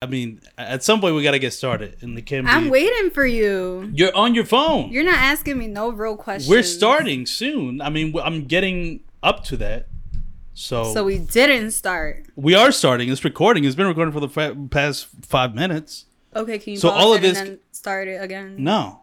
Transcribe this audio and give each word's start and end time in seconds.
I 0.00 0.06
mean, 0.06 0.40
at 0.56 0.84
some 0.84 1.00
point 1.00 1.16
we 1.16 1.24
gotta 1.24 1.40
get 1.40 1.52
started, 1.52 1.96
and 2.02 2.16
the 2.16 2.22
can't. 2.22 2.46
I'm 2.46 2.68
waiting 2.68 3.10
for 3.10 3.26
you. 3.26 3.90
You're 3.92 4.14
on 4.14 4.32
your 4.32 4.44
phone. 4.44 4.90
You're 4.92 5.02
not 5.04 5.16
asking 5.18 5.58
me 5.58 5.66
no 5.66 5.90
real 5.90 6.16
questions. 6.16 6.48
We're 6.48 6.62
starting 6.62 7.26
soon. 7.26 7.80
I 7.80 7.90
mean, 7.90 8.14
I'm 8.22 8.44
getting 8.44 9.00
up 9.24 9.42
to 9.46 9.56
that. 9.56 9.88
So, 10.54 10.92
So 10.94 11.04
we 11.04 11.18
didn't 11.18 11.72
start. 11.72 12.26
we 12.36 12.54
are 12.54 12.70
starting. 12.70 13.08
It's 13.10 13.24
recording. 13.24 13.64
It's 13.64 13.74
been 13.74 13.86
recording 13.88 14.12
for 14.12 14.20
the 14.20 14.28
fa- 14.28 14.56
past 14.70 15.08
five 15.22 15.54
minutes. 15.56 16.06
Okay, 16.34 16.58
can 16.60 16.74
you 16.74 16.78
So 16.78 16.90
all 16.90 17.12
of 17.14 17.20
this- 17.22 17.38
and 17.38 17.48
then 17.50 17.58
start 17.72 18.06
it 18.06 18.22
again? 18.22 18.54
No. 18.58 19.00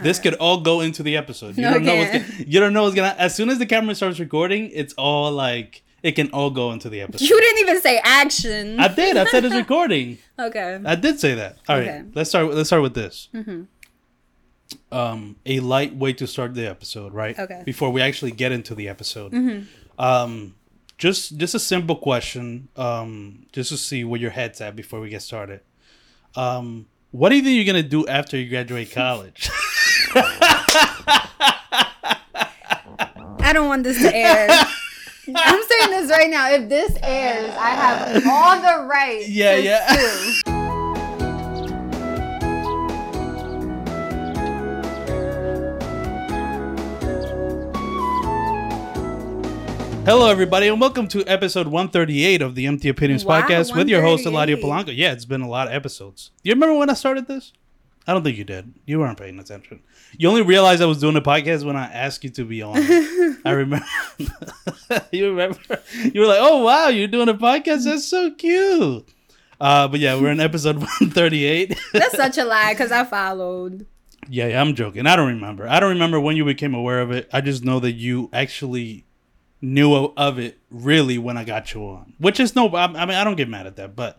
This 0.00 0.18
could 0.18 0.34
all 0.34 0.60
go 0.60 0.80
into 0.80 1.02
the 1.02 1.16
episode. 1.16 1.56
You 1.58 1.62
No, 1.64 1.74
don't 1.74 1.84
know 1.84 1.96
what's 1.96 2.12
gonna, 2.12 2.44
you 2.46 2.60
don't 2.60 2.72
know 2.72 2.84
what's 2.84 2.94
gonna 2.94 3.16
as 3.18 3.34
soon 3.34 3.50
as 3.50 3.58
the 3.58 3.66
camera 3.66 3.94
starts 3.94 4.18
recording, 4.20 4.70
it's 4.72 4.94
all 4.94 5.30
like 5.32 5.82
it 6.02 6.12
can 6.12 6.30
all 6.30 6.50
go 6.50 6.70
into 6.72 6.88
the 6.88 7.00
episode. 7.00 7.24
You 7.28 7.40
didn't 7.40 7.60
even 7.60 7.80
say 7.80 8.00
action. 8.04 8.78
I 8.78 8.88
did. 8.88 9.16
I 9.16 9.24
said 9.26 9.44
it's 9.44 9.54
recording. 9.64 10.18
okay. 10.38 10.80
I 10.84 10.94
did 10.94 11.18
say 11.20 11.34
that. 11.34 11.58
All 11.68 11.76
right. 11.76 11.88
Okay. 11.88 12.02
Let's 12.14 12.30
start 12.30 12.52
let's 12.54 12.68
start 12.68 12.82
with 12.82 12.94
this. 12.94 13.28
Mhm. 13.34 13.66
Um 14.92 15.36
a 15.46 15.60
light 15.60 15.94
way 15.96 16.12
to 16.14 16.26
start 16.26 16.54
the 16.54 16.68
episode, 16.68 17.12
right? 17.14 17.38
Okay. 17.38 17.54
Mm-hmm. 17.54 17.64
Before 17.64 17.90
we 17.90 18.00
actually 18.02 18.30
get 18.32 18.52
into 18.52 18.74
the 18.74 18.88
episode. 18.88 19.32
Um 19.98 20.54
just 20.98 21.36
just 21.36 21.54
a 21.54 21.58
simple 21.60 21.96
question 21.96 22.68
um 22.76 23.46
just 23.52 23.70
to 23.70 23.76
see 23.76 24.04
where 24.04 24.20
your 24.20 24.30
head's 24.30 24.60
at 24.60 24.76
before 24.76 25.00
we 25.00 25.08
get 25.08 25.22
started. 25.22 25.60
Um 26.36 26.86
what 27.10 27.30
do 27.30 27.36
you 27.36 27.42
think 27.42 27.56
you're 27.56 27.64
going 27.72 27.82
to 27.82 27.88
do 27.88 28.06
after 28.06 28.36
you 28.36 28.50
graduate 28.50 28.92
college? 28.92 29.48
I 33.40 33.52
don't 33.54 33.66
want 33.68 33.82
this 33.84 34.00
to 34.02 34.14
air. 34.14 34.48
I'm 35.34 35.62
saying 35.62 35.90
this 35.90 36.10
right 36.10 36.30
now. 36.30 36.50
If 36.50 36.68
this 36.70 36.96
airs, 37.02 37.54
I 37.56 37.70
have 37.70 38.26
all 38.26 38.60
the 38.60 38.88
right. 38.88 39.28
Yeah, 39.28 39.56
yeah. 39.56 39.92
sue. 39.92 40.42
Hello, 50.06 50.30
everybody, 50.30 50.68
and 50.68 50.80
welcome 50.80 51.06
to 51.08 51.22
episode 51.26 51.66
138 51.66 52.40
of 52.40 52.54
the 52.54 52.66
Empty 52.66 52.88
Opinions 52.88 53.26
Wow, 53.26 53.42
podcast 53.42 53.76
with 53.76 53.88
your 53.88 54.00
host, 54.00 54.24
Eladio 54.24 54.56
138. 54.56 54.62
Polanco. 54.62 54.96
Yeah, 54.96 55.12
it's 55.12 55.26
been 55.26 55.42
a 55.42 55.48
lot 55.48 55.66
of 55.66 55.74
episodes. 55.74 56.30
Do 56.42 56.48
you 56.48 56.54
remember 56.54 56.78
when 56.78 56.88
I 56.88 56.94
started 56.94 57.26
this? 57.26 57.52
I 58.08 58.14
don't 58.14 58.24
think 58.24 58.38
you 58.38 58.44
did. 58.44 58.72
You 58.86 59.00
weren't 59.00 59.18
paying 59.18 59.38
attention. 59.38 59.82
You 60.16 60.30
only 60.30 60.40
realized 60.40 60.80
I 60.80 60.86
was 60.86 60.98
doing 60.98 61.14
a 61.16 61.20
podcast 61.20 61.62
when 61.62 61.76
I 61.76 61.92
asked 61.92 62.24
you 62.24 62.30
to 62.30 62.44
be 62.46 62.62
on. 62.62 62.78
I 63.44 63.50
remember. 63.50 63.84
you 65.12 65.28
remember? 65.28 65.82
You 66.02 66.22
were 66.22 66.26
like, 66.26 66.38
"Oh 66.40 66.64
wow, 66.64 66.88
you're 66.88 67.06
doing 67.06 67.28
a 67.28 67.34
podcast? 67.34 67.84
That's 67.84 68.06
so 68.06 68.30
cute." 68.30 69.06
Uh, 69.60 69.88
but 69.88 70.00
yeah, 70.00 70.18
we're 70.18 70.30
in 70.30 70.40
episode 70.40 70.76
138. 70.78 71.78
That's 71.92 72.16
such 72.16 72.38
a 72.38 72.46
lie 72.46 72.72
because 72.72 72.90
I 72.90 73.04
followed. 73.04 73.84
Yeah, 74.26 74.46
yeah, 74.46 74.60
I'm 74.62 74.74
joking. 74.74 75.06
I 75.06 75.14
don't 75.14 75.28
remember. 75.28 75.68
I 75.68 75.78
don't 75.78 75.90
remember 75.90 76.18
when 76.18 76.34
you 76.34 76.46
became 76.46 76.72
aware 76.72 77.00
of 77.00 77.10
it. 77.10 77.28
I 77.30 77.42
just 77.42 77.62
know 77.62 77.78
that 77.80 77.92
you 77.92 78.30
actually 78.32 79.04
knew 79.60 79.92
of 79.94 80.38
it 80.38 80.58
really 80.70 81.18
when 81.18 81.36
I 81.36 81.44
got 81.44 81.74
you 81.74 81.82
on, 81.82 82.14
which 82.16 82.40
is 82.40 82.56
no. 82.56 82.68
I 82.68 82.84
I 82.84 83.04
mean, 83.04 83.16
I 83.16 83.24
don't 83.24 83.36
get 83.36 83.50
mad 83.50 83.66
at 83.66 83.76
that, 83.76 83.94
but 83.94 84.18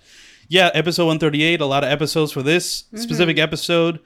yeah, 0.50 0.69
episode 0.73 1.05
138. 1.05 1.61
A 1.61 1.66
lot 1.66 1.83
of 1.86 1.89
episodes 1.89 2.31
for 2.33 2.44
this 2.44 2.83
Mm-hmm. 2.83 2.97
specific 2.97 3.39
episode. 3.39 4.00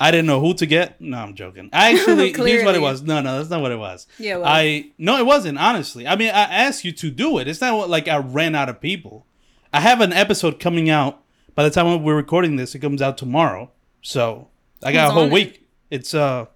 I 0.00 0.10
didn't 0.12 0.26
know 0.26 0.40
who 0.40 0.54
to 0.54 0.64
get. 0.64 1.00
No, 1.00 1.18
I'm 1.18 1.34
joking. 1.34 1.68
I 1.72 1.92
actually 1.92 2.32
here's 2.50 2.64
what 2.64 2.74
it 2.76 2.80
was. 2.80 3.02
No, 3.02 3.20
no, 3.20 3.36
that's 3.38 3.50
not 3.50 3.60
what 3.60 3.72
it 3.72 3.78
was. 3.78 4.06
Yeah, 4.18 4.36
was. 4.36 4.46
I 4.48 4.92
no, 4.96 5.18
it 5.18 5.26
wasn't. 5.26 5.58
Honestly, 5.58 6.06
I 6.06 6.14
mean, 6.16 6.28
I 6.30 6.42
asked 6.44 6.84
you 6.84 6.92
to 6.92 7.10
do 7.10 7.38
it. 7.38 7.48
It's 7.48 7.60
not 7.60 7.76
what, 7.76 7.90
like 7.90 8.06
I 8.08 8.16
ran 8.18 8.54
out 8.54 8.68
of 8.68 8.80
people. 8.80 9.26
I 9.72 9.80
have 9.80 10.00
an 10.00 10.12
episode 10.12 10.60
coming 10.60 10.88
out. 10.88 11.20
By 11.56 11.64
the 11.64 11.70
time 11.70 12.04
we're 12.04 12.14
recording 12.14 12.54
this, 12.56 12.76
it 12.76 12.78
comes 12.78 13.02
out 13.02 13.18
tomorrow. 13.18 13.72
So 14.00 14.46
I 14.84 14.92
got 14.92 15.06
Who's 15.06 15.10
a 15.10 15.14
whole 15.14 15.22
on 15.24 15.28
it? 15.30 15.34
week. 15.34 15.66
It's 15.90 16.14
uh, 16.14 16.46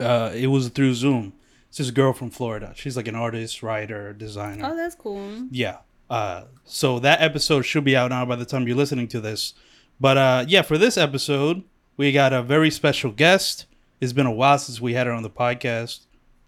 uh, 0.00 0.32
it 0.34 0.46
was 0.46 0.68
through 0.70 0.94
Zoom. 0.94 1.34
It's 1.68 1.76
this 1.78 1.90
girl 1.90 2.14
from 2.14 2.30
Florida. 2.30 2.72
She's 2.74 2.96
like 2.96 3.06
an 3.08 3.14
artist, 3.16 3.62
writer, 3.62 4.14
designer. 4.14 4.64
Oh, 4.66 4.74
that's 4.76 4.94
cool. 4.94 5.46
Yeah. 5.50 5.78
Uh, 6.08 6.44
so 6.64 6.98
that 7.00 7.20
episode 7.20 7.62
should 7.62 7.84
be 7.84 7.96
out 7.96 8.10
now 8.10 8.24
by 8.24 8.36
the 8.36 8.44
time 8.44 8.66
you're 8.66 8.76
listening 8.76 9.08
to 9.08 9.20
this. 9.20 9.54
But 10.00 10.18
uh, 10.18 10.44
yeah, 10.48 10.62
for 10.62 10.78
this 10.78 10.96
episode, 10.96 11.62
we 11.96 12.12
got 12.12 12.32
a 12.32 12.42
very 12.42 12.70
special 12.70 13.10
guest. 13.10 13.66
It's 14.00 14.12
been 14.12 14.26
a 14.26 14.32
while 14.32 14.58
since 14.58 14.80
we 14.80 14.94
had 14.94 15.06
her 15.06 15.12
on 15.12 15.22
the 15.22 15.30
podcast, 15.30 16.00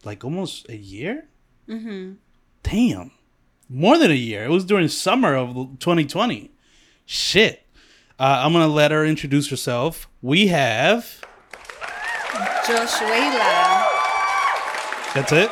like 0.05 0.25
almost 0.25 0.69
a 0.69 0.77
year. 0.77 1.29
Mm-hmm. 1.69 2.15
Damn, 2.63 3.11
more 3.69 3.97
than 3.99 4.11
a 4.11 4.15
year. 4.15 4.45
It 4.45 4.51
was 4.51 4.65
during 4.65 4.89
summer 4.89 5.35
of 5.35 5.55
2020. 5.79 6.51
Shit. 7.07 7.65
Uh, 8.19 8.43
I'm 8.45 8.53
gonna 8.53 8.69
let 8.69 8.91
her 8.91 9.07
introduce 9.07 9.49
herself. 9.49 10.09
We 10.21 10.49
have. 10.49 11.21
Joshuela. 12.65 13.87
That's 15.15 15.33
it. 15.33 15.51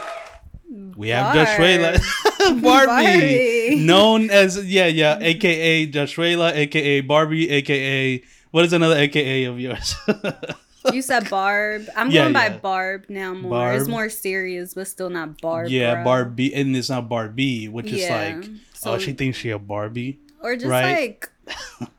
We 0.96 1.08
have 1.10 1.34
Barb. 1.34 1.48
Joshuela 1.48 2.62
Barbie, 2.62 2.62
Barbie. 2.62 3.55
Known 3.75 4.31
as 4.31 4.62
yeah 4.65 4.87
yeah, 4.87 5.19
aka 5.21 5.87
Joshuela, 5.91 6.54
aka 6.54 7.00
Barbie, 7.00 7.50
aka 7.50 8.22
what 8.53 8.65
is 8.65 8.72
another 8.72 8.97
aka 8.97 9.44
of 9.44 9.59
yours? 9.60 9.94
You 10.93 11.03
said 11.03 11.28
Barb. 11.28 11.88
I'm 11.97 12.12
Yeah, 12.12 12.22
going 12.22 12.32
by 12.32 12.47
yeah. 12.47 12.59
Barb 12.59 13.06
now 13.09 13.34
more. 13.34 13.50
Barb. 13.50 13.81
It's 13.81 13.88
more 13.88 14.09
serious, 14.09 14.75
but 14.75 14.87
still 14.87 15.10
not 15.10 15.41
Barb. 15.41 15.66
yeah, 15.66 16.04
Barbie, 16.04 16.54
and 16.54 16.77
it's 16.77 16.88
not 16.88 17.09
Barbie, 17.09 17.66
which 17.66 17.91
is 17.91 18.09
like 18.09 18.37
oh, 18.44 18.54
so- 18.72 18.93
oh 18.94 18.99
she 18.99 19.12
thinks 19.12 19.37
she 19.37 19.50
a 19.50 19.59
Barbie. 19.59 20.21
Or 20.41 20.54
just 20.54 20.66
Right. 20.71 21.19
like 21.19 21.31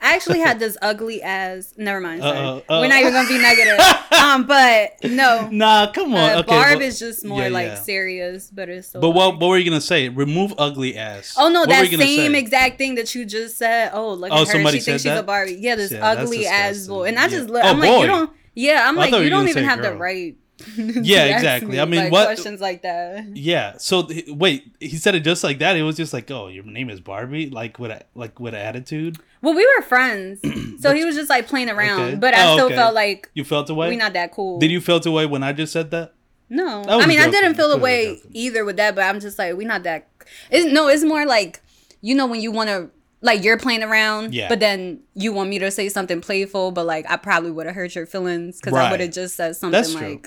I 0.00 0.14
actually 0.14 0.38
had 0.40 0.58
this 0.60 0.76
ugly 0.80 1.22
ass 1.22 1.74
never 1.76 2.00
mind, 2.00 2.22
sorry. 2.22 2.38
Uh-oh, 2.38 2.56
uh-oh. 2.68 2.80
We're 2.80 2.88
not 2.88 3.00
even 3.00 3.12
gonna 3.12 3.28
be 3.28 3.38
negative. 3.38 3.78
um, 4.12 4.46
but 4.46 4.92
no. 5.10 5.48
Nah, 5.50 5.90
come 5.92 6.14
on. 6.14 6.30
Uh, 6.30 6.38
okay, 6.40 6.46
Barb 6.46 6.74
but- 6.78 6.82
is 6.82 6.98
just 6.98 7.24
more 7.24 7.42
yeah, 7.42 7.48
like 7.48 7.66
yeah. 7.66 7.74
serious, 7.74 8.50
but 8.50 8.68
it's 8.68 8.88
so 8.88 9.00
But 9.00 9.10
what 9.10 9.32
like- 9.32 9.40
what 9.40 9.48
were 9.48 9.58
you 9.58 9.64
gonna 9.68 9.80
say? 9.80 10.08
Remove 10.08 10.54
ugly 10.56 10.96
ass. 10.96 11.34
Oh 11.38 11.48
no, 11.48 11.60
What 11.60 11.70
that 11.70 11.88
same 11.88 12.32
say? 12.32 12.38
exact 12.38 12.78
thing 12.78 12.94
that 12.94 13.14
you 13.14 13.24
just 13.24 13.58
said. 13.58 13.90
Oh, 13.92 14.12
look 14.14 14.30
Oh, 14.32 14.42
at 14.42 14.46
her. 14.46 14.52
somebody 14.52 14.78
She 14.78 14.84
thinks 14.84 15.02
said 15.02 15.08
she's 15.10 15.16
that? 15.16 15.24
a 15.24 15.26
Barbie. 15.26 15.56
Yeah, 15.60 15.74
this 15.74 15.90
Yeah, 15.92 16.06
ugly 16.06 16.46
ass 16.46 16.86
boy. 16.86 17.04
And 17.08 17.18
I 17.18 17.28
just 17.28 17.48
look. 17.48 17.64
Oh, 17.64 17.68
I'm 17.68 17.80
like, 17.80 17.90
boy. 17.90 18.00
you 18.02 18.06
don't. 18.06 18.30
Yeah, 18.54 18.88
I'm 18.88 18.98
I 18.98 19.02
like, 19.02 19.12
you 19.12 19.20
you 19.20 19.30
don't 19.30 19.48
even 19.48 19.64
have 19.64 19.82
the 19.82 19.94
right. 19.94 20.36
Yeah, 20.76 21.24
exactly. 21.36 21.72
me, 21.72 21.80
I 21.80 21.84
mean, 21.84 22.00
like, 22.04 22.12
what- 22.12 22.26
questions 22.26 22.60
like 22.60 22.82
that? 22.82 23.24
Yeah. 23.36 23.74
So 23.78 24.08
wait, 24.28 24.72
he 24.80 24.96
said 24.96 25.14
it 25.14 25.20
just 25.20 25.44
like 25.44 25.58
that. 25.60 25.76
It 25.76 25.82
was 25.82 25.96
just 25.96 26.12
like, 26.12 26.30
oh, 26.30 26.48
your 26.48 26.64
name 26.64 26.90
is 26.90 27.00
Barbie, 27.00 27.50
like 27.50 27.78
with 27.78 27.90
a, 27.90 28.02
like 28.14 28.38
with 28.40 28.54
attitude. 28.54 29.18
Well, 29.42 29.54
we 29.54 29.64
were 29.76 29.82
friends, 29.82 30.40
so 30.80 30.92
he 30.94 31.04
was 31.04 31.14
just 31.14 31.30
like 31.30 31.46
playing 31.46 31.70
around. 31.70 32.00
Okay. 32.00 32.14
But 32.16 32.34
I 32.34 32.48
Oh, 32.50 32.54
still 32.56 32.66
okay. 32.66 32.74
felt 32.76 32.94
like 32.94 33.30
You 33.34 33.44
felt 33.44 33.70
away. 33.70 33.88
we 33.88 33.96
not 33.96 34.12
that 34.14 34.32
cool. 34.32 34.58
Did 34.58 34.70
you 34.70 34.80
felt 34.80 35.06
away 35.06 35.26
when 35.26 35.42
I 35.42 35.52
just 35.52 35.72
said 35.72 35.90
that? 35.92 36.14
No, 36.50 36.82
I 36.88 37.00
I 37.02 37.06
mean 37.06 37.20
I 37.20 37.30
didn't 37.30 37.54
feel 37.54 37.70
away 37.72 38.16
joking. 38.16 38.30
either 38.34 38.64
with 38.64 38.76
that, 38.78 38.94
but 38.94 39.04
I'm 39.04 39.20
just 39.20 39.38
like 39.38 39.54
we 39.56 39.64
not 39.64 39.82
that. 39.84 40.08
It's 40.50 40.66
no, 40.72 40.88
it's 40.88 41.04
more 41.04 41.24
like 41.26 41.60
you 42.00 42.14
know 42.14 42.26
when 42.26 42.40
you 42.40 42.50
want 42.50 42.68
to 42.70 42.90
like 43.20 43.42
you're 43.44 43.58
playing 43.58 43.82
around, 43.82 44.32
Yeah. 44.34 44.48
but 44.48 44.58
then 44.60 45.00
you 45.14 45.32
want 45.32 45.50
me 45.50 45.58
to 45.58 45.70
say 45.70 45.88
something 45.88 46.20
playful, 46.20 46.70
but 46.72 46.86
like 46.86 47.04
I 47.10 47.16
probably 47.16 47.50
would 47.50 47.66
have 47.66 47.74
hurt 47.74 47.94
your 47.94 48.06
feelings 48.06 48.60
because 48.60 48.72
Right. 48.72 48.88
I 48.88 48.90
would 48.90 49.00
have 49.00 49.10
just 49.12 49.36
said 49.36 49.56
something 49.56 49.72
That's 49.72 49.92
true. 49.92 50.22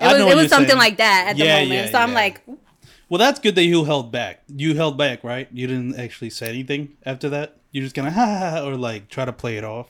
Like 0.00 0.16
I 0.16 0.20
it 0.20 0.24
was 0.24 0.32
it 0.32 0.36
was 0.36 0.48
something 0.48 0.68
saying. 0.68 0.78
like 0.78 0.96
that 0.98 1.28
at 1.30 1.36
Yeah, 1.36 1.60
the 1.60 1.64
moment. 1.66 1.86
yeah, 1.86 1.90
so 1.92 1.98
I'm 1.98 2.10
yeah. 2.10 2.14
like, 2.14 2.42
Well, 3.08 3.18
that's 3.18 3.40
good 3.40 3.54
that 3.56 3.64
you 3.64 3.84
held 3.84 4.10
back. 4.12 4.42
You 4.48 4.74
held 4.74 4.96
back, 4.96 5.24
right? 5.24 5.48
You 5.52 5.66
didn't 5.66 5.98
actually 5.98 6.30
say 6.30 6.48
anything 6.48 6.96
after 7.04 7.28
that. 7.30 7.56
You 7.72 7.82
just 7.82 7.94
kind 7.94 8.08
of 8.08 8.14
ha 8.20 8.24
ha 8.26 8.50
ha 8.50 8.66
or 8.66 8.76
like 8.76 9.08
try 9.08 9.24
to 9.24 9.32
play 9.32 9.56
it 9.56 9.64
off. 9.64 9.88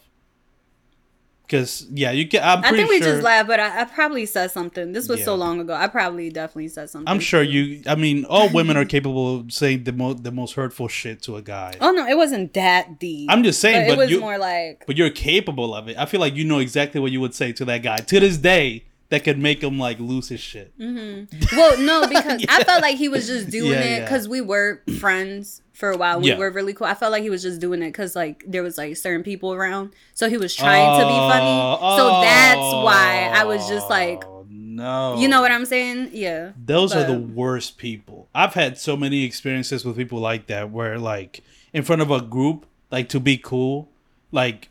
Because 1.46 1.84
yeah, 1.90 2.12
you 2.12 2.28
can. 2.28 2.44
I'm 2.44 2.64
I 2.64 2.70
think 2.70 2.88
we 2.88 2.98
sure. 3.00 3.10
just 3.10 3.24
laughed, 3.24 3.48
but 3.48 3.58
I, 3.58 3.80
I 3.80 3.84
probably 3.84 4.24
said 4.24 4.52
something. 4.52 4.92
This 4.92 5.08
was 5.08 5.24
so 5.24 5.34
long 5.34 5.58
ago. 5.58 5.74
I 5.74 5.88
probably 5.88 6.30
definitely 6.30 6.68
said 6.68 6.90
something. 6.90 7.08
I'm 7.08 7.18
sure 7.18 7.42
you. 7.42 7.82
I 7.88 7.96
mean, 7.96 8.24
all 8.26 8.48
women 8.50 8.76
are 8.76 8.84
capable 8.84 9.34
of 9.40 9.52
saying 9.52 9.82
the 9.82 9.92
most 9.92 10.22
the 10.22 10.30
most 10.30 10.52
hurtful 10.54 10.86
shit 10.86 11.22
to 11.22 11.34
a 11.34 11.42
guy. 11.42 11.74
Oh 11.80 11.90
no, 11.90 12.06
it 12.06 12.16
wasn't 12.16 12.54
that 12.54 13.00
deep. 13.00 13.28
I'm 13.28 13.42
just 13.42 13.60
saying, 13.60 13.88
but 13.88 13.96
but, 13.96 14.00
it 14.00 14.04
was 14.04 14.10
you. 14.12 14.20
more 14.20 14.38
like 14.38 14.84
but 14.86 14.96
you're 14.96 15.10
capable 15.10 15.74
of 15.74 15.88
it. 15.88 15.98
I 15.98 16.06
feel 16.06 16.20
like 16.20 16.36
you 16.36 16.44
know 16.44 16.60
exactly 16.60 17.00
what 17.00 17.10
you 17.10 17.20
would 17.20 17.34
say 17.34 17.50
to 17.54 17.64
that 17.64 17.82
guy 17.82 17.96
to 17.96 18.20
this 18.20 18.36
day 18.38 18.84
that 19.10 19.24
could 19.24 19.38
make 19.38 19.62
him 19.62 19.78
like 19.78 19.98
lose 20.00 20.28
his 20.28 20.40
shit. 20.40 20.76
Mm-hmm. 20.78 21.56
Well, 21.56 21.78
no, 21.80 22.06
because 22.08 22.44
I 22.48 22.64
felt 22.64 22.80
like 22.82 22.96
he 22.96 23.08
was 23.08 23.26
just 23.26 23.50
doing 23.50 23.72
Yeah, 23.72 23.80
it 23.80 23.90
yeah. 23.90 24.00
because 24.04 24.28
we 24.28 24.40
were 24.40 24.82
friends 24.98 25.62
for 25.72 25.90
a 25.90 25.96
while. 25.96 26.20
We 26.20 26.28
Yeah. 26.28 26.38
were 26.38 26.50
really 26.50 26.72
cool. 26.74 26.86
I 26.86 26.94
felt 26.94 27.10
like 27.12 27.22
he 27.22 27.30
was 27.30 27.42
just 27.42 27.60
doing 27.60 27.82
it 27.82 27.88
because 27.88 28.14
like 28.16 28.44
there 28.46 28.62
was 28.62 28.78
like 28.78 28.96
certain 28.96 29.22
people 29.22 29.52
around, 29.52 29.92
so 30.14 30.28
he 30.30 30.36
was 30.36 30.54
trying 30.54 31.00
to 31.00 31.06
be 31.06 31.12
funny. 31.12 31.96
So 31.98 32.20
that's 32.22 32.58
why 32.84 33.30
I 33.34 33.44
was 33.44 33.68
just 33.68 33.86
oh, 33.86 33.90
like, 33.90 34.24
Oh, 34.24 34.46
no. 34.48 35.16
you 35.18 35.28
know 35.28 35.40
what 35.42 35.52
I'm 35.52 35.66
saying? 35.66 36.10
Yeah. 36.12 36.52
Those 36.64 36.94
are 36.94 37.04
the 37.04 37.18
worst 37.18 37.76
people. 37.78 38.28
I've 38.34 38.54
had 38.54 38.78
so 38.78 38.96
many 38.96 39.24
experiences 39.24 39.84
with 39.84 39.96
people 39.96 40.18
like 40.20 40.46
that 40.46 40.70
where 40.70 40.98
like 40.98 41.42
in 41.72 41.82
front 41.82 42.00
of 42.02 42.10
a 42.10 42.20
group, 42.20 42.64
like 42.90 43.08
to 43.10 43.20
be 43.20 43.36
cool, 43.36 43.88
like 44.32 44.68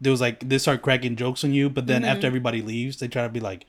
there 0.00 0.10
was 0.12 0.20
like 0.20 0.48
they 0.48 0.58
start 0.58 0.82
cracking 0.82 1.16
jokes 1.16 1.44
on 1.44 1.52
you, 1.52 1.68
but 1.70 1.86
then 1.86 2.02
Mm-hmm. 2.02 2.10
after 2.10 2.26
everybody 2.26 2.62
leaves, 2.62 2.98
they 2.98 3.08
try 3.08 3.22
to 3.22 3.28
be 3.28 3.40
like 3.40 3.66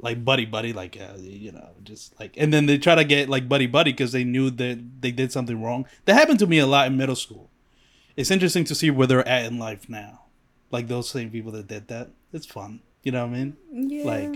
like 0.00 0.24
buddy 0.24 0.44
buddy 0.44 0.72
like 0.72 0.96
uh, 0.96 1.16
you 1.18 1.50
know 1.50 1.70
just 1.82 2.18
like 2.20 2.32
and 2.36 2.52
then 2.52 2.66
they 2.66 2.78
try 2.78 2.94
to 2.94 3.04
get 3.04 3.28
like 3.28 3.48
buddy 3.48 3.66
buddy 3.66 3.90
because 3.90 4.12
they 4.12 4.22
knew 4.22 4.48
that 4.48 4.78
they 5.02 5.10
did 5.10 5.32
something 5.32 5.60
wrong 5.60 5.84
that 6.04 6.14
happened 6.14 6.38
to 6.38 6.46
me 6.46 6.58
a 6.60 6.66
lot 6.66 6.86
in 6.86 6.96
middle 6.96 7.16
school 7.16 7.50
it's 8.16 8.30
interesting 8.30 8.62
to 8.64 8.76
see 8.76 8.90
where 8.92 9.08
they're 9.08 9.26
at 9.26 9.44
in 9.46 9.58
life 9.58 9.88
now. 9.88 10.22
Like 10.70 10.86
those 10.88 11.08
same 11.08 11.30
people 11.30 11.50
that 11.52 11.66
did 11.66 11.88
that. 11.88 12.10
It's 12.32 12.46
fun. 12.46 12.80
You 13.02 13.10
know 13.12 13.26
what 13.26 13.34
I 13.34 13.38
mean? 13.38 13.56
Yeah. 13.72 14.04
Like 14.04 14.34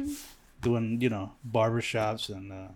doing, 0.61 1.00
you 1.00 1.08
know, 1.08 1.32
barbershops 1.49 2.29
and 2.29 2.52
uh 2.52 2.69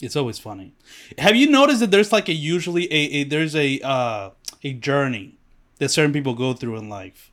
it's 0.00 0.16
always 0.16 0.38
funny. 0.38 0.72
Have 1.18 1.36
you 1.36 1.48
noticed 1.50 1.80
that 1.80 1.90
there's 1.90 2.12
like 2.12 2.28
a 2.28 2.34
usually 2.34 2.84
a, 2.92 2.96
a 2.96 3.24
there's 3.24 3.54
a 3.54 3.80
uh 3.80 4.30
a 4.62 4.72
journey 4.72 5.36
that 5.78 5.90
certain 5.90 6.12
people 6.12 6.34
go 6.34 6.52
through 6.54 6.76
in 6.76 6.88
life 6.88 7.30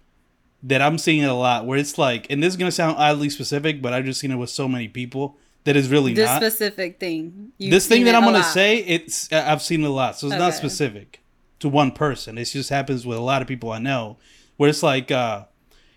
that 0.63 0.81
I'm 0.81 0.97
seeing 0.97 1.23
it 1.23 1.29
a 1.29 1.33
lot 1.33 1.65
where 1.65 1.77
it's 1.77 1.97
like 1.97 2.27
and 2.29 2.41
this 2.41 2.53
is 2.53 2.57
gonna 2.57 2.71
sound 2.71 2.97
oddly 2.97 3.29
specific, 3.29 3.81
but 3.81 3.93
I've 3.93 4.05
just 4.05 4.19
seen 4.19 4.31
it 4.31 4.35
with 4.35 4.49
so 4.49 4.67
many 4.67 4.87
people 4.87 5.37
that 5.63 5.75
is 5.75 5.89
really 5.89 6.13
this 6.13 6.27
not 6.27 6.41
specific 6.41 6.99
thing. 6.99 7.51
You've 7.57 7.71
this 7.71 7.87
thing 7.87 8.05
that 8.05 8.15
I'm 8.15 8.23
gonna 8.23 8.39
lot. 8.39 8.53
say, 8.53 8.77
it's 8.77 9.31
I've 9.31 9.61
seen 9.61 9.83
it 9.83 9.87
a 9.87 9.91
lot, 9.91 10.17
so 10.17 10.27
it's 10.27 10.35
not 10.37 10.53
specific 10.53 11.21
to 11.59 11.69
one 11.69 11.91
person. 11.91 12.37
It 12.37 12.45
just 12.45 12.69
happens 12.69 13.05
with 13.05 13.17
a 13.17 13.21
lot 13.21 13.41
of 13.41 13.47
people 13.47 13.71
I 13.71 13.77
know, 13.77 14.17
where 14.57 14.69
it's 14.69 14.83
like 14.83 15.11
uh, 15.11 15.45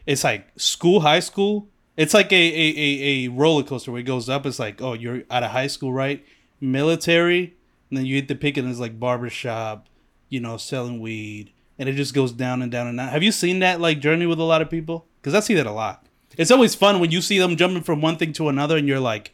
it's 0.06 0.24
like 0.24 0.46
school, 0.56 1.00
high 1.00 1.20
school. 1.20 1.68
It's 1.96 2.12
like 2.12 2.32
a, 2.32 2.36
a, 2.36 2.74
a, 2.76 3.26
a 3.26 3.28
roller 3.28 3.62
coaster 3.62 3.92
where 3.92 4.00
it 4.00 4.04
goes 4.04 4.28
up. 4.28 4.44
It's 4.44 4.58
like 4.58 4.82
oh, 4.82 4.92
you're 4.92 5.22
out 5.30 5.42
of 5.42 5.50
high 5.50 5.68
school, 5.68 5.92
right? 5.92 6.24
Military, 6.60 7.56
and 7.88 7.98
then 7.98 8.04
you 8.04 8.16
hit 8.16 8.28
the 8.28 8.34
peak, 8.34 8.56
and 8.58 8.68
it's 8.68 8.78
like 8.78 9.00
barbershop, 9.00 9.88
you 10.28 10.40
know, 10.40 10.58
selling 10.58 11.00
weed, 11.00 11.52
and 11.78 11.88
it 11.88 11.94
just 11.94 12.14
goes 12.14 12.32
down 12.32 12.62
and 12.62 12.70
down 12.70 12.86
and 12.86 12.98
down. 12.98 13.08
Have 13.08 13.22
you 13.22 13.32
seen 13.32 13.60
that 13.60 13.80
like 13.80 14.00
journey 14.00 14.26
with 14.26 14.38
a 14.38 14.44
lot 14.44 14.62
of 14.62 14.70
people? 14.70 15.06
Because 15.20 15.34
I 15.34 15.40
see 15.40 15.54
that 15.54 15.66
a 15.66 15.72
lot. 15.72 16.06
It's 16.36 16.50
always 16.50 16.74
fun 16.74 16.98
when 17.00 17.10
you 17.10 17.20
see 17.20 17.38
them 17.38 17.56
jumping 17.56 17.82
from 17.82 18.00
one 18.00 18.16
thing 18.16 18.32
to 18.34 18.48
another, 18.48 18.76
and 18.76 18.88
you're 18.88 19.00
like, 19.00 19.32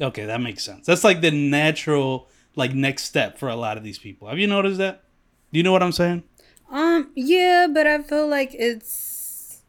Okay, 0.00 0.26
that 0.26 0.40
makes 0.40 0.64
sense. 0.64 0.86
That's 0.86 1.04
like 1.04 1.20
the 1.20 1.30
natural 1.30 2.28
like 2.56 2.74
next 2.74 3.04
step 3.04 3.38
for 3.38 3.48
a 3.48 3.56
lot 3.56 3.76
of 3.76 3.84
these 3.84 3.98
people. 3.98 4.28
Have 4.28 4.38
you 4.38 4.46
noticed 4.46 4.78
that? 4.78 5.04
Do 5.52 5.58
you 5.58 5.62
know 5.62 5.72
what 5.72 5.82
I'm 5.82 5.92
saying? 5.92 6.24
Um, 6.70 7.10
yeah, 7.14 7.68
but 7.72 7.86
I 7.86 8.02
feel 8.02 8.26
like 8.26 8.54
it's 8.54 9.60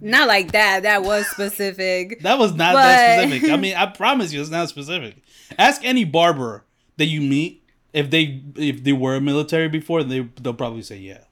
not 0.00 0.28
like 0.28 0.52
that. 0.52 0.84
That 0.84 1.02
was 1.02 1.26
specific. 1.30 2.20
That 2.20 2.38
was 2.38 2.54
not 2.54 2.74
that 2.74 3.22
specific. 3.24 3.50
I 3.50 3.56
mean, 3.60 3.74
I 3.76 3.86
promise 3.86 4.32
you, 4.32 4.40
it's 4.40 4.50
not 4.50 4.68
specific. 4.68 5.16
Ask 5.58 5.84
any 5.84 6.04
barber 6.04 6.64
that 6.96 7.06
you 7.06 7.20
meet 7.20 7.64
if 7.92 8.10
they 8.10 8.42
if 8.56 8.84
they 8.84 8.92
were 8.92 9.20
military 9.20 9.68
before, 9.68 10.02
they 10.02 10.20
they'll 10.40 10.54
probably 10.54 10.82
say 10.82 10.98
yeah. 10.98 11.24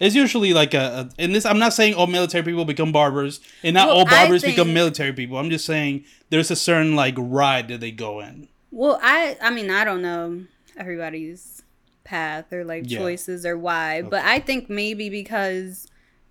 It's 0.00 0.14
usually 0.14 0.54
like 0.54 0.74
a, 0.74 1.10
a 1.18 1.22
and 1.22 1.34
this. 1.34 1.44
I'm 1.44 1.58
not 1.58 1.72
saying 1.72 1.94
all 1.94 2.06
military 2.06 2.44
people 2.44 2.64
become 2.64 2.92
barbers, 2.92 3.40
and 3.64 3.74
not 3.74 3.88
Well, 3.88 3.98
all 3.98 4.04
barbers 4.04 4.42
become 4.42 4.72
military 4.72 5.12
people. 5.12 5.38
I'm 5.38 5.50
just 5.50 5.64
saying 5.64 6.04
there's 6.30 6.50
a 6.50 6.56
certain 6.56 6.94
like 6.94 7.14
ride 7.16 7.68
that 7.68 7.80
they 7.80 7.90
go 7.90 8.20
in. 8.20 8.48
Well, 8.70 8.98
I 9.02 9.36
I 9.40 9.50
mean 9.50 9.70
I 9.70 9.84
don't 9.84 10.02
know 10.02 10.44
everybody's 10.76 11.62
path 12.04 12.52
or 12.52 12.64
like 12.64 12.84
Yeah. 12.86 12.98
choices 12.98 13.44
or 13.44 13.58
why, 13.58 14.02
but 14.02 14.24
I 14.24 14.38
think 14.38 14.70
maybe 14.70 15.10
because 15.10 15.88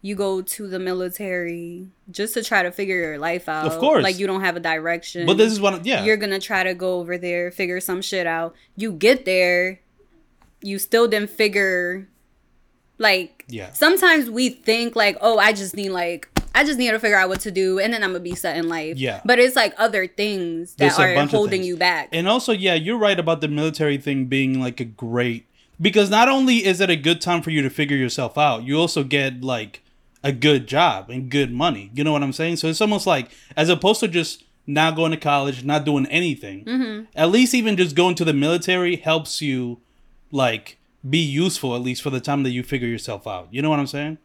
you 0.07 0.15
go 0.15 0.41
to 0.41 0.67
the 0.67 0.79
military 0.79 1.85
just 2.09 2.33
to 2.33 2.41
try 2.41 2.63
to 2.63 2.71
figure 2.71 2.95
your 2.95 3.17
life 3.17 3.49
out. 3.49 3.65
Of 3.65 3.77
course. 3.77 4.01
like 4.03 4.17
you 4.17 4.25
don't 4.25 4.39
have 4.39 4.55
a 4.55 4.61
direction. 4.61 5.25
But 5.25 5.35
this 5.37 5.51
is 5.51 5.59
one. 5.59 5.81
Yeah, 5.83 6.05
You're 6.05 6.15
gonna 6.15 6.39
try 6.39 6.63
to 6.63 6.73
go 6.73 6.99
over 6.99 7.17
there, 7.17 7.51
figure 7.51 7.81
some 7.81 8.01
shit 8.01 8.25
out. 8.25 8.55
You 8.77 8.93
get 8.93 9.25
there, 9.25 9.81
you 10.61 10.79
still 10.79 11.09
didn't 11.09 11.29
figure. 11.29 12.07
Like 12.97 13.43
Yeah. 13.49 13.73
sometimes 13.73 14.29
we 14.29 14.47
think 14.49 14.95
like, 14.95 15.17
oh, 15.19 15.37
I 15.39 15.51
just 15.51 15.75
need 15.75 15.89
like. 15.89 16.29
I 16.55 16.63
just 16.63 16.79
need 16.79 16.89
to 16.89 16.97
figure 16.99 17.17
out 17.17 17.29
what 17.29 17.41
to 17.41 17.51
do, 17.51 17.77
and 17.77 17.93
then 17.93 18.01
I'm 18.01 18.09
gonna 18.11 18.19
be 18.21 18.33
set 18.33 18.57
in 18.57 18.67
life. 18.69 18.97
Yeah. 18.97 19.21
but 19.25 19.37
it's 19.39 19.55
like 19.57 19.73
other 19.77 20.07
things 20.07 20.73
that 20.75 20.95
There's 20.95 20.99
are 20.99 21.27
holding 21.27 21.63
you 21.63 21.75
back. 21.77 22.09
And 22.13 22.27
also, 22.27 22.51
yeah, 22.53 22.73
you're 22.73 22.97
right 22.97 23.19
about 23.19 23.41
the 23.41 23.47
military 23.49 23.97
thing 23.97 24.25
being 24.25 24.59
like 24.59 24.79
a 24.79 24.85
great 24.85 25.45
because 25.79 26.09
not 26.09 26.27
only 26.29 26.65
is 26.65 26.81
it 26.81 26.89
a 26.89 26.95
good 26.95 27.21
time 27.21 27.41
for 27.41 27.51
you 27.51 27.61
to 27.61 27.69
figure 27.69 27.97
yourself 27.97 28.37
out, 28.37 28.63
you 28.63 28.79
also 28.79 29.03
get 29.03 29.43
like 29.43 29.83
a 30.27 30.31
good 30.33 30.67
job 30.67 31.09
and 31.09 31.31
good 31.31 31.53
money. 31.53 31.89
You 31.93 32.03
know 32.03 32.11
what 32.11 32.21
I'm 32.21 32.33
saying? 32.33 32.57
So 32.57 32.67
it's 32.67 32.81
almost 32.81 33.07
like 33.07 33.31
as 33.55 33.69
opposed 33.69 34.01
to 34.01 34.09
just 34.09 34.43
not 34.67 34.97
going 34.97 35.11
to 35.11 35.17
college, 35.17 35.63
not 35.63 35.85
doing 35.85 36.05
anything. 36.07 36.65
Mm-hmm. 36.65 37.05
At 37.15 37.29
least 37.31 37.53
even 37.53 37.77
just 37.77 37.95
going 37.95 38.15
to 38.15 38.25
the 38.25 38.33
military 38.33 38.97
helps 38.97 39.41
you 39.41 39.79
like 40.29 40.77
be 41.09 41.19
useful 41.19 41.75
at 41.75 41.81
least 41.81 42.01
for 42.01 42.09
the 42.09 42.19
time 42.19 42.43
that 42.43 42.49
you 42.49 42.61
figure 42.61 42.89
yourself 42.89 43.25
out. 43.25 43.47
You 43.51 43.61
know 43.61 43.69
what 43.69 43.79
I'm 43.79 43.87
saying? 43.87 44.17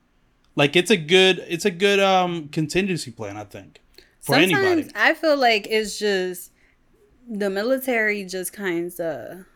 Like 0.57 0.75
it's 0.75 0.91
a 0.91 0.97
good 0.97 1.45
it's 1.49 1.65
a 1.65 1.71
good 1.71 2.01
um 2.01 2.49
contingency 2.49 3.13
plan, 3.13 3.37
I 3.37 3.45
think. 3.45 3.81
For 4.21 4.35
Sometimes 4.35 4.65
anybody. 4.65 4.93
I 4.97 5.15
feel 5.15 5.37
like 5.37 5.69
it's 5.71 6.01
just 6.01 6.51
the 7.31 7.49
military 7.49 8.25
just 8.25 8.53
kind 8.53 8.93
of. 8.99 9.47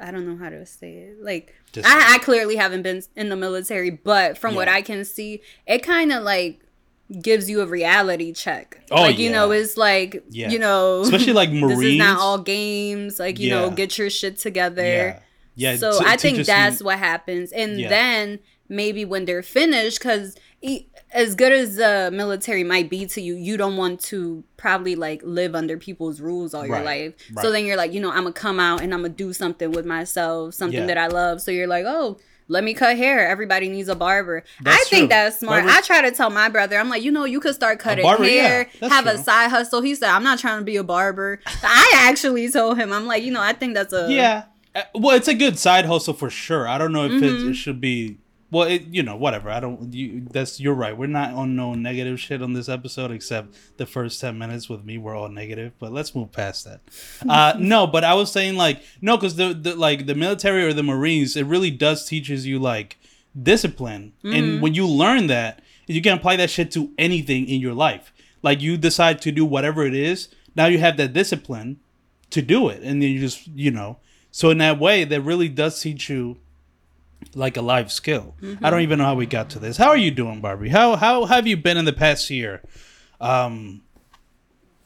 I 0.00 0.10
don't 0.10 0.26
know 0.26 0.36
how 0.36 0.50
to 0.50 0.64
say 0.64 0.92
it. 0.94 1.22
Like 1.22 1.54
I, 1.84 2.14
I 2.14 2.18
clearly 2.18 2.56
haven't 2.56 2.82
been 2.82 3.02
in 3.16 3.28
the 3.28 3.36
military, 3.36 3.90
but 3.90 4.38
from 4.38 4.54
what 4.54 4.68
I 4.68 4.82
can 4.82 5.04
see, 5.04 5.42
it 5.66 5.82
kind 5.82 6.12
of 6.12 6.22
like 6.22 6.60
gives 7.22 7.48
you 7.48 7.60
a 7.60 7.66
reality 7.66 8.32
check. 8.32 8.80
Oh, 8.90 9.02
like 9.02 9.18
you 9.18 9.30
know, 9.30 9.50
it's 9.52 9.76
like 9.76 10.24
Yeah. 10.30 10.48
you 10.50 10.58
know, 10.58 11.02
Especially 11.02 11.32
like 11.32 11.50
this 11.52 11.62
is 11.62 11.76
Marines. 11.78 11.98
not 11.98 12.18
all 12.18 12.38
games. 12.38 13.18
Like 13.20 13.38
you 13.38 13.50
know, 13.50 13.70
get 13.70 13.96
your 13.98 14.10
shit 14.10 14.38
together. 14.38 14.82
Yeah. 14.84 15.18
Yeah. 15.54 15.76
So 15.76 15.98
t- 16.00 16.04
I 16.06 16.16
think 16.16 16.44
that's 16.46 16.82
what 16.82 16.98
happens, 16.98 17.52
and 17.52 17.78
Yeah. 17.80 17.88
then 17.88 18.38
maybe 18.68 19.04
when 19.04 19.24
they're 19.24 19.42
finished, 19.42 19.98
because 20.00 20.36
as 21.12 21.34
good 21.34 21.52
as 21.52 21.76
the 21.76 22.10
military 22.12 22.64
might 22.64 22.90
be 22.90 23.06
to 23.06 23.20
you, 23.20 23.34
you 23.36 23.56
don't 23.56 23.76
want 23.76 24.00
to 24.00 24.42
probably 24.56 24.96
like 24.96 25.20
live 25.24 25.54
under 25.54 25.76
people's 25.78 26.20
rules 26.20 26.54
all 26.54 26.66
your 26.66 26.76
Right, 26.76 26.84
life. 26.84 27.14
right. 27.34 27.42
So 27.42 27.52
then 27.52 27.64
you're 27.66 27.76
like, 27.76 27.92
you 27.92 28.00
know, 28.00 28.10
I'm 28.10 28.22
gonna 28.24 28.32
come 28.32 28.58
out 28.58 28.80
and 28.82 28.92
I'm 28.92 29.02
gonna 29.02 29.14
do 29.14 29.32
something 29.32 29.70
with 29.72 29.86
myself, 29.86 30.54
something 30.54 30.80
Yeah. 30.80 30.86
that 30.86 30.98
I 30.98 31.06
love. 31.08 31.40
So 31.40 31.50
you're 31.50 31.66
like, 31.68 31.84
oh. 31.86 32.18
Let 32.48 32.62
me 32.62 32.74
cut 32.74 32.96
hair. 32.96 33.26
Everybody 33.26 33.68
needs 33.68 33.88
a 33.88 33.96
barber. 33.96 34.44
That's 34.62 34.80
I 34.80 34.84
think 34.88 35.00
true. 35.00 35.08
that's 35.08 35.40
smart. 35.40 35.64
Barbers- 35.64 35.78
I 35.78 35.80
try 35.80 36.08
to 36.08 36.12
tell 36.16 36.30
my 36.30 36.48
brother, 36.48 36.78
I'm 36.78 36.88
like, 36.88 37.02
you 37.02 37.10
know, 37.10 37.24
you 37.24 37.40
could 37.40 37.56
start 37.56 37.80
cutting 37.80 38.04
barber, 38.04 38.22
hair, 38.22 38.68
yeah, 38.80 38.88
have 38.88 39.06
a 39.08 39.18
side 39.18 39.50
hustle. 39.50 39.80
He 39.80 39.96
said, 39.96 40.10
I'm 40.10 40.22
not 40.22 40.38
trying 40.38 40.60
to 40.60 40.64
be 40.64 40.76
a 40.76 40.84
barber. 40.84 41.40
I 41.64 41.90
actually 41.96 42.48
told 42.48 42.78
him, 42.78 42.92
I'm 42.92 43.04
like, 43.08 43.24
you 43.24 43.32
know, 43.32 43.40
I 43.40 43.52
think 43.52 43.74
that's 43.74 43.92
a 43.92 44.06
Yeah. 44.08 44.44
Uh, 44.76 44.82
Well, 44.94 45.16
it's 45.16 45.26
a 45.26 45.34
good 45.34 45.58
side 45.58 45.86
hustle 45.86 46.14
for 46.14 46.30
sure. 46.30 46.68
I 46.68 46.78
don't 46.78 46.92
know 46.92 47.06
if 47.06 47.10
Mm-hmm. 47.20 47.50
it 47.50 47.54
should 47.54 47.80
be. 47.80 48.18
Well, 48.50 48.68
it, 48.68 48.84
you 48.86 49.02
know, 49.02 49.16
whatever. 49.16 49.50
I 49.50 49.58
don't. 49.60 49.92
You, 49.92 50.26
that's 50.30 50.60
you're 50.60 50.74
right. 50.74 50.96
We're 50.96 51.08
not 51.08 51.32
on 51.34 51.56
no 51.56 51.74
negative 51.74 52.20
shit 52.20 52.42
on 52.42 52.52
this 52.52 52.68
episode, 52.68 53.10
except 53.10 53.54
the 53.76 53.86
first 53.86 54.20
ten 54.20 54.38
minutes 54.38 54.68
with 54.68 54.84
me. 54.84 54.98
We're 54.98 55.16
all 55.16 55.28
negative, 55.28 55.72
but 55.80 55.92
let's 55.92 56.14
move 56.14 56.30
past 56.32 56.64
that. 56.64 56.80
Uh, 57.28 57.54
no, 57.58 57.86
but 57.86 58.04
I 58.04 58.14
was 58.14 58.30
saying 58.30 58.56
like 58.56 58.82
no, 59.00 59.16
because 59.16 59.34
the, 59.36 59.52
the 59.52 59.74
like 59.74 60.06
the 60.06 60.14
military 60.14 60.64
or 60.64 60.72
the 60.72 60.82
Marines, 60.84 61.36
it 61.36 61.44
really 61.46 61.70
does 61.72 62.04
teaches 62.06 62.46
you 62.46 62.58
like 62.58 62.98
discipline, 63.40 64.12
Mm-hmm. 64.24 64.32
and 64.36 64.62
when 64.62 64.74
you 64.74 64.86
learn 64.86 65.26
that, 65.26 65.60
you 65.86 66.00
can 66.00 66.16
apply 66.16 66.36
that 66.36 66.50
shit 66.50 66.70
to 66.72 66.90
anything 66.98 67.48
in 67.48 67.60
your 67.60 67.74
life. 67.74 68.12
Like 68.42 68.60
you 68.60 68.76
decide 68.76 69.20
to 69.22 69.32
do 69.32 69.44
whatever 69.44 69.84
it 69.84 69.94
is, 69.94 70.28
now 70.54 70.66
you 70.66 70.78
have 70.78 70.96
that 70.98 71.12
discipline 71.12 71.80
to 72.30 72.42
do 72.42 72.68
it 72.68 72.82
and 72.82 73.00
then 73.02 73.08
you 73.10 73.20
just 73.20 73.46
you 73.48 73.70
know 73.70 73.98
so 74.32 74.50
in 74.50 74.58
that 74.58 74.80
way 74.80 75.04
that 75.04 75.20
really 75.20 75.48
does 75.48 75.80
teach 75.80 76.10
you 76.10 76.36
like 77.34 77.56
a 77.56 77.62
life 77.62 77.90
skill. 77.90 78.34
I 78.62 78.70
don't 78.70 78.80
even 78.82 78.98
know 78.98 79.04
how 79.04 79.14
we 79.14 79.26
got 79.26 79.50
to 79.50 79.58
this. 79.58 79.76
How 79.76 79.88
are 79.88 79.96
you 79.96 80.10
doing 80.10 80.40
barbie? 80.40 80.68
How 80.68 80.96
how 80.96 81.24
have 81.26 81.46
you 81.46 81.56
been 81.56 81.76
in 81.76 81.84
the 81.84 81.92
past 81.92 82.30
year? 82.30 82.62
Um 83.20 83.82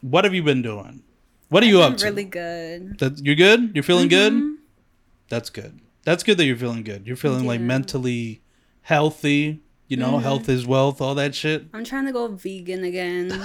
what 0.01 0.23
have 0.23 0.33
you 0.33 0.43
been 0.43 0.61
doing? 0.61 1.03
What 1.49 1.63
are 1.63 1.67
you 1.67 1.81
up 1.81 1.97
to? 1.97 2.05
really 2.05 2.23
good. 2.23 2.97
that 2.99 3.19
you're 3.23 3.35
good? 3.35 3.71
You're 3.75 3.83
feeling 3.83 4.09
Mm-hmm. 4.09 4.39
good? 4.39 4.57
That's 5.29 5.49
good. 5.49 5.79
That's 6.03 6.23
good 6.23 6.37
that 6.37 6.45
you're 6.45 6.55
feeling 6.57 6.83
good. 6.83 7.05
You're 7.05 7.15
feeling 7.17 7.45
like 7.45 7.61
mentally 7.61 8.41
healthy 8.81 9.61
you 9.87 9.97
know 9.97 10.13
Mm-hmm. 10.13 10.23
health 10.23 10.49
is 10.49 10.65
wealth 10.65 11.01
all 11.01 11.15
that 11.15 11.35
shit. 11.35 11.65
I'm 11.73 11.83
trying 11.83 12.05
to 12.05 12.11
go 12.13 12.27
vegan 12.29 12.83
again. 12.83 13.31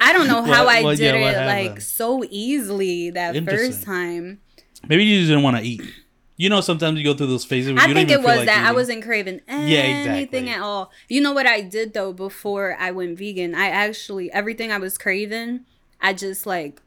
I 0.00 0.12
don't 0.12 0.26
know 0.26 0.42
how 0.42 0.64
What- 0.64 0.74
I 0.76 0.82
what- 0.82 0.96
did 0.98 1.14
yeah, 1.14 1.44
it 1.44 1.66
like 1.68 1.80
so 1.80 2.24
easily 2.28 3.10
that 3.10 3.44
first 3.44 3.82
time. 3.84 4.40
maybe 4.88 5.04
you 5.04 5.18
just 5.20 5.28
didn't 5.28 5.42
want 5.44 5.56
to 5.56 5.62
eat 5.62 5.82
you 6.36 6.48
know 6.48 6.60
sometimes 6.60 6.98
you 6.98 7.04
go 7.04 7.14
through 7.14 7.28
those 7.28 7.44
phases 7.44 7.72
where 7.72 7.82
I 7.82 7.86
you 7.86 7.94
think 7.94 8.08
don't 8.08 8.18
it 8.18 8.22
feel 8.22 8.28
was 8.30 8.38
like 8.38 8.46
that 8.46 8.64
I 8.66 8.72
wasn't 8.72 9.02
craving 9.04 9.40
Yeah, 9.48 9.54
anything 9.56 10.44
exactly. 10.44 10.48
at 10.50 10.60
all. 10.60 10.90
You 11.08 11.20
know 11.20 11.32
what 11.32 11.46
I 11.46 11.60
did 11.62 11.94
though 11.94 12.12
before 12.12 12.76
I 12.78 12.90
went 12.90 13.18
vegan? 13.18 13.54
I 13.54 13.68
actually 13.68 14.30
everything 14.32 14.70
I 14.72 14.78
was 14.78 14.98
craving, 14.98 15.60
I 16.00 16.12
just 16.12 16.46
like 16.46 16.80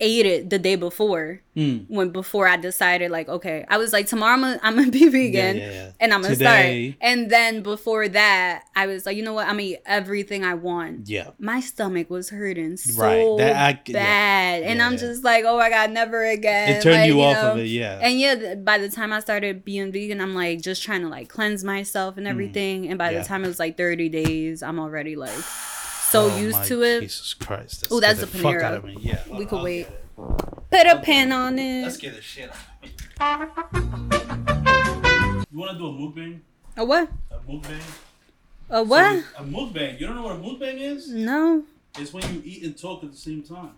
ate 0.00 0.26
it 0.26 0.50
the 0.50 0.58
day 0.58 0.76
before. 0.76 1.40
Mm. 1.56 1.86
When 1.88 2.10
before 2.10 2.46
I 2.48 2.56
decided 2.56 3.10
like 3.10 3.28
okay, 3.28 3.64
I 3.68 3.76
was 3.76 3.92
like 3.92 4.06
tomorrow 4.06 4.34
I'm 4.34 4.40
gonna, 4.40 4.60
I'm 4.62 4.76
gonna 4.76 4.90
be 4.90 5.08
vegan 5.08 5.56
yeah, 5.56 5.70
yeah. 5.72 5.90
and 6.00 6.14
I'm 6.14 6.22
gonna 6.22 6.34
Today- 6.36 6.90
start. 7.00 7.10
And 7.10 7.28
then 7.30 7.62
before 7.62 8.06
that, 8.08 8.64
I 8.76 8.86
was 8.86 9.04
like, 9.04 9.16
you 9.16 9.24
know 9.24 9.34
what? 9.34 9.46
I'm 9.46 9.54
gonna 9.54 9.62
eat 9.64 9.78
everything 9.84 10.44
I 10.44 10.54
want. 10.54 11.08
yeah 11.08 11.30
my 11.38 11.60
stomach 11.60 12.08
was 12.08 12.30
hurting 12.30 12.76
so 12.76 13.02
Right, 13.02 13.38
that 13.38 13.56
I- 13.56 13.80
yeah. 13.86 13.92
bad, 13.92 14.62
and 14.62 14.78
Yeah, 14.78 14.86
I'm 14.86 14.92
yeah. 14.92 14.98
just 14.98 15.24
like, 15.24 15.44
oh 15.44 15.58
my 15.58 15.68
god, 15.70 15.90
never 15.90 16.24
again. 16.24 16.70
it 16.76 16.82
turned 16.82 16.96
Like, 16.98 17.08
you 17.08 17.20
off 17.20 17.34
know, 17.34 17.52
of 17.52 17.58
it 17.58 17.66
yeah 17.66 17.98
And 18.00 18.18
yeah, 18.20 18.54
by 18.54 18.78
the 18.78 18.88
time 18.88 19.12
I 19.12 19.18
started 19.20 19.64
being 19.64 19.90
vegan, 19.92 20.20
I'm 20.20 20.34
like 20.34 20.60
just 20.62 20.82
trying 20.84 21.02
to 21.02 21.08
like 21.08 21.28
cleanse 21.28 21.64
myself 21.64 22.16
and 22.16 22.26
everything. 22.28 22.88
And 22.88 22.96
by 22.96 23.10
Mm. 23.10 23.12
Yeah. 23.14 23.18
the 23.22 23.28
time 23.28 23.44
it 23.44 23.48
was 23.48 23.58
like 23.58 23.76
30 23.76 24.08
days, 24.08 24.62
I'm 24.62 24.78
already 24.78 25.16
like 25.16 25.34
so 26.10 26.24
Oh 26.30 26.36
used 26.38 26.58
my 26.58 26.64
to 26.66 26.82
it. 26.82 27.00
Jesus 27.02 27.34
Christ. 27.34 27.86
Ooh, 27.92 28.00
that's 28.00 28.18
scared 28.20 28.32
the 28.32 28.38
fuck 28.38 28.54
Panera. 28.56 28.62
out 28.62 28.74
of 28.74 28.84
me. 28.84 28.96
Yeah. 29.00 29.20
We 29.30 29.44
could 29.46 29.58
I'll 29.58 29.64
wait. 29.64 29.88
Put 30.16 30.86
a 30.86 31.00
pin 31.02 31.32
on 31.32 31.58
it. 31.58 31.82
Let's 31.84 31.96
get 31.96 32.14
the 32.14 32.20
shit 32.22 32.50
out 33.20 33.42
of 33.42 33.72
me. 33.82 33.90
You 35.50 35.58
want 35.58 35.72
to 35.72 35.78
do 35.78 35.86
a 35.86 35.92
mukbang? 35.92 36.40
A 36.76 36.84
what? 36.84 37.08
A 37.30 37.34
mukbang? 37.50 37.80
A 38.70 38.82
what? 38.82 39.24
So, 39.24 39.42
a 39.42 39.44
mukbang. 39.44 40.00
You 40.00 40.06
don't 40.06 40.16
know 40.16 40.22
what 40.22 40.36
a 40.36 40.38
mukbang 40.38 40.78
is? 40.80 41.08
No. 41.10 41.64
It's 41.98 42.12
when 42.12 42.22
you 42.34 42.40
eat 42.44 42.62
and 42.62 42.78
talk 42.78 43.02
at 43.02 43.10
the 43.10 43.16
same 43.16 43.42
time. 43.42 43.72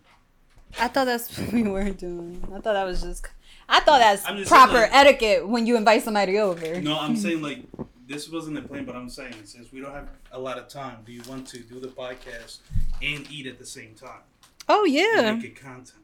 I 0.79 0.89
thought 0.89 1.07
that's 1.07 1.37
what 1.39 1.53
we 1.53 1.63
were 1.63 1.91
doing. 1.91 2.43
I 2.55 2.61
thought 2.61 2.75
that 2.75 2.85
was 2.85 3.03
just. 3.03 3.27
I 3.69 3.81
thought 3.81 4.01
that's 4.01 4.49
proper 4.49 4.75
like- 4.75 4.95
etiquette 4.95 5.49
when 5.49 5.67
you 5.67 5.77
invite 5.77 6.03
somebody 6.03 6.39
over. 6.39 6.81
No, 6.81 6.99
I'm 6.99 7.17
saying 7.17 7.41
like 7.41 7.61
this 8.07 8.29
wasn't 8.29 8.57
the 8.57 8.63
plan, 8.63 8.85
but 8.85 8.97
I'm 8.97 9.09
saying 9.09 9.35
since 9.45 9.73
we 9.73 9.81
don't 9.81 9.93
have 9.93 10.09
a 10.33 10.39
lot 10.39 10.59
of 10.59 10.69
time, 10.69 10.99
do 11.05 11.13
you 11.13 11.23
want 11.29 11.47
to 11.49 11.59
do 11.61 11.81
the 11.81 11.89
podcast 11.89 12.59
and 13.03 13.31
eat 13.31 13.47
at 13.47 13.59
the 13.59 13.67
same 13.67 13.95
time? 13.95 14.21
Oh 14.69 14.85
And 14.85 14.93
yeah. 14.95 15.33
Make 15.35 15.45
it 15.45 15.57
content. 15.61 15.99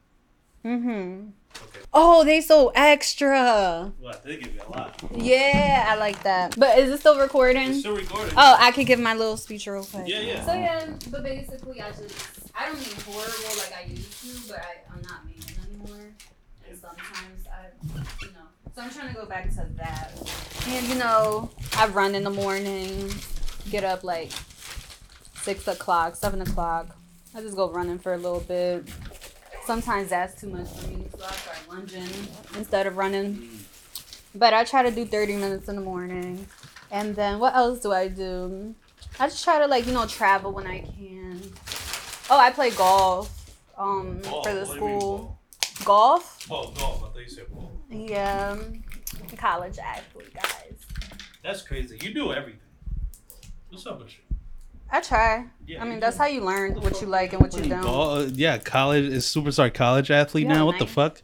Mhm. 0.64 1.31
Okay. 1.62 1.81
Oh, 1.93 2.25
they 2.25 2.40
so 2.40 2.73
extra. 2.75 3.93
What? 4.00 4.25
They 4.25 4.37
give 4.37 4.55
you 4.55 4.61
a 4.67 4.71
lot. 4.71 5.00
Yeah, 5.14 5.87
I 5.88 5.95
like 5.97 6.23
that. 6.25 6.59
But 6.59 6.78
is 6.78 6.90
it 6.90 7.00
still 7.00 7.19
recording? 7.19 7.71
It's 7.71 7.81
still 7.81 7.97
recording. 7.97 8.35
Oh, 8.37 8.57
I 8.59 8.73
could 8.73 8.87
give 8.87 8.99
my 9.00 9.14
little 9.14 9.37
speech 9.37 9.67
real 9.67 9.85
quick. 9.85 10.09
Yeah, 10.09 10.21
yeah. 10.21 10.45
So 10.45 10.52
yeah, 10.55 10.87
but 11.11 11.23
basically, 11.23 11.81
I 11.81 11.90
just 11.90 12.50
I 12.55 12.67
don't 12.67 12.78
mean 12.78 12.90
horrible 13.07 13.57
like 13.59 13.73
I 13.78 13.88
used 13.88 14.12
to, 14.47 14.52
but 14.52 14.59
I 14.59 14.95
I'm 14.95 15.02
not 15.02 15.25
mean 15.26 15.37
anymore. 15.71 16.11
And 16.69 16.78
sometimes 16.78 17.47
I, 17.47 17.71
you 18.25 18.33
know, 18.33 18.38
so 18.78 18.85
I'm 18.85 18.90
trying 18.90 19.08
to 19.08 19.14
go 19.20 19.26
back 19.26 19.50
to 19.56 19.66
that. 19.76 20.12
And 20.68 20.87
you 20.87 20.94
know, 20.94 21.50
I 21.76 21.88
run 21.88 22.14
in 22.14 22.23
the 22.23 22.30
morning, 22.30 23.12
get 23.70 23.82
up 23.82 24.04
like 24.04 24.30
six 25.35 25.66
o'clock, 25.66 26.14
seven 26.14 26.42
o'clock. 26.42 26.97
I 27.35 27.40
just 27.40 27.56
go 27.56 27.73
running 27.73 27.99
for 27.99 28.14
a 28.14 28.16
little 28.16 28.38
bit. 28.38 28.85
Sometimes 29.64 30.11
that's 30.11 30.40
too 30.40 30.49
much 30.49 30.68
for 30.70 30.87
me, 30.92 31.08
so 31.11 31.25
I 31.25 31.32
start 31.32 31.58
lunging 31.68 32.28
instead 32.56 32.87
of 32.87 32.97
running. 32.97 33.50
But 34.37 34.54
I 34.54 34.62
try 34.62 34.85
to 34.85 34.92
do 34.92 35.04
30 35.04 35.35
minutes 35.35 35.68
in 35.68 35.75
the 35.75 35.82
morning. 35.82 36.47
And 36.92 37.16
then 37.16 37.40
what 37.40 37.56
else 37.56 37.80
do 37.80 37.90
I 37.90 38.06
do? 38.06 38.76
I 39.18 39.26
just 39.26 39.42
try 39.42 39.58
to 39.58 39.66
like, 39.66 39.88
you 39.88 39.92
know, 39.92 40.06
travel 40.06 40.52
when 40.52 40.68
I 40.68 40.82
can. 40.82 41.42
Oh, 42.30 42.38
I 42.38 42.52
play 42.52 42.70
golf. 42.70 43.35
Um 43.76 44.20
Ball. 44.23 44.44
for 44.44 44.54
the 44.54 44.61
What 44.61 44.78
do 44.78 44.85
you 44.85 44.87
mean 44.87 45.00
school. 45.00 45.38
Golf? 45.85 46.47
Oh, 46.49 46.70
golf. 46.70 47.02
I 47.02 47.08
thought 47.08 47.16
you 47.18 47.28
said 47.28 47.47
ball. 47.88 47.99
Yeah. 47.99 48.57
College 49.37 49.78
athlete, 49.78 50.35
guys. 50.35 50.78
That's 51.42 51.62
crazy. 51.62 51.99
You 52.02 52.12
do 52.12 52.33
everything. 52.33 52.61
What's 53.71 53.87
up 53.87 53.99
with 54.00 54.09
you? 54.11 54.37
I 54.90 55.00
try. 55.00 55.47
Yeah, 55.66 55.80
I 55.80 55.85
you 55.85 55.90
mean, 55.90 55.99
do. 55.99 56.00
that's 56.00 56.16
how 56.16 56.26
you 56.26 56.42
learn 56.42 56.80
what 56.80 57.00
you 57.00 57.07
like 57.07 57.33
and 57.35 57.42
what 57.42 57.54
you 57.54 57.68
don't. 57.68 57.83
Ball, 57.83 58.11
uh, 58.11 58.25
yeah, 58.33 58.57
college 58.59 59.04
is 59.04 59.25
superstar 59.26 59.73
college 59.73 60.11
athlete 60.11 60.47
Yeah, 60.47 60.54
now. 60.54 60.66
What 60.66 60.78
the 60.78 60.87
fuck? 60.87 61.21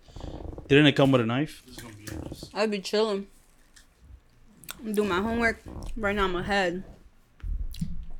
Didn't 0.68 0.86
it 0.86 0.92
come 0.92 1.12
with 1.12 1.22
a 1.22 1.26
knife? 1.26 1.62
This 1.66 1.76
be 1.76 1.88
interesting. 2.12 2.50
I'd 2.52 2.70
be 2.70 2.80
chilling. 2.80 3.26
Do 4.92 5.02
my 5.04 5.20
homework. 5.22 5.62
Right 5.96 6.14
now 6.14 6.24
I'm 6.24 6.36
ahead. 6.36 6.84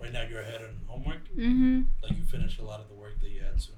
Right 0.01 0.13
now 0.13 0.23
you're 0.23 0.41
ahead 0.41 0.63
on 0.63 0.77
homework. 0.87 1.29
Mm-hmm. 1.37 1.83
Like 2.03 2.17
you 2.17 2.25
finished 2.25 2.59
a 2.59 2.65
lot 2.65 2.81
of 2.81 2.89
the 2.89 2.95
work 2.95 3.21
that 3.21 3.29
you 3.29 3.43
had 3.43 3.59
to. 3.61 3.69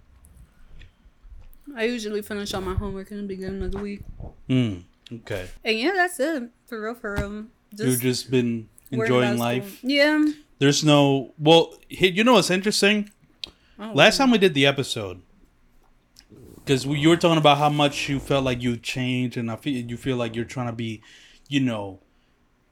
I 1.76 1.85
usually 1.85 2.23
finish 2.23 2.54
all 2.54 2.62
my 2.62 2.75
homework 2.75 3.11
in 3.11 3.18
the 3.18 3.23
beginning 3.25 3.62
of 3.62 3.71
the 3.73 3.78
week. 3.78 4.00
Hmm. 4.49 4.78
Okay. 5.12 5.47
And 5.62 5.78
yeah, 5.78 5.92
that's 5.95 6.18
it. 6.18 6.50
For 6.66 6.80
real, 6.80 6.95
for 6.95 7.14
real. 7.14 7.45
You've 7.76 8.00
just 8.00 8.30
been 8.30 8.68
enjoying 8.90 9.38
life. 9.38 9.78
school. 9.78 9.90
Yeah. 9.90 10.25
There's 10.59 10.83
no 10.83 11.35
well. 11.38 11.75
Hey, 11.88 12.09
you 12.09 12.25
know 12.25 12.33
what's 12.33 12.50
interesting? 12.50 13.11
Oh, 13.78 13.92
Last 13.92 14.16
time 14.16 14.30
we 14.30 14.38
did 14.38 14.54
the 14.54 14.64
episode, 14.64 15.21
because 16.56 16.87
you 16.87 17.11
were 17.11 17.16
talking 17.18 17.37
about 17.37 17.59
how 17.59 17.68
much 17.68 18.09
you 18.09 18.18
felt 18.18 18.42
like 18.45 18.62
you 18.62 18.78
changed, 18.78 19.37
and 19.37 19.50
I 19.50 19.56
feel 19.56 19.75
you 19.85 19.99
feel 19.99 20.16
like 20.16 20.35
you're 20.35 20.47
trying 20.47 20.68
to 20.68 20.73
be, 20.73 21.02
you 21.49 21.61
know, 21.61 22.00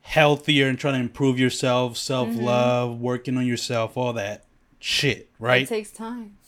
healthier 0.01 0.67
and 0.67 0.79
trying 0.79 0.95
to 0.95 1.01
improve 1.01 1.39
yourself, 1.39 1.99
self 1.99 2.35
love, 2.35 2.99
working 3.01 3.37
on 3.37 3.47
yourself, 3.47 3.99
all 3.99 4.15
that 4.15 4.45
shit, 4.79 5.29
right? 5.39 5.63
It 5.63 5.69
takes 5.69 5.91
time. 5.91 6.39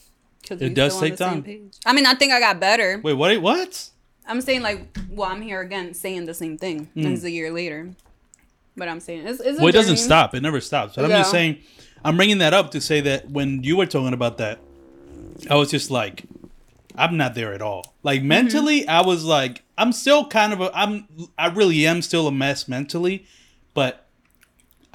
'Cause 0.48 0.62
It 0.62 0.74
does 0.74 0.98
take 1.00 1.16
time. 1.16 1.44
I 1.84 1.92
mean, 1.92 2.06
I 2.06 2.14
think 2.14 2.32
I 2.32 2.40
got 2.40 2.60
better. 2.60 3.00
Wait, 3.02 3.14
what? 3.14 3.36
What? 3.42 3.90
I'm 4.28 4.40
saying 4.40 4.62
like, 4.62 4.96
well, 5.10 5.30
I'm 5.30 5.42
here 5.42 5.60
again 5.60 5.94
saying 5.94 6.26
the 6.26 6.34
same 6.34 6.56
thing. 6.58 6.88
It's 6.96 7.22
a 7.24 7.30
year 7.30 7.52
later, 7.52 7.90
but 8.76 8.88
I'm 8.88 9.00
saying 9.00 9.26
it's, 9.26 9.40
it's 9.40 9.58
a 9.58 9.60
Well, 9.62 9.68
it 9.68 9.72
doesn't 9.72 9.98
stop. 9.98 10.34
It 10.34 10.40
never 10.42 10.60
stops. 10.60 10.96
But 10.96 11.04
I'm 11.04 11.10
just 11.10 11.30
saying, 11.30 11.58
I'm 12.04 12.16
bringing 12.16 12.38
that 12.38 12.52
up 12.54 12.70
to 12.72 12.80
say 12.80 13.00
that 13.02 13.30
when 13.30 13.62
you 13.62 13.76
were 13.76 13.86
talking 13.86 14.12
about 14.14 14.38
that, 14.38 14.58
I 15.50 15.54
was 15.56 15.70
just 15.70 15.90
like, 15.90 16.24
I'm 16.96 17.16
not 17.16 17.34
there 17.34 17.52
at 17.52 17.62
all. 17.62 17.94
Like 18.02 18.20
Mm-hmm. 18.20 18.28
mentally, 18.28 18.88
I 18.88 19.02
was 19.02 19.24
like, 19.24 19.62
I'm 19.78 19.92
still 19.92 20.26
kind 20.26 20.52
of 20.52 20.60
a, 20.60 20.70
I'm, 20.76 21.06
I 21.38 21.48
really 21.48 21.86
am 21.86 22.02
still 22.02 22.26
a 22.26 22.32
mess 22.32 22.66
mentally, 22.68 23.26
but 23.74 24.06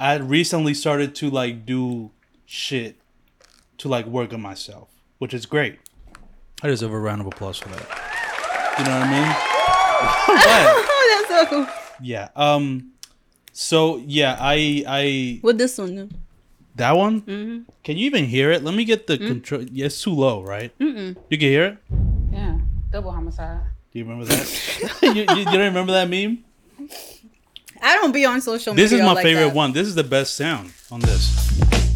I 0.00 0.16
recently 0.16 0.74
started 0.74 1.14
to 1.16 1.30
like 1.30 1.64
do 1.64 2.10
shit 2.44 2.96
to 3.78 3.88
like 3.88 4.04
work 4.06 4.32
on 4.34 4.42
myself, 4.42 4.88
which 5.22 5.32
is 5.32 5.46
great. 5.46 5.78
I 6.64 6.66
deserve 6.66 6.92
a 6.92 6.98
round 6.98 7.20
of 7.20 7.28
applause 7.28 7.56
for 7.56 7.68
that. 7.68 7.86
You 8.76 8.84
know 8.84 8.98
what 8.98 9.06
I 9.06 9.12
mean? 9.14 9.30
Oh, 10.94 11.26
that's 11.28 11.28
so 11.28 11.46
cool. 11.46 11.66
Yeah. 12.02 12.28
Um. 12.34 12.90
So 13.52 13.98
yeah, 13.98 14.36
I 14.40 14.82
I 14.88 15.38
What 15.42 15.58
this 15.58 15.78
one 15.78 15.94
do? 15.94 16.08
that 16.74 16.96
one. 16.96 17.20
Mm-hmm. 17.20 17.70
Can 17.84 17.96
you 17.98 18.06
even 18.06 18.24
hear 18.24 18.50
it? 18.50 18.64
Let 18.64 18.74
me 18.74 18.84
get 18.84 19.06
the 19.06 19.16
control. 19.16 19.62
Yeah, 19.62 19.86
it's 19.86 20.02
too 20.02 20.10
low, 20.10 20.42
right? 20.42 20.76
Mm-mm. 20.80 21.16
You 21.30 21.38
can 21.38 21.48
hear 21.48 21.64
it. 21.66 21.78
Yeah, 22.32 22.58
double 22.90 23.12
homicide. 23.12 23.60
Do 23.92 23.98
you 24.00 24.04
remember 24.04 24.24
that? 24.24 24.98
you, 25.02 25.12
you, 25.12 25.20
you 25.20 25.44
don't 25.44 25.70
remember 25.70 25.92
that 25.92 26.08
meme? 26.10 26.42
I 27.80 27.94
don't 27.94 28.10
be 28.10 28.24
on 28.24 28.40
social 28.40 28.74
media. 28.74 28.84
This 28.84 28.92
is 28.92 29.00
my 29.00 29.12
like 29.12 29.22
favorite 29.22 29.54
that. 29.54 29.54
one. 29.54 29.72
This 29.72 29.86
is 29.86 29.94
the 29.94 30.04
best 30.04 30.34
sound 30.34 30.72
on 30.90 30.98
this. 30.98 31.91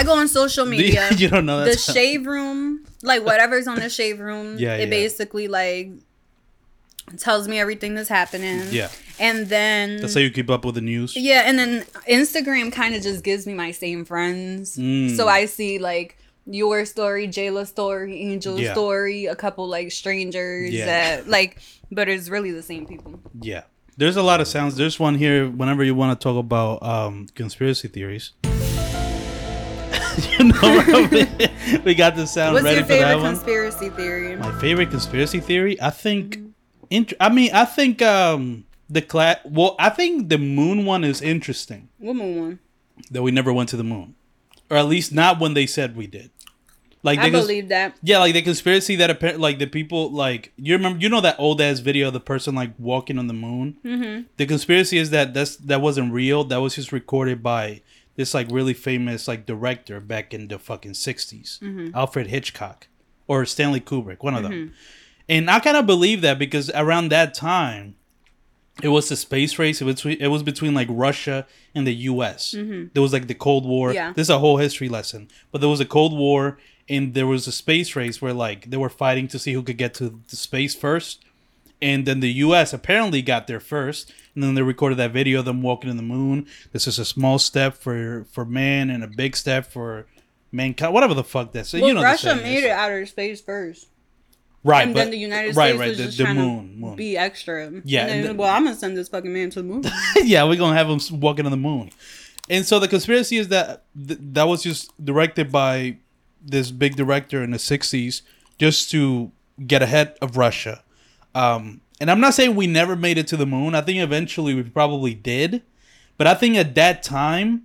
I 0.00 0.04
go 0.04 0.14
on 0.14 0.28
social 0.28 0.64
media. 0.76 1.08
you 1.16 1.28
don't 1.28 1.44
know 1.46 1.58
that. 1.60 1.72
the 1.72 1.78
sound? 1.78 1.94
Shade 1.96 2.26
Room, 2.26 2.84
like 3.02 3.22
whatever's 3.24 3.66
on 3.66 3.78
the 3.78 3.90
Shade 3.90 4.18
Room, 4.18 4.56
Yeah, 4.64 4.76
it 4.76 4.80
yeah. 4.80 4.86
basically 4.86 5.46
like 5.48 5.90
tells 7.18 7.48
me 7.48 7.58
everything 7.58 7.94
that's 7.94 8.08
happening. 8.08 8.62
Yeah, 8.70 8.88
And 9.18 9.46
then 9.48 10.00
that's 10.00 10.14
how 10.14 10.20
you 10.20 10.30
keep 10.30 10.48
up 10.48 10.64
with 10.64 10.76
the 10.76 10.80
news. 10.80 11.16
Yeah, 11.16 11.42
and 11.44 11.58
then 11.58 11.82
Instagram 12.08 12.72
kind 12.72 12.94
of 12.94 13.02
just 13.02 13.24
gives 13.24 13.46
me 13.46 13.54
my 13.54 13.72
same 13.72 14.04
friends. 14.04 14.76
Mm. 14.76 15.16
So 15.16 15.28
I 15.28 15.46
see 15.46 15.78
like 15.78 16.16
your 16.46 16.84
story, 16.84 17.26
Jayla's 17.28 17.68
story, 17.68 18.22
Angel's 18.22 18.60
Yeah. 18.60 18.72
story, 18.72 19.26
a 19.26 19.34
couple 19.36 19.66
like 19.68 19.90
strangers 19.92 20.70
Yeah. 20.72 20.86
that 20.86 21.28
like, 21.28 21.58
but 21.90 22.08
it's 22.08 22.28
really 22.28 22.52
the 22.52 22.62
same 22.62 22.86
people. 22.86 23.20
Yeah. 23.40 23.62
There's 23.96 24.16
a 24.16 24.22
lot 24.22 24.40
of 24.40 24.46
sounds. 24.48 24.76
There's 24.76 24.98
one 24.98 25.16
here 25.16 25.48
whenever 25.50 25.82
you 25.84 25.94
want 25.94 26.18
to 26.18 26.22
talk 26.24 26.38
about 26.38 26.82
um, 26.82 27.26
conspiracy 27.34 27.88
theories. 27.88 28.32
you 30.38 30.44
know, 30.46 31.08
we, 31.10 31.78
we 31.84 31.94
got 31.94 32.14
the 32.16 32.26
sound 32.26 32.54
What's 32.54 32.64
ready 32.64 32.82
for 32.82 32.88
that 32.88 33.16
one. 33.16 33.34
What's 33.34 33.46
your 33.46 33.70
favorite 33.70 33.70
conspiracy 33.70 33.90
theory? 33.90 34.36
My 34.36 34.60
favorite 34.60 34.90
conspiracy 34.90 35.40
theory, 35.40 35.80
I 35.80 35.90
think. 35.90 36.38
Int- 36.90 37.12
I 37.20 37.28
mean, 37.28 37.50
I 37.52 37.64
think 37.64 38.02
um 38.02 38.64
the 38.88 39.02
cla- 39.02 39.40
Well, 39.44 39.76
I 39.78 39.90
think 39.90 40.28
the 40.28 40.38
moon 40.38 40.84
one 40.84 41.04
is 41.04 41.22
interesting 41.22 41.88
What 41.98 42.16
moon 42.16 42.40
one? 42.40 42.58
that 43.10 43.22
we 43.22 43.30
never 43.30 43.52
went 43.52 43.68
to 43.70 43.76
the 43.76 43.84
moon, 43.84 44.14
or 44.68 44.76
at 44.76 44.86
least 44.86 45.12
not 45.12 45.38
when 45.40 45.54
they 45.54 45.66
said 45.66 45.96
we 45.96 46.06
did. 46.08 46.30
Like 47.02 47.18
I 47.18 47.30
cons- 47.30 47.44
believe 47.46 47.68
that. 47.68 47.96
yeah, 48.02 48.18
like 48.18 48.34
the 48.34 48.42
conspiracy 48.42 48.96
that 48.96 49.08
apparently, 49.08 49.40
like 49.40 49.58
the 49.58 49.66
people, 49.66 50.10
like 50.10 50.52
you 50.56 50.74
remember, 50.74 50.98
you 51.00 51.08
know 51.08 51.20
that 51.22 51.36
old 51.38 51.60
ass 51.60 51.78
video 51.78 52.08
of 52.08 52.12
the 52.12 52.20
person 52.20 52.54
like 52.54 52.72
walking 52.78 53.16
on 53.18 53.26
the 53.26 53.32
moon. 53.32 53.76
Mm-hmm. 53.84 54.22
The 54.36 54.44
conspiracy 54.46 54.98
is 54.98 55.08
that 55.10 55.32
that's 55.32 55.56
that 55.56 55.80
wasn't 55.80 56.12
real. 56.12 56.44
That 56.44 56.58
was 56.58 56.74
just 56.74 56.92
recorded 56.92 57.42
by 57.42 57.80
this 58.20 58.34
like 58.34 58.46
really 58.50 58.74
famous 58.74 59.26
like 59.26 59.46
director 59.46 59.98
back 59.98 60.34
in 60.34 60.48
the 60.48 60.58
fucking 60.58 60.92
60s 60.92 61.58
Mm-hmm. 61.60 61.94
Alfred 61.94 62.26
Hitchcock 62.26 62.86
or 63.26 63.46
Stanley 63.46 63.80
Kubrick, 63.80 64.22
one 64.22 64.34
of 64.34 64.42
them. 64.42 64.74
And 65.28 65.50
I 65.50 65.58
kind 65.60 65.76
of 65.76 65.86
believe 65.86 66.20
that 66.20 66.38
because 66.38 66.70
around 66.74 67.08
that 67.08 67.32
time, 67.34 67.96
it 68.82 68.88
was 68.88 69.08
the 69.08 69.16
space 69.16 69.58
race. 69.58 69.80
It 69.80 69.84
was 69.84 69.94
between, 69.96 70.18
it 70.20 70.26
was 70.28 70.42
between 70.42 70.74
like 70.74 70.88
Russia 70.90 71.46
and 71.74 71.86
the 71.86 71.94
U.S. 71.94 72.52
There 72.92 73.02
was 73.02 73.12
like 73.12 73.26
the 73.26 73.34
Cold 73.34 73.64
War. 73.64 73.88
Mm-hmm. 73.88 73.94
Yeah. 73.94 74.12
This 74.12 74.26
is 74.26 74.30
a 74.30 74.38
whole 74.38 74.58
history 74.58 74.88
lesson. 74.88 75.28
But 75.50 75.60
there 75.60 75.70
was 75.70 75.80
a 75.80 75.86
Cold 75.86 76.16
War, 76.16 76.58
and 76.88 77.14
there 77.14 77.26
was 77.26 77.46
a 77.46 77.52
space 77.52 77.94
race 77.96 78.20
where 78.20 78.32
like 78.34 78.70
they 78.70 78.76
were 78.76 78.88
fighting 78.88 79.28
to 79.28 79.38
see 79.38 79.52
who 79.52 79.62
could 79.62 79.78
get 79.78 79.94
to 79.94 80.20
the 80.28 80.36
space 80.36 80.74
first. 80.74 81.24
And 81.80 82.06
then 82.06 82.20
the 82.20 82.32
U.S. 82.46 82.72
apparently 82.72 83.22
got 83.22 83.46
there 83.46 83.60
first, 83.60 84.12
and 84.34 84.44
then 84.44 84.54
they 84.54 84.62
recorded 84.62 84.96
that 84.98 85.12
video 85.12 85.40
of 85.40 85.44
them 85.44 85.62
walking 85.62 85.90
in 85.90 85.96
the 85.96 86.02
moon. 86.02 86.46
This 86.72 86.86
is 86.86 86.98
a 86.98 87.04
small 87.04 87.38
step 87.38 87.74
for 87.74 88.26
for 88.30 88.44
man 88.44 88.90
and 88.90 89.02
a 89.02 89.08
big 89.08 89.36
step 89.36 89.66
for 89.66 90.06
mankind. 90.52 90.92
Whatever 90.94 91.14
the 91.14 91.24
fuck 91.24 91.52
that's. 91.52 91.72
Well, 91.72 91.86
you 91.86 91.94
know, 91.94 92.02
Russia 92.02 92.36
made 92.36 92.64
it 92.64 92.70
outer 92.70 93.06
space 93.06 93.40
first, 93.40 93.88
right, 94.64 94.82
and 94.82 94.94
but 94.94 95.00
then 95.00 95.10
the 95.10 95.18
United 95.18 95.56
right, 95.56 95.68
States 95.74 95.78
right, 95.78 95.88
was 95.88 95.98
the, 95.98 96.04
just 96.04 96.18
the 96.18 96.24
trying 96.24 96.36
moon, 96.36 96.68
to 96.68 96.76
moon. 96.76 96.96
be 96.96 97.16
extra. 97.16 97.70
Yeah, 97.84 98.06
then, 98.06 98.24
the- 98.24 98.34
well, 98.34 98.54
I'm 98.54 98.64
gonna 98.64 98.76
send 98.76 98.96
this 98.96 99.08
fucking 99.08 99.32
man 99.32 99.50
to 99.50 99.62
the 99.62 99.68
moon. 99.68 99.82
yeah, 100.24 100.44
we're 100.44 100.56
gonna 100.56 100.76
have 100.76 100.88
him 100.88 101.20
walking 101.20 101.44
on 101.44 101.50
the 101.50 101.56
moon. 101.56 101.90
And 102.48 102.66
so 102.66 102.78
the 102.80 102.88
conspiracy 102.88 103.36
is 103.36 103.48
that 103.48 103.84
th- 103.96 104.18
that 104.32 104.48
was 104.48 104.62
just 104.62 104.92
directed 105.04 105.52
by 105.52 105.98
this 106.42 106.70
big 106.72 106.96
director 106.96 107.42
in 107.44 107.50
the 107.52 107.58
'60s, 107.58 108.22
just 108.58 108.90
to 108.90 109.30
get 109.66 109.82
ahead 109.82 110.16
of 110.20 110.36
Russia. 110.36 110.82
Um, 111.34 111.80
and 112.00 112.10
I'm 112.10 112.20
not 112.20 112.34
saying 112.34 112.54
we 112.54 112.66
never 112.66 112.96
made 112.96 113.18
it 113.18 113.26
to 113.28 113.36
the 113.36 113.46
moon. 113.46 113.74
I 113.74 113.82
think 113.82 113.98
eventually 113.98 114.54
we 114.54 114.62
probably 114.62 115.14
did, 115.14 115.62
but 116.16 116.26
I 116.26 116.34
think 116.34 116.56
at 116.56 116.74
that 116.74 117.02
time 117.02 117.64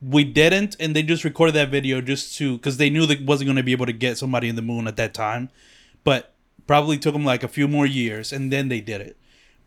we 0.00 0.24
didn't, 0.24 0.76
and 0.80 0.96
they 0.96 1.02
just 1.02 1.24
recorded 1.24 1.54
that 1.54 1.70
video 1.70 2.00
just 2.00 2.36
to 2.38 2.56
because 2.56 2.78
they 2.78 2.88
knew 2.90 3.04
they 3.04 3.22
wasn't 3.22 3.46
going 3.46 3.56
to 3.56 3.62
be 3.62 3.72
able 3.72 3.86
to 3.86 3.92
get 3.92 4.18
somebody 4.18 4.48
in 4.48 4.56
the 4.56 4.62
moon 4.62 4.86
at 4.86 4.96
that 4.96 5.12
time, 5.12 5.50
but 6.04 6.32
probably 6.66 6.98
took 6.98 7.12
them 7.14 7.24
like 7.24 7.42
a 7.42 7.48
few 7.48 7.68
more 7.68 7.86
years, 7.86 8.32
and 8.32 8.52
then 8.52 8.68
they 8.68 8.80
did 8.80 9.00
it. 9.00 9.16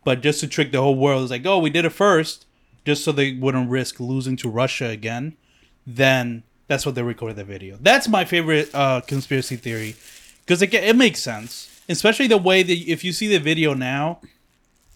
But 0.04 0.20
just 0.20 0.40
to 0.40 0.48
trick 0.48 0.72
the 0.72 0.80
whole 0.80 0.96
world, 0.96 1.22
it's 1.22 1.30
like, 1.30 1.46
oh, 1.46 1.58
we 1.58 1.70
did 1.70 1.84
it 1.84 1.90
first, 1.90 2.46
just 2.84 3.04
so 3.04 3.12
they 3.12 3.34
wouldn't 3.34 3.70
risk 3.70 4.00
losing 4.00 4.36
to 4.38 4.48
Russia 4.48 4.86
again. 4.86 5.36
Then 5.86 6.42
that's 6.66 6.86
what 6.86 6.94
they 6.94 7.02
recorded 7.02 7.36
the 7.36 7.44
video. 7.44 7.76
That's 7.80 8.08
my 8.08 8.24
favorite 8.24 8.70
uh, 8.74 9.02
conspiracy 9.02 9.56
theory 9.56 9.96
because 10.40 10.62
it 10.62 10.72
it 10.74 10.96
makes 10.96 11.22
sense, 11.22 11.71
especially 11.88 12.26
the 12.26 12.38
way 12.38 12.62
that 12.62 12.72
if 12.72 13.04
you 13.04 13.12
see 13.12 13.28
the 13.28 13.38
video 13.38 13.74
now, 13.74 14.20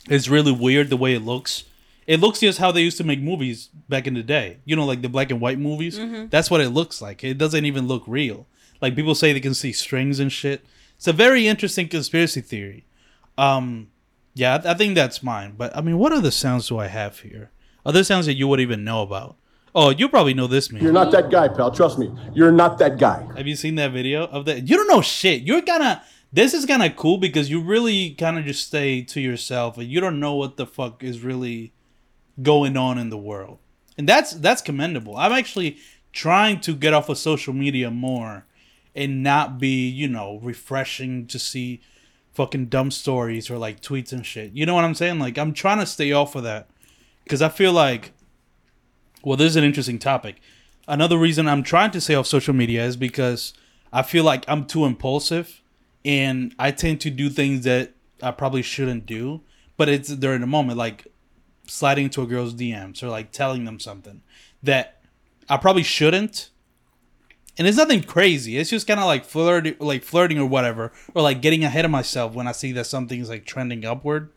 it's 0.09 0.29
really 0.29 0.53
weird 0.53 0.91
the 0.91 0.97
way 0.97 1.15
it 1.15 1.23
looks. 1.23 1.65
It 2.07 2.21
looks 2.21 2.41
just 2.41 2.59
how 2.59 2.71
they 2.71 2.83
used 2.83 2.99
to 2.99 3.05
make 3.05 3.21
movies 3.21 3.69
back 3.89 4.07
in 4.07 4.15
the 4.15 4.23
day. 4.23 4.59
You 4.65 4.77
know, 4.77 4.85
like 4.85 5.03
the 5.03 5.09
black 5.09 5.31
and 5.31 5.41
white 5.41 5.59
movies. 5.59 5.99
That's 6.31 6.51
what 6.51 6.61
it 6.61 6.71
looks 6.71 7.03
like. 7.03 7.25
It 7.25 7.39
doesn't 7.39 7.65
even 7.65 7.89
look 7.89 8.05
real. 8.07 8.47
Like 8.81 8.95
people 8.95 9.15
say 9.15 9.33
they 9.33 9.41
can 9.41 9.55
see 9.55 9.73
strings 9.73 10.21
and 10.21 10.31
shit. 10.31 10.65
It's 10.97 11.09
a 11.09 11.13
very 11.13 11.47
interesting 11.49 11.89
conspiracy 11.89 12.41
theory. 12.41 12.85
Um, 13.37 13.89
yeah, 14.35 14.61
I, 14.65 14.71
I 14.71 14.75
think 14.75 14.95
that's 14.95 15.23
mine. 15.23 15.55
But 15.57 15.77
I 15.77 15.81
mean, 15.81 15.99
what 15.99 16.13
other 16.13 16.31
sounds 16.31 16.69
do 16.69 16.79
I 16.79 16.87
have 16.87 17.21
here? 17.21 17.51
Other 17.85 18.05
sounds 18.05 18.27
that 18.27 18.35
you 18.35 18.49
would 18.49 18.61
even 18.61 18.85
know 18.85 19.03
about? 19.03 19.37
Oh, 19.75 19.91
you 19.91 20.09
probably 20.09 20.33
know 20.33 20.47
this 20.47 20.73
man. 20.73 20.83
You're 20.83 20.93
not 20.93 21.11
that 21.13 21.31
guy, 21.31 21.49
pal. 21.49 21.71
Trust 21.71 21.99
me. 21.99 22.11
You're 22.33 22.53
not 22.53 22.79
that 22.79 22.99
guy. 22.99 23.29
Have 23.37 23.47
you 23.47 23.57
seen 23.57 23.75
that 23.75 23.93
video 23.93 24.25
of 24.25 24.47
that? 24.47 24.69
You 24.69 24.77
don't 24.77 24.89
know 24.89 25.03
shit. 25.03 25.43
You're 25.43 25.61
gonna. 25.61 26.03
This 26.33 26.55
is 26.55 26.67
kind 26.67 26.83
of 26.83 26.97
cool 26.97 27.19
because 27.19 27.51
you 27.51 27.61
really 27.61 28.11
kind 28.11 28.39
of 28.39 28.45
just 28.45 28.67
stay 28.67 29.03
to 29.03 29.21
yourself 29.21 29.79
and 29.79 29.89
you 29.89 30.01
don't 30.01 30.21
know 30.21 30.35
what 30.35 30.57
the 30.57 30.67
fuck 30.67 31.03
is 31.03 31.21
really 31.21 31.73
going 32.43 32.77
on 32.77 32.99
in 32.99 33.11
the 33.11 33.17
world, 33.17 33.59
and 33.97 34.09
that's 34.09 34.33
that's 34.33 34.63
commendable. 34.63 35.17
I'm 35.17 35.33
actually 35.33 35.79
trying 36.13 36.61
to 36.61 36.75
get 36.75 36.95
off 36.95 37.09
of 37.09 37.19
social 37.19 37.53
media 37.53 37.91
more 37.91 38.47
and 38.95 39.23
not 39.23 39.59
be, 39.59 39.89
you 39.89 40.09
know, 40.09 40.41
refreshing 40.43 41.27
to 41.27 41.39
see 41.39 41.83
fucking 42.33 42.67
dumb 42.67 42.91
stories 42.91 43.51
or 43.51 43.59
like 43.59 43.81
tweets 43.81 44.13
and 44.13 44.25
shit. 44.25 44.53
You 44.53 44.67
know 44.67 44.75
what 44.75 44.85
I'm 44.85 44.95
saying? 44.95 45.19
Like 45.19 45.39
I'm 45.39 45.53
trying 45.53 45.79
to 45.79 45.87
stay 45.87 46.13
off 46.13 46.35
of 46.35 46.43
that 46.43 46.69
because 47.25 47.43
I 47.43 47.49
feel 47.49 47.73
like 47.73 48.13
well, 49.23 49.37
this 49.37 49.49
is 49.49 49.57
an 49.57 49.65
interesting 49.65 49.99
topic. 49.99 50.37
Another 50.87 51.19
reason 51.19 51.49
I'm 51.49 51.65
trying 51.65 51.91
to 51.91 52.01
stay 52.01 52.15
off 52.15 52.27
social 52.27 52.55
media 52.55 52.85
is 52.85 52.97
because 52.97 53.53
I 53.93 54.03
feel 54.03 54.23
like 54.23 54.45
I'm 54.47 54.67
too 54.67 54.85
impulsive 54.85 55.63
and 56.07 56.55
I 56.59 56.71
tend 56.71 57.01
to 57.03 57.11
do 57.11 57.29
things 57.29 57.65
that 57.65 57.93
I 58.23 58.31
probably 58.31 58.63
shouldn't 58.63 59.05
do, 59.05 59.43
but 59.77 59.89
it's 59.89 60.09
during 60.09 60.41
the 60.41 60.47
moment, 60.47 60.79
like 60.79 61.09
sliding 61.67 62.05
into 62.05 62.23
a 62.23 62.27
girl's 62.27 62.55
DMs 62.55 63.03
or 63.03 63.09
like 63.09 63.33
telling 63.33 63.65
them 63.65 63.81
something 63.81 64.23
that 64.63 65.03
I 65.49 65.57
probably 65.57 65.83
shouldn't. 65.83 66.51
And 67.59 67.67
it's 67.67 67.77
nothing 67.77 68.03
crazy. 68.03 68.57
It's 68.57 68.71
just 68.71 68.87
kind 68.87 69.01
of 69.01 69.07
like 69.07 69.25
flirting, 69.25 69.77
like 69.81 70.05
flirting 70.05 70.39
or 70.39 70.47
whatever, 70.47 70.93
or 71.15 71.23
like 71.23 71.43
getting 71.43 71.65
ahead 71.65 71.85
of 71.85 71.91
myself 71.91 72.35
when 72.35 72.47
I 72.47 72.53
see 72.53 72.71
that 72.73 72.85
something's 72.85 73.29
like 73.29 73.45
trending 73.45 73.85
upward. 73.85 74.31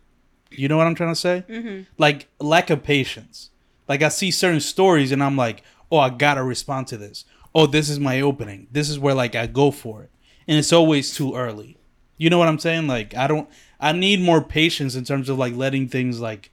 You 0.49 0.67
know 0.67 0.77
what 0.77 0.87
I'm 0.87 0.95
trying 0.95 1.11
to 1.11 1.19
say? 1.19 1.43
Mm-hmm. 1.47 1.83
Like 1.97 2.27
lack 2.39 2.69
of 2.69 2.81
patience. 2.81 3.51
Like 3.87 4.01
I 4.01 4.09
see 4.09 4.31
certain 4.31 4.61
stories 4.61 5.11
and 5.11 5.21
I'm 5.21 5.37
like, 5.37 5.63
oh, 5.91 5.97
I 5.97 6.09
gotta 6.09 6.43
respond 6.43 6.87
to 6.87 6.97
this. 6.97 7.25
Oh, 7.53 7.67
this 7.67 7.89
is 7.89 7.99
my 7.99 8.21
opening. 8.21 8.67
This 8.71 8.89
is 8.89 8.97
where 8.97 9.13
like 9.13 9.35
I 9.35 9.47
go 9.47 9.69
for 9.69 10.03
it, 10.03 10.11
and 10.49 10.57
it's 10.57 10.73
always 10.73 11.13
too 11.13 11.35
early. 11.35 11.77
You 12.17 12.29
know 12.31 12.39
what 12.39 12.47
I'm 12.49 12.59
saying? 12.59 12.87
Like 12.87 13.15
I 13.15 13.27
don't. 13.27 13.47
I 13.79 13.93
need 13.93 14.19
more 14.19 14.41
patience 14.41 14.95
in 14.95 15.05
terms 15.05 15.29
of 15.29 15.37
like 15.37 15.55
letting 15.55 15.87
things 15.87 16.19
like 16.19 16.49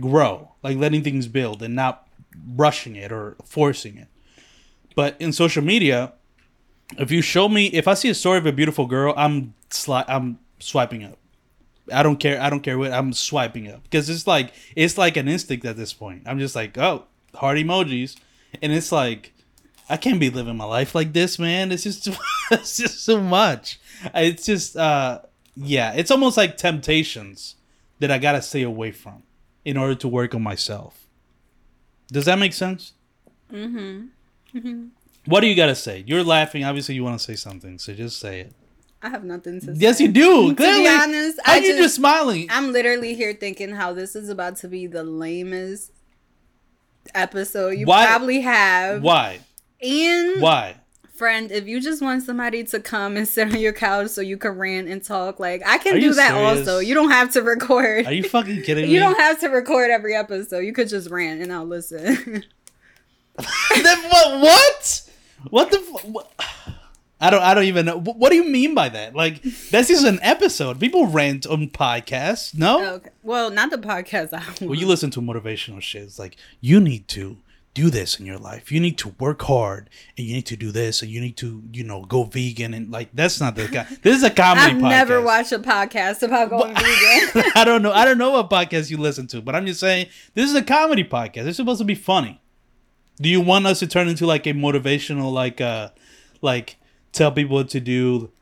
grow, 0.00 0.52
like 0.62 0.78
letting 0.78 1.02
things 1.02 1.26
build, 1.26 1.60
and 1.62 1.74
not 1.74 2.08
rushing 2.54 2.96
it 2.96 3.12
or 3.12 3.36
forcing 3.44 3.98
it. 3.98 4.06
But 4.94 5.16
in 5.18 5.32
social 5.32 5.62
media, 5.62 6.12
if 6.98 7.10
you 7.10 7.20
show 7.20 7.48
me, 7.48 7.66
if 7.66 7.88
I 7.88 7.94
see 7.94 8.08
a 8.08 8.14
story 8.14 8.38
of 8.38 8.46
a 8.46 8.52
beautiful 8.52 8.86
girl, 8.86 9.12
I'm 9.16 9.54
sli- 9.70 10.04
I'm 10.08 10.38
swiping 10.60 11.04
up. 11.04 11.18
I 11.92 12.04
don't 12.04 12.18
care. 12.18 12.40
I 12.40 12.48
don't 12.48 12.60
care 12.60 12.78
what 12.78 12.92
I'm 12.92 13.12
swiping 13.12 13.68
up 13.68 13.82
because 13.82 14.08
it's 14.08 14.28
like 14.28 14.52
it's 14.76 14.96
like 14.96 15.16
an 15.16 15.26
instinct 15.26 15.66
at 15.66 15.76
this 15.76 15.92
point. 15.92 16.22
I'm 16.26 16.38
just 16.38 16.54
like, 16.54 16.78
oh, 16.78 17.06
heart 17.34 17.58
emojis, 17.58 18.16
and 18.62 18.72
it's 18.72 18.92
like 18.92 19.34
I 19.90 19.96
can't 19.96 20.20
be 20.20 20.30
living 20.30 20.56
my 20.56 20.64
life 20.64 20.94
like 20.94 21.12
this, 21.12 21.38
man. 21.38 21.72
It's 21.72 21.82
just 21.82 22.08
it's 22.50 22.76
just 22.76 23.04
so 23.04 23.20
much. 23.20 23.78
It's 24.14 24.46
just 24.46 24.76
uh 24.76 25.20
yeah, 25.56 25.92
it's 25.94 26.10
almost 26.10 26.36
like 26.36 26.56
temptations 26.56 27.56
that 27.98 28.10
I 28.10 28.18
gotta 28.18 28.40
stay 28.40 28.62
away 28.62 28.92
from 28.92 29.22
in 29.64 29.76
order 29.76 29.94
to 29.96 30.08
work 30.08 30.34
on 30.34 30.42
myself. 30.42 31.06
Does 32.12 32.24
that 32.24 32.38
make 32.38 32.52
sense? 32.52 32.92
Mm-hmm. 33.52 34.86
What 35.26 35.40
do 35.40 35.46
you 35.46 35.54
gotta 35.54 35.74
say? 35.74 36.02
You're 36.06 36.24
laughing. 36.24 36.64
Obviously, 36.64 36.94
you 36.94 37.04
want 37.04 37.18
to 37.18 37.24
say 37.24 37.34
something, 37.36 37.78
so 37.78 37.92
just 37.92 38.18
say 38.18 38.40
it. 38.40 38.52
I 39.02 39.08
have 39.08 39.24
nothing 39.24 39.60
to 39.60 39.66
say. 39.66 39.72
Yes, 39.76 40.00
you 40.00 40.08
do. 40.08 40.50
To 40.54 40.56
be 40.56 40.88
honest, 40.88 41.38
I 41.46 41.56
you 41.58 41.68
just, 41.68 41.78
just 41.78 41.94
smiling? 41.96 42.46
I'm 42.50 42.72
literally 42.72 43.14
here 43.14 43.32
thinking 43.32 43.70
how 43.70 43.92
this 43.92 44.14
is 44.14 44.28
about 44.28 44.56
to 44.56 44.68
be 44.68 44.86
the 44.86 45.04
lamest 45.04 45.92
episode 47.14 47.70
you 47.70 47.86
Why- 47.86 48.06
probably 48.06 48.40
have. 48.40 49.02
Why? 49.02 49.40
And 49.82 50.40
Why? 50.42 50.76
friend, 51.14 51.52
if 51.52 51.68
you 51.68 51.80
just 51.82 52.00
want 52.00 52.22
somebody 52.22 52.64
to 52.64 52.80
come 52.80 53.14
and 53.16 53.28
sit 53.28 53.52
on 53.52 53.60
your 53.60 53.74
couch 53.74 54.08
so 54.08 54.22
you 54.22 54.38
can 54.38 54.52
rant 54.52 54.88
and 54.88 55.04
talk, 55.04 55.38
like 55.38 55.62
I 55.66 55.76
can 55.78 55.96
Are 55.96 56.00
do 56.00 56.14
that 56.14 56.30
serious? 56.32 56.66
also. 56.68 56.78
You 56.78 56.94
don't 56.94 57.10
have 57.10 57.32
to 57.34 57.42
record. 57.42 58.06
Are 58.06 58.12
you 58.12 58.22
fucking 58.24 58.62
kidding 58.64 58.86
me? 58.86 58.92
You 58.94 59.00
don't 59.00 59.18
have 59.18 59.38
to 59.40 59.48
record 59.48 59.90
every 59.90 60.14
episode. 60.16 60.60
You 60.60 60.72
could 60.72 60.88
just 60.88 61.10
rant 61.10 61.42
and 61.42 61.52
I'll 61.52 61.66
listen. 61.66 62.44
Then 63.82 63.98
what? 64.10 64.40
What? 64.40 65.10
What 65.50 65.70
the? 65.70 65.78
fu- 65.78 66.08
What? 66.08 66.30
I 67.22 67.30
don't. 67.30 67.42
I 67.42 67.52
don't 67.54 67.64
even 67.64 67.86
know. 67.86 67.98
What 67.98 68.30
do 68.30 68.36
you 68.36 68.44
mean 68.44 68.74
by 68.74 68.88
that? 68.90 69.14
Like 69.14 69.42
this 69.42 69.90
is 69.90 70.04
an 70.04 70.18
episode. 70.22 70.80
People 70.80 71.06
rant 71.06 71.46
on 71.46 71.68
podcasts. 71.68 72.54
No. 72.56 72.94
okay. 72.94 73.10
Well, 73.22 73.50
not 73.50 73.70
the 73.70 73.76
podcast. 73.78 74.32
I 74.32 74.64
Well, 74.64 74.74
you 74.74 74.86
listen 74.86 75.10
to 75.12 75.20
motivational 75.20 75.80
shit. 75.82 76.02
It's 76.02 76.18
like 76.18 76.36
you 76.60 76.80
need 76.80 77.08
to 77.08 77.36
do 77.74 77.88
this 77.88 78.18
in 78.18 78.26
your 78.26 78.38
life. 78.38 78.72
You 78.72 78.80
need 78.80 78.98
to 78.98 79.14
work 79.18 79.42
hard, 79.42 79.88
and 80.16 80.26
you 80.26 80.34
need 80.34 80.46
to 80.46 80.56
do 80.56 80.72
this, 80.72 81.02
and 81.02 81.10
you 81.10 81.20
need 81.20 81.36
to, 81.38 81.62
you 81.72 81.84
know, 81.84 82.04
go 82.04 82.24
vegan, 82.24 82.74
and 82.74 82.90
like 82.90 83.10
that's 83.14 83.40
not 83.40 83.54
the 83.54 83.68
guy. 83.68 83.86
This 84.02 84.16
is 84.16 84.22
a 84.22 84.30
comedy. 84.30 84.72
I've 84.72 84.76
podcast. 84.76 84.88
never 84.88 85.20
watched 85.22 85.52
a 85.52 85.58
podcast 85.58 86.22
about 86.22 86.50
going 86.50 86.74
vegan. 86.74 87.52
I 87.54 87.64
don't 87.64 87.82
know. 87.82 87.92
I 87.92 88.04
don't 88.04 88.18
know 88.18 88.30
what 88.30 88.50
podcast 88.50 88.90
you 88.90 88.96
listen 88.96 89.26
to, 89.28 89.40
but 89.40 89.54
I'm 89.54 89.66
just 89.66 89.80
saying 89.80 90.08
this 90.34 90.48
is 90.50 90.56
a 90.56 90.62
comedy 90.62 91.04
podcast. 91.04 91.46
It's 91.46 91.56
supposed 91.56 91.80
to 91.80 91.84
be 91.84 91.94
funny. 91.94 92.40
Do 93.20 93.28
you 93.28 93.40
want 93.40 93.66
us 93.66 93.78
to 93.80 93.86
turn 93.86 94.08
into 94.08 94.26
like 94.26 94.46
a 94.46 94.52
motivational, 94.52 95.32
like, 95.32 95.60
uh, 95.60 95.90
like 96.40 96.76
tell 97.12 97.30
people 97.30 97.56
what 97.56 97.68
to 97.70 97.80
do? 97.80 98.32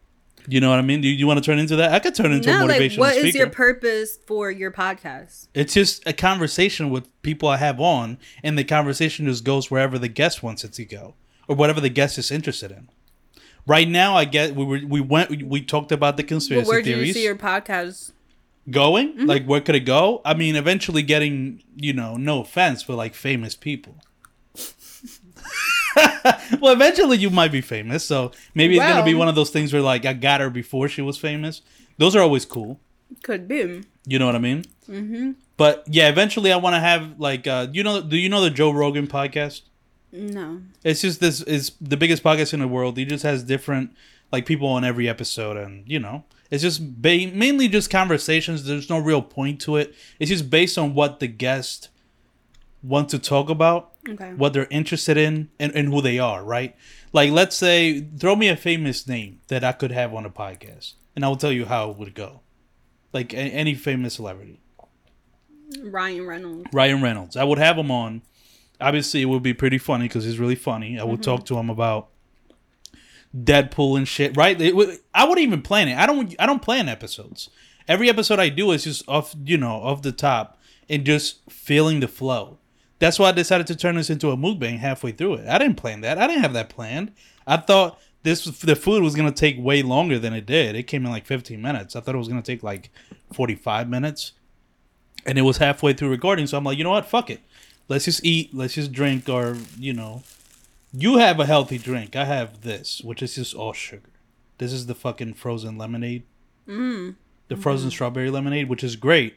You 0.49 0.61
know 0.61 0.71
what 0.71 0.79
I 0.79 0.83
mean? 0.83 1.03
Do 1.03 1.09
you, 1.09 1.27
want 1.27 1.39
to 1.39 1.45
turn 1.45 1.59
into 1.59 1.77
that? 1.77 1.93
I 1.93 1.99
could 1.99 2.15
turn 2.15 2.33
into 2.33 2.49
a 2.49 2.53
no, 2.53 2.67
motivational 2.67 2.99
like 2.99 2.99
what 2.99 3.17
is 3.17 3.23
speaker. 3.25 3.39
your 3.39 3.51
purpose 3.51 4.19
for 4.27 4.51
your 4.51 4.71
podcast? 4.71 5.49
it's 5.53 5.75
just 5.75 6.07
a 6.07 6.13
conversation 6.13 6.89
with 6.89 7.07
people 7.23 7.49
I 7.49 7.59
have 7.59 7.81
on, 7.81 8.17
and 8.43 8.57
the 8.59 8.65
conversation 8.65 9.27
just 9.27 9.45
goes 9.45 9.71
wherever 9.71 9.99
the 9.99 10.09
guest 10.09 10.43
wants 10.43 10.65
it 10.65 10.73
to 10.75 10.85
go, 10.85 11.15
or 11.47 11.55
whatever 11.55 11.81
the 11.81 11.91
guest 11.91 12.17
is 12.17 12.31
interested 12.31 12.71
in. 12.71 12.89
Right 13.67 13.89
now, 13.89 14.17
I 14.17 14.25
get 14.25 14.55
we 14.55 14.65
were 14.65 14.81
we 14.87 15.01
went 15.03 15.29
we, 15.31 15.43
we 15.43 15.61
talked 15.61 15.93
about 15.93 16.17
the 16.17 16.23
But 16.23 16.29
conspiracy 16.29 16.69
where 16.69 16.83
do 16.83 16.91
you 16.91 17.13
see 17.13 17.25
your 17.25 17.37
podcast? 17.37 18.13
going 18.71 19.15
Mm-hmm. 19.15 19.25
like 19.25 19.47
where 19.47 19.63
could 19.63 19.75
it 19.77 19.87
go 19.87 20.21
i 20.27 20.35
mean 20.35 20.55
eventually 20.55 21.01
getting 21.03 21.63
you 21.75 21.95
know 21.95 22.19
no 22.19 22.43
offense 22.43 22.83
but 22.83 22.97
like 22.97 23.15
famous 23.15 23.55
people 23.55 23.95
well 26.61 26.73
eventually 26.73 27.17
you 27.17 27.31
might 27.31 27.53
be 27.53 27.61
famous 27.61 28.05
so 28.05 28.31
maybe 28.55 28.77
it's 28.77 28.85
gonna 28.85 29.05
be 29.05 29.15
one 29.15 29.29
of 29.29 29.35
those 29.35 29.51
things 29.51 29.73
where 29.73 29.83
like 29.83 30.05
i 30.05 30.13
got 30.13 30.41
her 30.41 30.51
before 30.51 30.89
she 30.89 31.03
was 31.03 31.17
famous 31.19 31.63
those 31.99 32.15
are 32.17 32.21
always 32.23 32.45
cool 32.45 32.79
Could 33.23 33.49
be. 33.49 33.83
you 34.07 34.19
know 34.19 34.27
what 34.27 34.35
i 34.35 34.39
mean 34.39 34.65
mm-hmm. 34.89 35.33
but 35.57 35.85
yeah 35.89 36.09
eventually 36.09 36.53
i 36.53 36.57
want 36.57 36.75
to 36.75 36.81
have 36.81 37.19
like 37.19 37.47
uh 37.47 37.67
you 37.73 37.83
know 37.83 38.01
do 38.01 38.17
you 38.17 38.29
know 38.29 38.41
the 38.41 38.51
joe 38.51 38.71
rogan 38.71 39.07
podcast 39.07 39.63
No. 40.13 40.63
it's 40.85 41.03
just 41.03 41.21
this 41.21 41.43
is 41.43 41.73
the 41.81 41.97
biggest 41.97 42.23
podcast 42.23 42.55
in 42.55 42.61
the 42.61 42.69
world. 42.69 42.97
He 42.97 43.05
just 43.05 43.25
has 43.25 43.43
different 43.43 43.91
like 44.33 44.47
people 44.47 44.69
on 44.69 44.85
every 44.85 45.09
episode, 45.09 45.57
and 45.57 45.85
you 45.87 45.99
know, 45.99 46.25
it's 46.51 46.63
just 46.63 46.81
ba- 47.03 47.31
mainly 47.33 47.69
just 47.69 47.91
conversations. 47.91 48.65
There's 48.65 48.89
no 48.91 48.99
real 48.99 49.23
point 49.23 49.61
to 49.63 49.77
it. 49.77 49.95
It's 50.19 50.31
just 50.31 50.49
based 50.51 50.79
on 50.79 50.95
what 50.95 51.21
the 51.21 51.27
guest 51.29 51.89
want 52.83 53.09
to 53.11 53.19
talk 53.19 53.51
about, 53.51 53.93
Okay. 54.09 54.33
what 54.35 54.53
they're 54.53 54.69
interested 54.71 55.17
in, 55.17 55.51
and, 55.59 55.73
and 55.75 55.93
who 55.93 56.01
they 56.01 56.19
are. 56.19 56.45
Right? 56.45 56.77
Like, 57.13 57.31
let's 57.31 57.57
say, 57.57 58.01
throw 58.01 58.37
me 58.37 58.49
a 58.49 58.57
famous 58.57 59.07
name 59.07 59.41
that 59.49 59.65
I 59.65 59.73
could 59.73 59.93
have 59.93 60.15
on 60.15 60.25
a 60.25 60.31
podcast, 60.31 60.95
and 61.15 61.25
I 61.25 61.29
will 61.29 61.37
tell 61.37 61.53
you 61.53 61.67
how 61.67 61.91
it 61.91 61.97
would 61.99 62.15
go. 62.15 62.41
Like 63.13 63.33
a- 63.33 63.37
any 63.37 63.75
famous 63.75 64.15
celebrity. 64.15 64.61
Ryan 65.83 66.27
Reynolds. 66.27 66.67
Ryan 66.73 67.03
Reynolds. 67.03 67.37
I 67.37 67.45
would 67.45 67.59
have 67.59 67.77
him 67.77 67.91
on. 67.91 68.23
Obviously, 68.81 69.23
it 69.23 69.27
would 69.27 69.43
be 69.43 69.55
pretty 69.55 69.79
funny 69.79 70.07
because 70.07 70.25
he's 70.25 70.39
really 70.39 70.55
funny. 70.55 70.99
I 70.99 71.05
would 71.05 71.21
mm-hmm. 71.21 71.31
talk 71.31 71.47
to 71.47 71.59
him 71.59 71.69
about 71.69 72.09
Deadpool 73.37 73.99
and 73.99 74.09
shit, 74.09 74.37
right? 74.37 74.59
It, 74.61 74.75
wa- 74.75 74.95
I 75.15 75.25
wouldn't 75.25 75.47
even 75.47 75.63
plan 75.63 75.89
it. 75.89 75.99
I 75.99 76.07
don't. 76.07 76.35
I 76.39 76.47
don't 76.47 76.63
plan 76.63 76.89
episodes. 76.89 77.51
Every 77.87 78.09
episode 78.09 78.39
I 78.39 78.51
do 78.51 78.71
is 78.73 78.85
just 78.85 79.09
off, 79.09 79.35
you 79.45 79.57
know, 79.57 79.77
off 79.77 80.03
the 80.03 80.13
top 80.13 80.59
and 80.89 81.05
just 81.05 81.41
feeling 81.51 82.01
the 82.01 82.09
flow. 82.09 82.59
That's 82.99 83.19
why 83.19 83.29
I 83.29 83.33
decided 83.33 83.67
to 83.69 83.77
turn 83.77 83.97
this 83.97 84.11
into 84.11 84.31
a 84.31 84.37
mukbang 84.37 84.79
halfway 84.79 85.13
through 85.13 85.35
it. 85.35 85.49
I 85.49 85.59
didn't 85.59 85.77
plan 85.77 86.01
that. 86.01 86.19
I 86.19 86.27
didn't 86.27 86.43
have 86.43 86.53
that 86.55 86.69
planned. 86.69 87.13
I 87.47 87.57
thought 87.57 88.01
this 88.23 88.45
the 88.45 88.75
food 88.77 89.03
was 89.03 89.15
gonna 89.15 89.33
take 89.33 89.57
way 89.59 89.83
longer 89.83 90.19
than 90.19 90.33
it 90.35 90.47
did. 90.47 90.75
It 90.75 90.85
came 90.85 91.05
in 91.05 91.13
like 91.13 91.27
15 91.27 91.61
minutes. 91.61 91.95
I 91.95 92.01
thought 92.01 92.15
it 92.15 92.19
was 92.19 92.29
gonna 92.29 92.43
take 92.43 92.63
like 92.63 92.91
45 93.33 93.89
minutes, 93.89 94.33
and 95.25 95.39
it 95.39 95.43
was 95.43 95.59
halfway 95.59 95.93
through 95.93 96.11
recording. 96.11 96.47
So 96.47 96.59
I'm 96.59 96.65
like, 96.65 96.79
you 96.79 96.85
know 96.85 96.91
what? 96.91 97.07
Fuck 97.07 97.31
it. 97.31 97.41
Let's 97.89 98.05
just 98.05 98.25
eat. 98.25 98.55
Let's 98.55 98.75
just 98.75 98.93
drink, 98.93 99.29
or 99.29 99.57
you 99.79 99.93
know, 99.93 100.23
you 100.93 101.19
have 101.19 101.39
a 101.39 101.47
healthy 101.47 101.79
drink. 101.79 102.17
I 102.17 102.25
have 102.25 102.63
this, 102.63 103.01
which 103.03 103.23
is 103.23 103.37
just 103.37 103.55
all 103.55 103.73
sugar. 103.73 104.11
This 104.59 104.73
is 104.73 104.87
the 104.87 104.95
fucking 104.95 105.35
frozen 105.35 105.79
lemonade. 105.79 106.25
Mm. 106.67 107.15
The 107.47 107.57
frozen 107.57 107.91
strawberry 107.91 108.31
lemonade, 108.31 108.69
which 108.69 108.85
is 108.85 108.97
great, 108.97 109.37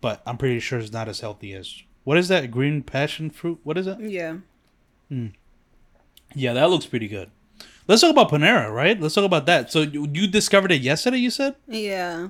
but 0.00 0.22
I'm 0.26 0.38
pretty 0.38 0.58
sure 0.58 0.78
it's 0.78 0.90
not 0.90 1.08
as 1.08 1.20
healthy 1.20 1.52
as 1.52 1.82
what 2.04 2.16
is 2.16 2.28
that 2.28 2.50
green 2.50 2.82
passion 2.82 3.30
fruit? 3.30 3.58
What 3.64 3.76
is 3.76 3.86
it? 3.86 3.98
Yeah. 4.00 4.36
Yeah, 6.34 6.52
that 6.52 6.70
looks 6.70 6.86
pretty 6.86 7.08
good. 7.08 7.30
Let's 7.86 8.00
talk 8.00 8.10
about 8.10 8.30
Panera, 8.30 8.72
right? 8.72 8.98
Let's 8.98 9.14
talk 9.14 9.24
about 9.24 9.46
that. 9.46 9.70
So 9.70 9.82
you 9.82 10.08
you 10.12 10.26
discovered 10.26 10.72
it 10.72 10.80
yesterday. 10.80 11.18
You 11.18 11.30
said 11.30 11.56
Yeah. 11.68 12.28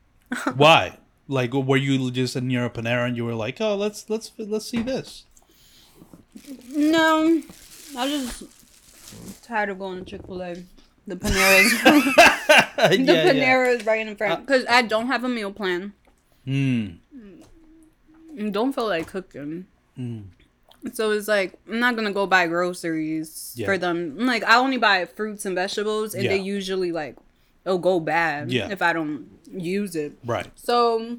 why? 0.56 0.98
Like, 1.28 1.54
were 1.54 1.76
you 1.76 2.10
just 2.10 2.40
near 2.40 2.64
a 2.64 2.70
Panera 2.70 3.06
and 3.06 3.16
you 3.16 3.24
were 3.24 3.34
like, 3.34 3.60
"Oh, 3.60 3.74
let's 3.74 4.08
let's 4.10 4.32
let's 4.38 4.68
see 4.68 4.82
this." 4.82 5.24
No, 6.70 7.42
I 7.96 8.04
was 8.04 8.12
just 8.12 9.42
tired 9.42 9.70
of 9.70 9.78
going 9.78 10.04
to 10.04 10.04
Chick 10.04 10.26
Fil 10.26 10.42
A. 10.42 10.54
The 11.06 11.16
Panera's, 11.16 11.70
the 12.76 13.02
yeah, 13.02 13.32
Panera 13.32 13.74
is 13.76 13.86
right 13.86 14.06
in 14.06 14.16
front 14.16 14.44
because 14.44 14.64
I 14.68 14.82
don't 14.82 15.06
have 15.06 15.22
a 15.24 15.28
meal 15.28 15.52
plan. 15.52 15.92
Hmm. 16.44 16.86
Don't 18.36 18.72
feel 18.72 18.86
like 18.88 19.06
cooking. 19.06 19.66
Mm. 19.98 20.24
So 20.92 21.10
it's 21.10 21.26
like 21.28 21.58
I'm 21.68 21.80
not 21.80 21.96
gonna 21.96 22.12
go 22.12 22.26
buy 22.26 22.46
groceries 22.46 23.52
Yeah. 23.56 23.66
for 23.66 23.78
them. 23.78 24.18
Like 24.18 24.44
I 24.44 24.56
only 24.56 24.76
buy 24.76 25.04
fruits 25.06 25.44
and 25.46 25.54
vegetables, 25.54 26.14
and 26.14 26.24
they 26.28 26.38
usually 26.38 26.92
like 26.92 27.16
it'll 27.64 27.78
go 27.78 27.98
bad 27.98 28.50
Yeah. 28.52 28.68
if 28.70 28.82
I 28.82 28.92
don't 28.92 29.26
use 29.52 29.96
it. 29.96 30.12
Right. 30.24 30.46
So 30.54 31.18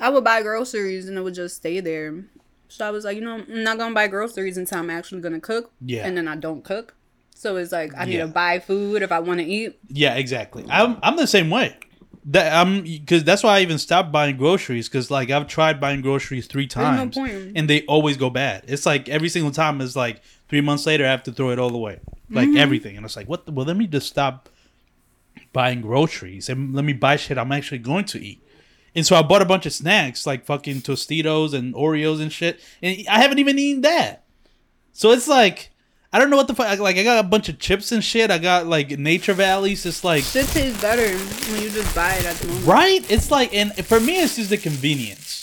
I 0.00 0.08
would 0.08 0.24
buy 0.24 0.42
groceries 0.42 1.08
and 1.08 1.18
it 1.18 1.22
would 1.22 1.34
just 1.34 1.56
stay 1.56 1.80
there. 1.80 2.24
So 2.68 2.86
I 2.86 2.90
was 2.90 3.04
like, 3.04 3.16
you 3.16 3.22
know, 3.22 3.34
I'm 3.46 3.62
not 3.62 3.76
gonna 3.76 3.94
buy 3.94 4.08
groceries 4.08 4.56
until 4.56 4.78
I'm 4.78 4.88
actually 4.90 5.20
gonna 5.20 5.40
cook. 5.40 5.70
Yeah. 5.84 6.06
And 6.06 6.16
then 6.16 6.26
I 6.28 6.36
don't 6.36 6.64
cook. 6.64 6.94
So 7.34 7.56
it's 7.56 7.72
like 7.72 7.92
I 7.96 8.04
need 8.06 8.14
Yeah. 8.14 8.26
to 8.26 8.32
buy 8.32 8.58
food 8.60 9.02
if 9.02 9.12
I 9.12 9.18
want 9.18 9.40
to 9.40 9.44
eat. 9.46 9.78
Yeah, 9.88 10.14
exactly. 10.14 10.64
I'm 10.70 10.96
I'm 11.02 11.16
the 11.16 11.26
same 11.26 11.50
way. 11.50 11.76
That 12.26 12.52
I'm 12.52 12.82
because 12.82 13.24
that's 13.24 13.42
why 13.42 13.58
I 13.58 13.62
even 13.62 13.78
stopped 13.78 14.12
buying 14.12 14.36
groceries 14.36 14.88
because 14.88 15.10
like 15.10 15.30
I've 15.30 15.48
tried 15.48 15.80
buying 15.80 16.02
groceries 16.02 16.46
three 16.46 16.64
no 16.64 16.68
times 16.68 17.16
point. 17.16 17.52
and 17.56 17.68
they 17.68 17.82
always 17.86 18.16
go 18.16 18.30
bad. 18.30 18.64
It's 18.68 18.86
like 18.86 19.08
every 19.08 19.28
single 19.28 19.50
time 19.50 19.80
is 19.80 19.96
like 19.96 20.20
three 20.48 20.60
months 20.60 20.86
later 20.86 21.04
I 21.04 21.10
have 21.10 21.24
to 21.24 21.32
throw 21.32 21.50
it 21.50 21.58
all 21.58 21.74
away, 21.74 21.98
like 22.30 22.46
Mm-hmm. 22.48 22.56
everything. 22.58 22.96
And 22.96 23.04
it's 23.04 23.16
like 23.16 23.28
what? 23.28 23.44
The, 23.46 23.50
well, 23.52 23.66
let 23.66 23.76
me 23.76 23.88
just 23.88 24.06
stop 24.06 24.48
buying 25.52 25.80
groceries 25.80 26.48
and 26.48 26.72
let 26.74 26.84
me 26.84 26.92
buy 26.92 27.16
shit 27.16 27.38
I'm 27.38 27.50
actually 27.50 27.78
going 27.78 28.04
to 28.06 28.24
eat. 28.24 28.40
And 28.94 29.04
so 29.04 29.16
I 29.16 29.22
bought 29.22 29.42
a 29.42 29.46
bunch 29.46 29.66
of 29.66 29.72
snacks 29.72 30.24
like 30.24 30.44
fucking 30.44 30.82
Tostitos 30.82 31.54
and 31.54 31.74
Oreos 31.74 32.20
and 32.20 32.30
shit, 32.32 32.60
and 32.82 33.04
I 33.10 33.20
haven't 33.20 33.38
even 33.40 33.58
eaten 33.58 33.80
that. 33.82 34.22
So 34.92 35.10
it's 35.10 35.26
like 35.26 35.70
I 36.12 36.18
don't 36.18 36.28
know 36.28 36.36
what 36.36 36.46
the 36.46 36.54
fuck. 36.54 36.78
Like 36.78 36.96
I 36.96 37.04
got 37.04 37.24
a 37.24 37.26
bunch 37.26 37.48
of 37.48 37.58
chips 37.58 37.90
and 37.92 38.04
shit. 38.04 38.30
I 38.30 38.38
got 38.38 38.66
like 38.66 38.90
Nature 38.98 39.32
Valleys. 39.32 39.86
It's 39.86 40.04
like 40.04 40.22
Shit 40.24 40.46
tastes 40.48 40.80
better 40.80 41.08
when 41.50 41.62
you 41.62 41.70
just 41.70 41.94
buy 41.94 42.12
it 42.14 42.26
at 42.26 42.36
the 42.36 42.48
moment. 42.48 42.66
right. 42.66 43.10
It's 43.10 43.30
like 43.30 43.54
and 43.54 43.72
for 43.86 43.98
me, 43.98 44.20
it's 44.20 44.36
just 44.36 44.50
the 44.50 44.58
convenience. 44.58 45.38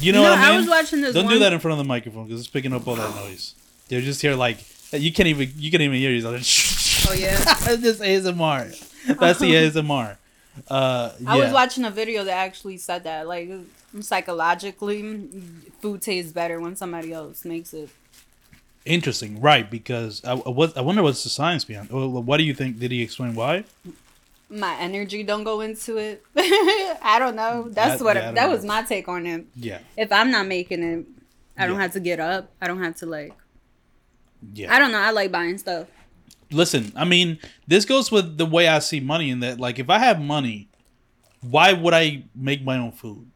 You 0.00 0.12
know 0.12 0.22
No, 0.22 0.30
what 0.30 0.38
I 0.38 0.46
I 0.46 0.50
mean? 0.50 0.58
was 0.60 0.68
watching 0.68 1.00
this 1.00 1.14
Don't 1.14 1.28
do 1.28 1.38
that 1.40 1.52
in 1.52 1.58
front 1.60 1.72
of 1.72 1.78
the 1.78 1.84
microphone 1.88 2.26
because 2.26 2.40
it's 2.40 2.48
picking 2.48 2.72
up 2.72 2.86
all 2.86 2.94
that 2.96 3.14
noise. 3.16 3.54
They're 3.88 4.00
just 4.00 4.22
here 4.22 4.34
like 4.36 4.58
you 4.92 5.12
can't 5.12 5.26
even 5.28 5.52
you 5.56 5.70
can't 5.70 5.82
even 5.82 5.98
hear 5.98 6.10
you. 6.12 6.22
Oh 7.06 7.12
yeah. 7.12 7.36
That's 7.36 7.82
just 7.82 8.00
ASMR. 8.00 8.70
That's 9.18 9.38
the 9.38 9.52
ASMR. 9.52 10.16
Uh, 10.70 11.10
I 11.26 11.36
was 11.36 11.52
watching 11.52 11.84
a 11.84 11.90
video 11.90 12.24
that 12.24 12.32
actually 12.32 12.78
said 12.78 13.04
that, 13.04 13.26
like 13.26 13.50
psychologically, 14.00 15.02
food 15.80 16.00
tastes 16.02 16.32
better 16.32 16.60
when 16.60 16.76
somebody 16.76 17.12
else 17.12 17.44
makes 17.44 17.74
it. 17.74 17.90
Interesting, 18.84 19.40
right? 19.40 19.70
Because 19.70 20.22
I, 20.24 20.32
I, 20.32 20.50
what, 20.50 20.76
I 20.76 20.82
wonder 20.82 21.02
what's 21.02 21.22
the 21.24 21.30
science 21.30 21.64
behind. 21.64 21.90
Well, 21.90 22.08
what 22.22 22.36
do 22.36 22.44
you 22.44 22.54
think? 22.54 22.78
Did 22.78 22.90
he 22.90 23.02
explain 23.02 23.34
why? 23.34 23.64
My 24.50 24.76
energy 24.78 25.22
don't 25.22 25.42
go 25.44 25.62
into 25.62 25.96
it. 25.96 26.22
I 26.36 27.16
don't 27.18 27.34
know. 27.34 27.68
That's 27.70 27.98
That- 27.98 28.04
what 28.04 28.16
yeah, 28.16 28.30
it, 28.30 28.34
that 28.34 28.46
know. 28.48 28.54
was 28.54 28.64
my 28.64 28.82
take 28.82 29.08
on 29.08 29.24
it. 29.26 29.46
Yeah, 29.56 29.78
If 29.96 30.12
I'm 30.12 30.30
not 30.30 30.46
making 30.46 30.82
it, 30.82 31.06
I 31.56 31.66
don't 31.66 31.76
Yeah. 31.76 31.82
have 31.82 31.92
to 31.92 32.00
get 32.00 32.20
up. 32.20 32.50
I 32.60 32.66
don't 32.66 32.82
have 32.82 32.96
to 32.96 33.06
like. 33.06 33.32
yeah. 34.52 34.72
I 34.74 34.78
don't 34.78 34.92
know. 34.92 34.98
I 35.00 35.10
like 35.12 35.32
buying 35.32 35.56
stuff. 35.58 35.88
Listen, 36.50 36.92
I 36.94 37.04
mean, 37.04 37.38
this 37.66 37.84
goes 37.86 38.12
with 38.12 38.36
the 38.36 38.46
way 38.46 38.68
I 38.68 38.78
see 38.80 39.00
money. 39.00 39.30
In 39.30 39.40
that, 39.40 39.58
like, 39.58 39.78
if 39.78 39.88
I 39.88 39.98
have 39.98 40.20
money, 40.20 40.68
why 41.40 41.72
would 41.72 41.94
I 41.94 42.24
make 42.34 42.62
my 42.62 42.76
own 42.76 42.92
food? 42.92 43.30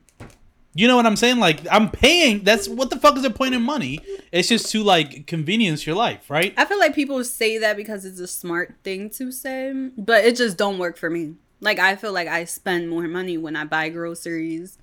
You 0.78 0.86
know 0.86 0.94
what 0.94 1.06
I'm 1.06 1.16
saying? 1.16 1.38
Like, 1.38 1.60
I'm 1.70 1.90
paying. 1.90 2.44
That's 2.44 2.68
what 2.68 2.90
the 2.90 2.96
fuck 2.98 3.16
is 3.16 3.22
the 3.22 3.30
point 3.30 3.52
in 3.54 3.62
money? 3.62 3.98
It's 4.30 4.46
just 4.48 4.70
to 4.72 4.82
like 4.84 5.26
convenience 5.26 5.84
your 5.86 5.96
life, 5.96 6.30
right? 6.30 6.54
I 6.56 6.64
feel 6.66 6.78
like 6.78 6.94
people 6.94 7.22
say 7.24 7.58
that 7.58 7.76
because 7.76 8.04
it's 8.04 8.20
a 8.20 8.28
smart 8.28 8.74
thing 8.84 9.10
to 9.10 9.32
say, 9.32 9.72
but 9.98 10.24
it 10.24 10.36
just 10.36 10.56
don't 10.56 10.78
work 10.78 10.96
for 10.96 11.10
me. 11.10 11.34
Like 11.60 11.80
I 11.80 11.96
feel 11.96 12.12
like 12.12 12.28
I 12.28 12.44
spend 12.44 12.88
more 12.88 13.08
money 13.08 13.36
when 13.36 13.56
I 13.56 13.64
buy 13.64 13.88
groceries 13.88 14.78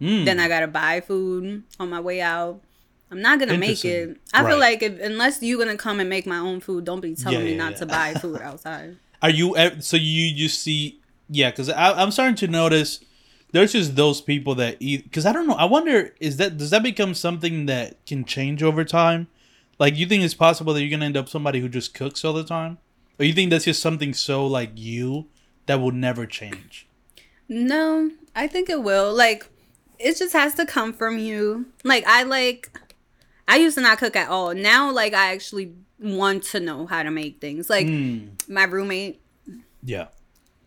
Mm. 0.00 0.24
then 0.24 0.40
I 0.40 0.48
gotta 0.48 0.66
buy 0.66 1.00
food 1.02 1.62
on 1.78 1.90
my 1.90 2.00
way 2.00 2.22
out. 2.22 2.62
I'm 3.10 3.20
not 3.20 3.38
gonna 3.38 3.58
make 3.58 3.84
it. 3.84 4.16
I 4.32 4.44
feel 4.48 4.58
like 4.58 4.82
if 4.82 4.98
unless 5.00 5.42
you're 5.42 5.58
gonna 5.58 5.76
come 5.76 6.00
and 6.00 6.08
make 6.08 6.26
my 6.26 6.38
own 6.38 6.60
food, 6.60 6.84
don't 6.86 7.00
be 7.00 7.14
telling 7.14 7.40
Yeah, 7.40 7.44
me 7.44 7.50
yeah, 7.52 7.56
not 7.58 7.72
yeah. 7.72 7.78
to 7.78 7.86
buy 7.86 8.14
food 8.14 8.40
outside. 8.40 8.96
Are 9.22 9.28
you 9.28 9.54
so 9.80 9.96
you 9.98 10.24
you 10.24 10.48
see? 10.48 11.00
Yeah, 11.28 11.50
because 11.50 11.68
I'm 11.70 12.10
starting 12.12 12.36
to 12.36 12.48
notice 12.48 13.00
there's 13.52 13.72
just 13.72 13.96
those 13.96 14.20
people 14.20 14.54
that 14.56 14.76
eat. 14.80 15.04
Because 15.04 15.26
I 15.26 15.32
don't 15.32 15.46
know. 15.46 15.54
I 15.54 15.64
wonder 15.64 16.14
is 16.20 16.36
that 16.38 16.56
does 16.56 16.70
that 16.70 16.82
become 16.82 17.14
something 17.14 17.66
that 17.66 18.04
can 18.06 18.24
change 18.24 18.62
over 18.62 18.84
time? 18.84 19.28
Like, 19.78 19.96
you 19.96 20.06
think 20.06 20.22
it's 20.22 20.34
possible 20.34 20.74
that 20.74 20.82
you're 20.82 20.90
gonna 20.90 21.06
end 21.06 21.16
up 21.16 21.28
somebody 21.28 21.60
who 21.60 21.68
just 21.68 21.94
cooks 21.94 22.24
all 22.24 22.34
the 22.34 22.44
time, 22.44 22.78
or 23.18 23.24
you 23.24 23.32
think 23.32 23.50
that's 23.50 23.64
just 23.64 23.80
something 23.82 24.12
so 24.12 24.46
like 24.46 24.72
you 24.74 25.26
that 25.66 25.80
will 25.80 25.92
never 25.92 26.26
change? 26.26 26.86
No, 27.48 28.10
I 28.36 28.46
think 28.46 28.68
it 28.68 28.82
will. 28.82 29.14
Like, 29.14 29.46
it 29.98 30.16
just 30.16 30.32
has 30.34 30.54
to 30.54 30.66
come 30.66 30.92
from 30.92 31.18
you. 31.18 31.66
Like, 31.82 32.06
I 32.06 32.22
like, 32.22 32.70
I 33.48 33.56
used 33.56 33.76
to 33.76 33.80
not 33.80 33.98
cook 33.98 34.16
at 34.16 34.28
all. 34.28 34.54
Now, 34.54 34.92
like, 34.92 35.14
I 35.14 35.32
actually 35.32 35.74
want 35.98 36.44
to 36.44 36.60
know 36.60 36.86
how 36.86 37.02
to 37.02 37.10
make 37.10 37.40
things. 37.40 37.68
Like, 37.68 37.86
Mm, 37.86 38.48
my 38.48 38.64
roommate, 38.64 39.20
yeah. 39.82 40.06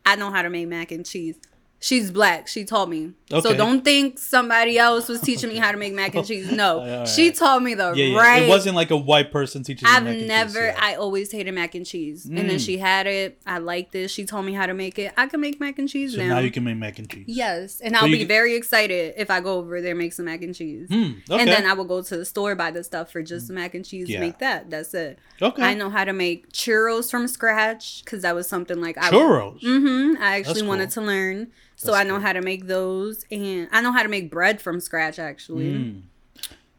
I 0.06 0.16
know 0.16 0.32
how 0.32 0.42
to 0.42 0.50
make 0.50 0.68
mac 0.68 0.92
and 0.92 1.06
cheese. 1.06 1.38
She's 1.86 2.12
black. 2.12 2.48
She 2.48 2.64
taught 2.64 2.88
me. 2.88 3.12
So 3.30 3.54
don't 3.54 3.84
think 3.84 4.18
somebody 4.18 4.78
else 4.78 5.10
was 5.10 5.20
teaching 5.20 5.50
me 5.50 5.58
how 5.64 5.72
to 5.74 5.78
make 5.78 5.94
mac 5.94 6.16
and 6.16 6.26
cheese. 6.26 6.50
No, 6.50 6.80
All 6.80 6.88
right. 7.00 7.08
she 7.08 7.32
taught 7.32 7.62
me 7.62 7.74
the 7.74 7.92
Yeah, 7.94 8.06
yeah. 8.06 8.18
right. 8.18 8.44
It 8.44 8.48
wasn't 8.48 8.76
like 8.78 8.90
a 8.92 8.96
white 8.96 9.34
person 9.34 9.64
teaching. 9.64 9.86
I've 9.90 10.04
mac 10.04 10.12
and 10.14 10.20
cheese, 10.22 10.28
never. 10.30 10.66
yeah. 10.68 10.78
I 10.80 10.96
always 10.96 11.30
hated 11.32 11.52
mac 11.54 11.76
and 11.76 11.86
cheese, 11.86 12.24
and 12.26 12.38
then 12.38 12.52
Mm. 12.52 12.66
she 12.66 12.78
had 12.78 13.06
it. 13.08 13.42
I 13.46 13.58
liked 13.58 13.96
it. 13.96 14.10
She 14.12 14.24
told 14.24 14.46
me 14.46 14.54
how 14.54 14.66
to 14.66 14.74
make 14.74 14.98
it. 14.98 15.12
I 15.18 15.28
can 15.28 15.42
make 15.42 15.60
mac 15.60 15.78
and 15.78 15.90
cheese 15.90 16.14
so 16.16 16.22
now. 16.22 16.36
now 16.36 16.40
you 16.40 16.52
can 16.52 16.64
make 16.64 16.78
mac 16.78 17.00
and 17.00 17.10
cheese. 17.10 17.26
Yes, 17.28 17.82
and 17.82 17.96
So 17.96 18.02
I'll 18.02 18.08
be 18.08 18.20
can- 18.20 18.28
very 18.30 18.56
excited 18.56 19.16
if 19.18 19.30
I 19.30 19.42
go 19.42 19.58
over 19.58 19.82
there 19.82 19.92
and 19.92 20.00
make 20.00 20.14
some 20.14 20.26
mac 20.26 20.42
and 20.42 20.56
cheese. 20.56 20.88
Hmm, 20.90 21.12
okay. 21.30 21.42
And 21.42 21.50
then 21.50 21.66
I 21.66 21.74
will 21.74 21.84
go 21.86 22.02
to 22.02 22.16
the 22.18 22.24
store 22.26 22.56
buy 22.56 22.72
the 22.72 22.84
stuff 22.86 23.12
for 23.12 23.22
just 23.22 23.50
the 23.50 23.54
mac 23.54 23.74
and 23.76 23.84
cheese. 23.84 24.08
Yeah. 24.10 24.22
Make 24.22 24.38
that. 24.40 24.70
That's 24.70 24.94
it. 24.94 25.20
okay. 25.42 25.64
I 25.64 25.74
know 25.74 25.90
how 25.90 26.06
to 26.06 26.14
make 26.14 26.52
churros 26.54 27.12
from 27.12 27.28
scratch 27.28 28.06
because 28.06 28.22
that 28.22 28.36
was 28.36 28.48
something 28.48 28.80
like 28.80 28.98
I. 28.98 29.10
churros. 29.10 29.60
Mm-hmm. 29.62 30.22
I 30.24 30.38
actually 30.38 30.54
That's 30.54 30.64
wanted 30.64 30.90
to 30.92 31.02
learn, 31.02 31.52
so 31.84 31.92
That's 31.92 32.02
I 32.02 32.04
know 32.08 32.16
cool. 32.16 32.22
how 32.26 32.34
to 32.34 32.42
make 32.42 32.68
those, 32.68 33.26
and 33.32 33.68
I 33.72 33.82
know 33.82 33.92
how 33.92 34.04
to 34.04 34.10
make 34.10 34.32
bread 34.32 34.62
from 34.62 34.80
scratch. 34.80 35.20
Actually, 35.20 35.66
Mm. 35.74 36.02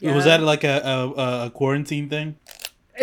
Yeah. 0.01 0.15
Was 0.15 0.25
that 0.25 0.43
like 0.43 0.65
a, 0.65 0.81
a, 0.85 1.47
a 1.47 1.51
quarantine 1.51 2.09
thing? 2.11 2.37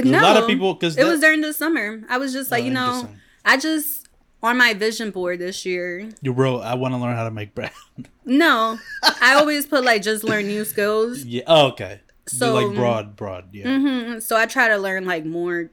no, 0.04 0.20
a 0.20 0.22
lot 0.22 0.38
of 0.38 0.48
people- 0.48 0.76
'cause 0.76 0.98
it 0.98 1.04
was 1.06 1.20
during 1.20 1.42
the 1.42 1.54
summer. 1.54 2.02
I 2.10 2.18
was 2.18 2.32
just 2.34 2.52
like, 2.52 2.62
Oh, 2.64 2.66
you 2.68 2.72
know. 2.72 3.10
I 3.44 3.58
just 3.58 4.08
on 4.44 4.58
my 4.58 4.74
vision 4.74 5.10
board 5.12 5.40
this 5.40 5.66
year. 5.66 6.10
You 6.22 6.32
wrote, 6.32 6.60
I 6.62 6.76
want 6.76 6.94
to 6.94 7.00
learn 7.00 7.16
how 7.16 7.24
to 7.26 7.32
make 7.32 7.54
bread. 7.56 7.72
No, 8.24 8.78
I 9.20 9.34
always 9.34 9.66
put 9.66 9.84
like 9.84 10.04
just 10.04 10.24
learn 10.24 10.46
new 10.46 10.64
skills. 10.64 11.24
yeah. 11.26 11.42
Oh, 11.48 11.68
okay. 11.70 12.02
So, 12.28 12.54
like 12.54 12.76
broad, 12.76 13.16
broad. 13.16 13.46
Yeah. 13.52 13.66
hmm 13.78 14.20
So 14.20 14.38
I 14.38 14.46
try 14.46 14.68
to 14.68 14.78
learn 14.78 15.06
like 15.06 15.26
more 15.26 15.72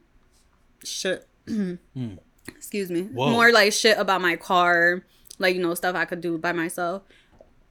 shit. 0.83 1.27
Excuse 2.49 2.91
me. 2.91 3.03
Whoa. 3.03 3.31
More 3.31 3.53
like 3.53 3.73
shit 3.75 3.99
about 3.99 4.21
my 4.23 4.37
car, 4.37 5.05
like 5.39 5.55
you 5.57 5.63
know 5.63 5.75
stuff 5.75 5.95
I 5.95 6.05
could 6.05 6.21
do 6.21 6.39
by 6.39 6.53
myself. 6.53 7.03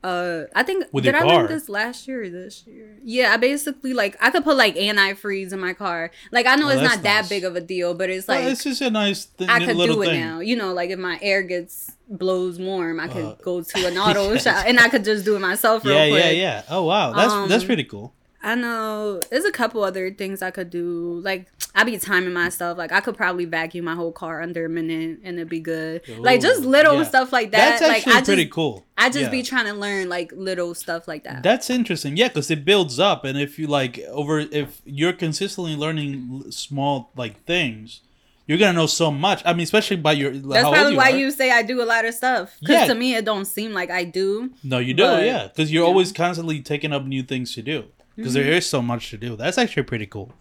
Uh, 0.03 0.43
I 0.56 0.62
think 0.63 0.86
With 0.93 1.03
did 1.03 1.15
I 1.15 1.23
learn 1.23 1.47
this 1.47 1.67
last 1.67 2.08
year 2.08 2.23
or 2.23 2.30
this 2.30 2.65
year? 2.67 2.97
Yeah, 3.03 3.34
I 3.34 3.38
basically 3.38 3.93
like 3.93 4.15
I 4.21 4.30
could 4.30 4.43
put 4.43 4.56
like 4.56 4.75
antifreeze 4.75 5.51
in 5.51 5.60
my 5.60 5.73
car. 5.73 6.12
Like 6.32 6.45
I 6.45 6.56
know 6.56 6.67
Oh, 6.67 6.69
it's 6.69 6.82
that's 6.82 6.95
not 6.97 7.03
that 7.03 7.27
big 7.30 7.43
of 7.43 7.56
a 7.56 7.62
deal, 7.62 7.93
but 7.95 8.10
it's 8.10 8.27
Well, 8.27 8.39
like 8.39 8.51
it's 8.51 8.63
just 8.63 8.80
a 8.82 8.91
nice 8.91 9.25
thing, 9.25 9.49
I 9.49 9.65
could 9.65 9.75
do 9.75 10.01
it 10.03 10.06
thing. 10.06 10.21
now. 10.21 10.39
You 10.39 10.56
know, 10.56 10.71
like 10.71 10.91
if 10.91 10.99
my 10.99 11.17
air 11.21 11.41
gets 11.41 11.91
blows 12.08 12.60
warm, 12.60 12.99
I 12.99 13.08
could 13.08 13.25
Uh, 13.25 13.36
go 13.41 13.62
to 13.63 13.88
an 13.88 13.97
auto 14.06 14.38
shop 14.38 14.65
and 14.67 14.80
I 14.80 14.88
could 14.88 15.03
just 15.03 15.25
do 15.25 15.36
it 15.36 15.39
myself 15.39 15.84
real 15.84 15.95
Yeah, 15.95 16.10
quick. 16.10 16.23
yeah, 16.23 16.30
yeah. 16.32 16.63
Oh 16.69 16.84
wow, 16.84 17.12
that's 17.13 17.34
that's 17.49 17.63
Um, 17.63 17.67
pretty 17.67 17.84
cool. 17.84 18.13
I 18.43 18.56
know 18.56 19.19
there's 19.32 19.45
a 19.45 19.52
couple 19.52 19.84
other 19.84 20.12
things 20.12 20.41
I 20.41 20.52
could 20.52 20.69
do. 20.69 21.19
Like 21.23 21.47
I'd 21.73 21.86
be 21.86 21.97
timing 21.97 22.34
myself. 22.34 22.78
Like 22.78 22.91
I 22.91 23.02
could 23.02 23.17
probably 23.17 23.45
vacuum 23.45 23.86
my 23.86 23.95
whole 23.95 24.12
car 24.12 24.41
under 24.41 24.65
a 24.65 24.69
minute 24.69 25.19
and 25.23 25.38
it'd 25.38 25.50
be 25.50 25.60
good. 25.60 26.02
like 26.19 26.41
just 26.41 26.62
little 26.63 26.97
yeah. 26.97 27.04
stuff 27.04 27.34
like 27.34 27.52
that. 27.52 27.80
That's 27.80 27.82
like 27.82 27.97
actually 27.97 28.12
I 28.13 28.15
just 28.17 28.26
pretty 28.28 28.45
cool. 28.47 28.86
I 28.97 29.10
just 29.10 29.26
Yeah. 29.26 29.30
be 29.30 29.43
trying 29.43 29.65
to 29.65 29.73
learn 29.73 30.08
like 30.10 30.32
little 30.34 30.73
stuff 30.76 31.08
like 31.08 31.23
that. 31.23 31.43
That's 31.43 31.69
interesting. 31.69 32.15
Yeah, 32.17 32.28
because 32.30 32.50
it 32.52 32.63
builds 32.63 33.00
up, 33.00 33.26
and 33.26 33.38
if 33.38 33.58
you 33.60 33.67
like 33.67 34.00
over, 34.10 34.39
if 34.39 34.82
you're 34.86 35.13
consistently 35.13 35.76
learning 35.76 36.52
small 36.52 37.12
like 37.15 37.43
things, 37.45 38.02
you're 38.47 38.58
gonna 38.58 38.73
know 38.73 38.86
so 38.88 39.12
much. 39.12 39.41
I 39.45 39.54
mean, 39.54 39.63
especially 39.63 39.97
by 39.97 40.13
your. 40.13 40.32
That's 40.32 40.69
probably 40.69 40.91
you 40.91 40.97
why 40.97 41.12
are. 41.12 41.17
you 41.17 41.32
say 41.32 41.52
I 41.52 41.63
do 41.63 41.82
a 41.82 41.86
lot 41.86 42.06
of 42.06 42.13
stuff. 42.13 42.56
Because 42.62 42.76
Yeah. 42.82 42.88
to 42.88 42.95
me, 42.95 43.15
it 43.15 43.26
don't 43.26 43.45
seem 43.45 43.73
like 43.73 43.89
I 43.91 44.04
do. 44.06 44.52
No, 44.63 44.78
you 44.80 44.93
do, 44.93 45.04
But- 45.04 45.26
yeah, 45.26 45.47
because 45.47 45.71
you're 45.71 45.84
yeah. 45.84 45.89
always 45.89 46.12
constantly 46.12 46.62
taking 46.62 46.93
up 46.93 47.06
new 47.06 47.23
things 47.23 47.54
to 47.56 47.62
do. 47.62 47.86
Because 48.17 48.36
Mm-hmm. 48.36 48.49
is 48.49 48.67
so 48.69 48.82
much 48.82 49.10
to 49.12 49.17
do. 49.17 49.36
That's 49.38 49.58
actually 49.58 49.84
pretty 49.84 50.08
cool. 50.08 50.34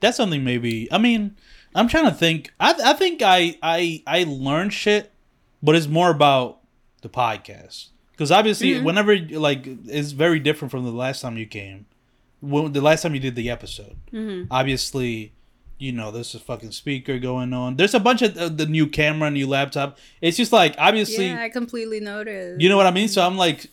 That's 0.00 0.16
something 0.16 0.42
maybe. 0.42 0.90
I 0.92 0.98
mean, 0.98 1.36
I'm 1.74 1.86
trying 1.86 2.06
to 2.06 2.10
think. 2.14 2.52
I 2.58 2.74
I 2.84 2.92
think 2.94 3.22
I 3.22 3.56
I 3.62 4.02
I 4.06 4.24
learned 4.26 4.72
shit, 4.72 5.12
but 5.62 5.76
it's 5.76 5.86
more 5.86 6.10
about 6.10 6.60
the 7.02 7.08
podcast. 7.08 7.88
Because 8.12 8.32
obviously, 8.32 8.70
Mm-hmm. 8.72 8.84
whenever 8.84 9.16
like 9.16 9.66
it's 9.86 10.10
very 10.12 10.40
different 10.40 10.72
from 10.72 10.84
the 10.84 10.90
last 10.90 11.20
time 11.20 11.36
you 11.36 11.46
came. 11.46 11.86
When 12.40 12.72
the 12.72 12.80
last 12.80 13.02
time 13.02 13.14
you 13.14 13.20
did 13.20 13.34
the 13.36 13.50
episode, 13.50 13.96
Mm-hmm. 14.12 14.50
obviously, 14.50 15.32
you 15.78 15.92
know, 15.92 16.10
there's 16.10 16.34
a 16.34 16.38
fucking 16.40 16.70
speaker 16.72 17.18
going 17.18 17.52
on. 17.52 17.76
There's 17.76 17.94
a 17.94 18.00
bunch 18.00 18.22
of 18.22 18.36
uh, 18.38 18.48
the 18.48 18.66
new 18.66 18.86
camera, 18.86 19.30
new 19.30 19.46
laptop. 19.48 19.98
It's 20.20 20.36
just 20.36 20.52
like 20.52 20.74
obviously. 20.78 21.26
Yeah, 21.26 21.42
I 21.42 21.48
completely 21.50 22.00
noticed. 22.00 22.60
You 22.60 22.68
know 22.68 22.76
what 22.76 22.86
I 22.86 22.90
mean? 22.92 23.08
So 23.08 23.22
I'm 23.26 23.36
like, 23.36 23.66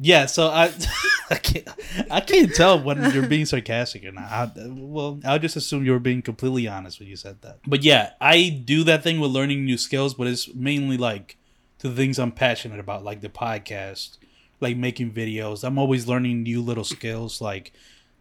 yeah. 0.00 0.26
So 0.26 0.48
I, 0.48 0.72
I 1.30 1.36
can't, 1.36 1.68
I 2.10 2.20
can't 2.20 2.54
tell 2.54 2.82
when 2.82 3.10
you're 3.12 3.26
being 3.26 3.46
sarcastic 3.46 4.04
or 4.04 4.12
not. 4.12 4.24
I, 4.24 4.50
well, 4.56 5.20
I'll 5.24 5.38
just 5.38 5.56
assume 5.56 5.84
you 5.84 5.92
were 5.92 5.98
being 5.98 6.22
completely 6.22 6.66
honest 6.66 6.98
when 6.98 7.08
you 7.08 7.16
said 7.16 7.42
that. 7.42 7.58
But 7.66 7.82
yeah, 7.82 8.12
I 8.20 8.62
do 8.64 8.84
that 8.84 9.02
thing 9.02 9.20
with 9.20 9.30
learning 9.30 9.64
new 9.64 9.78
skills, 9.78 10.14
but 10.14 10.26
it's 10.26 10.52
mainly 10.54 10.96
like 10.96 11.36
to 11.78 11.88
the 11.88 11.94
things 11.94 12.18
I'm 12.18 12.32
passionate 12.32 12.80
about, 12.80 13.04
like 13.04 13.20
the 13.20 13.28
podcast, 13.28 14.16
like 14.60 14.76
making 14.76 15.12
videos. 15.12 15.64
I'm 15.64 15.78
always 15.78 16.08
learning 16.08 16.42
new 16.42 16.62
little 16.62 16.84
skills, 16.84 17.40
like. 17.40 17.72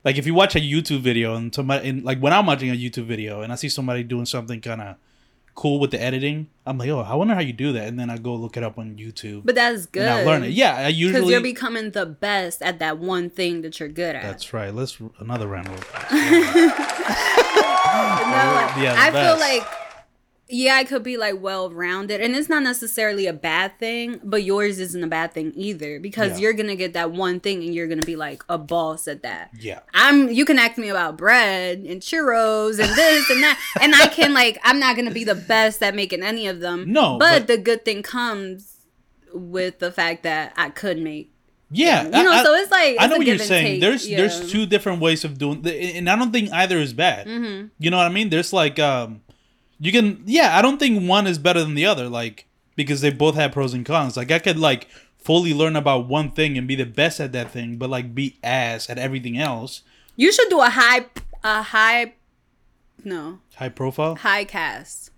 Like 0.05 0.17
if 0.17 0.25
you 0.25 0.33
watch 0.33 0.55
a 0.55 0.61
YouTube 0.61 1.01
video 1.01 1.35
and 1.35 1.53
somebody, 1.53 1.89
and 1.89 2.05
like 2.05 2.19
when 2.19 2.31
I'm 2.31 2.45
watching 2.45 2.69
a 2.69 2.73
YouTube 2.73 3.03
video 3.03 3.41
and 3.41 3.51
I 3.51 3.55
see 3.55 3.67
somebody 3.67 4.01
doing 4.01 4.25
something 4.25 4.61
kind 4.61 4.79
of 4.79 4.95
cool 5.59 5.77
with 5.77 5.91
the 5.91 6.01
editing, 6.01 6.47
I'm 6.65 6.77
like, 6.77 6.87
oh, 6.87 7.01
I 7.01 7.15
wonder 7.15 7.33
how 7.35 7.41
you 7.41 7.51
do 7.51 7.73
that, 7.73 7.89
and 7.89 7.99
then 7.99 8.09
I 8.09 8.17
go 8.17 8.33
look 8.33 8.55
it 8.55 8.63
up 8.63 8.79
on 8.79 8.95
YouTube 8.95 9.41
But 9.43 9.55
that's 9.55 9.87
good. 9.87 10.07
I 10.07 10.23
learn 10.23 10.45
it. 10.45 10.51
Yeah, 10.51 10.73
I 10.73 10.87
usually 10.87 11.19
Because 11.19 11.31
you're 11.31 11.41
becoming 11.41 11.91
the 11.91 12.05
best 12.05 12.61
at 12.61 12.79
that 12.79 12.97
one 12.97 13.29
thing 13.29 13.61
that 13.63 13.77
you're 13.77 13.89
good 13.89 14.15
at. 14.15 14.23
That's 14.23 14.53
right. 14.53 14.73
Let's 14.73 14.97
another 15.19 15.47
round. 15.47 15.67
No, 18.29 18.35
like, 18.53 18.77
Yeah, 18.77 18.95
I 18.97 19.11
feel 19.11 19.37
like 19.37 19.88
yeah, 20.51 20.75
I 20.75 20.83
could 20.83 21.03
be 21.03 21.15
like 21.17 21.35
well 21.41 21.69
rounded, 21.69 22.21
and 22.21 22.35
it's 22.35 22.49
not 22.49 22.63
necessarily 22.63 23.27
a 23.27 23.33
bad 23.33 23.77
thing, 23.79 24.19
but 24.23 24.43
yours 24.43 24.79
isn't 24.79 25.03
a 25.03 25.07
bad 25.07 25.33
thing 25.33 25.51
either 25.55 25.99
because 25.99 26.31
Yeah. 26.33 26.37
you're 26.39 26.53
gonna 26.53 26.75
get 26.75 26.93
that 26.93 27.11
one 27.11 27.39
thing, 27.39 27.63
and 27.63 27.73
you're 27.73 27.87
gonna 27.87 28.01
be 28.01 28.15
like 28.15 28.43
a 28.49 28.57
boss 28.57 29.07
at 29.07 29.21
that. 29.23 29.51
Yeah. 29.59 29.79
I'm. 29.93 30.29
You 30.29 30.45
can 30.45 30.57
ask 30.57 30.77
me 30.77 30.89
about 30.89 31.17
bread 31.17 31.79
and 31.79 32.01
churros 32.01 32.79
and 32.79 32.95
this 32.97 33.29
and 33.29 33.43
that, 33.43 33.59
and 33.81 33.93
I 33.95 34.07
can 34.07 34.33
like. 34.33 34.57
I'm 34.63 34.79
not 34.79 34.95
gonna 34.95 35.11
be 35.11 35.23
the 35.23 35.35
best 35.35 35.81
at 35.83 35.93
making 35.95 36.23
any 36.23 36.47
of 36.47 36.59
them. 36.59 36.91
No, 36.91 37.17
but, 37.19 37.41
but- 37.41 37.47
the 37.47 37.57
good 37.57 37.85
thing 37.85 38.01
comes 38.03 38.77
with 39.33 39.79
the 39.79 39.91
fact 39.91 40.23
that 40.23 40.53
I 40.57 40.69
could 40.69 40.97
make. 40.99 41.31
Yeah, 41.71 42.03
You 42.05 42.09
know, 42.09 42.31
I, 42.31 42.43
so 42.43 42.55
it's 42.55 42.71
like 42.71 42.95
I 42.99 43.05
know 43.05 43.17
what 43.17 43.27
you're 43.27 43.37
saying. 43.37 43.65
take, 43.73 43.81
There's 43.81 44.07
yeah. 44.09 44.17
there's 44.17 44.51
two 44.51 44.65
different 44.65 45.01
ways 45.01 45.23
of 45.23 45.37
doing, 45.37 45.61
the, 45.61 45.71
and 45.97 46.09
I 46.09 46.15
don't 46.15 46.31
think 46.31 46.51
either 46.51 46.79
is 46.79 46.93
bad. 46.93 47.27
Mm-hmm. 47.27 47.67
You 47.77 47.91
know 47.91 47.97
what 47.97 48.07
I 48.07 48.09
mean? 48.09 48.29
There's 48.29 48.51
like 48.51 48.79
um, 48.79 49.21
you 49.79 49.91
can 49.91 50.23
yeah. 50.25 50.57
I 50.57 50.61
don't 50.61 50.77
think 50.79 51.07
one 51.07 51.27
is 51.27 51.37
better 51.37 51.61
than 51.61 51.75
the 51.75 51.85
other, 51.85 52.09
like 52.09 52.45
because 52.75 53.01
they 53.01 53.09
both 53.11 53.35
have 53.35 53.51
pros 53.51 53.73
and 53.73 53.85
cons. 53.85 54.15
Like 54.17 54.31
I 54.31 54.39
could 54.39 54.57
like 54.59 54.87
fully 55.17 55.53
learn 55.53 55.75
about 55.75 56.07
one 56.07 56.31
thing 56.31 56.57
and 56.57 56.67
be 56.67 56.75
the 56.75 56.85
best 56.85 57.19
at 57.19 57.31
that 57.33 57.51
thing, 57.51 57.77
but 57.77 57.89
like 57.89 58.15
be 58.15 58.37
ass 58.43 58.89
at 58.89 58.97
everything 58.97 59.37
else. 59.37 59.81
You 60.15 60.31
should 60.31 60.49
do 60.49 60.59
a 60.61 60.69
high, 60.69 61.05
a 61.43 61.61
high, 61.61 62.13
no, 63.03 63.39
High 63.55 63.69
profile. 63.69 64.15
high 64.15 64.43
cast. 64.45 65.11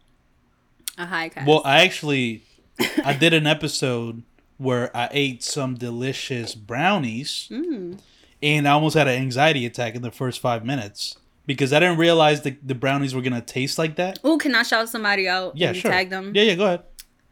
A 0.97 1.05
high 1.05 1.29
cast. 1.29 1.47
Well, 1.47 1.61
I 1.65 1.81
actually 1.81 2.43
I 3.05 3.13
did 3.13 3.33
an 3.33 3.47
episode 3.47 4.23
where 4.57 4.95
I 4.95 5.09
ate 5.11 5.41
some 5.43 5.75
delicious 5.75 6.53
brownies, 6.53 7.47
Mm. 7.51 7.99
and 8.43 8.67
I 8.67 8.71
almost 8.71 8.95
had 8.95 9.07
an 9.07 9.19
anxiety 9.19 9.65
attack 9.65 9.95
in 9.95 10.01
the 10.03 10.11
first 10.11 10.39
five 10.39 10.63
minutes 10.65 11.17
because 11.53 11.73
I 11.73 11.79
didn't 11.79 11.97
realize 11.97 12.41
the, 12.41 12.57
the 12.63 12.75
brownies 12.75 13.13
were 13.13 13.21
gonna 13.21 13.41
taste 13.41 13.77
like 13.77 13.95
that. 13.97 14.19
Oh, 14.23 14.37
can 14.37 14.55
I 14.55 14.63
shout 14.63 14.89
somebody 14.89 15.27
out? 15.27 15.57
Yeah, 15.57 15.73
sure. 15.73 15.91
Tag 15.91 16.09
them. 16.09 16.31
Yeah, 16.35 16.43
yeah, 16.43 16.55
go 16.55 16.65
ahead. 16.65 16.83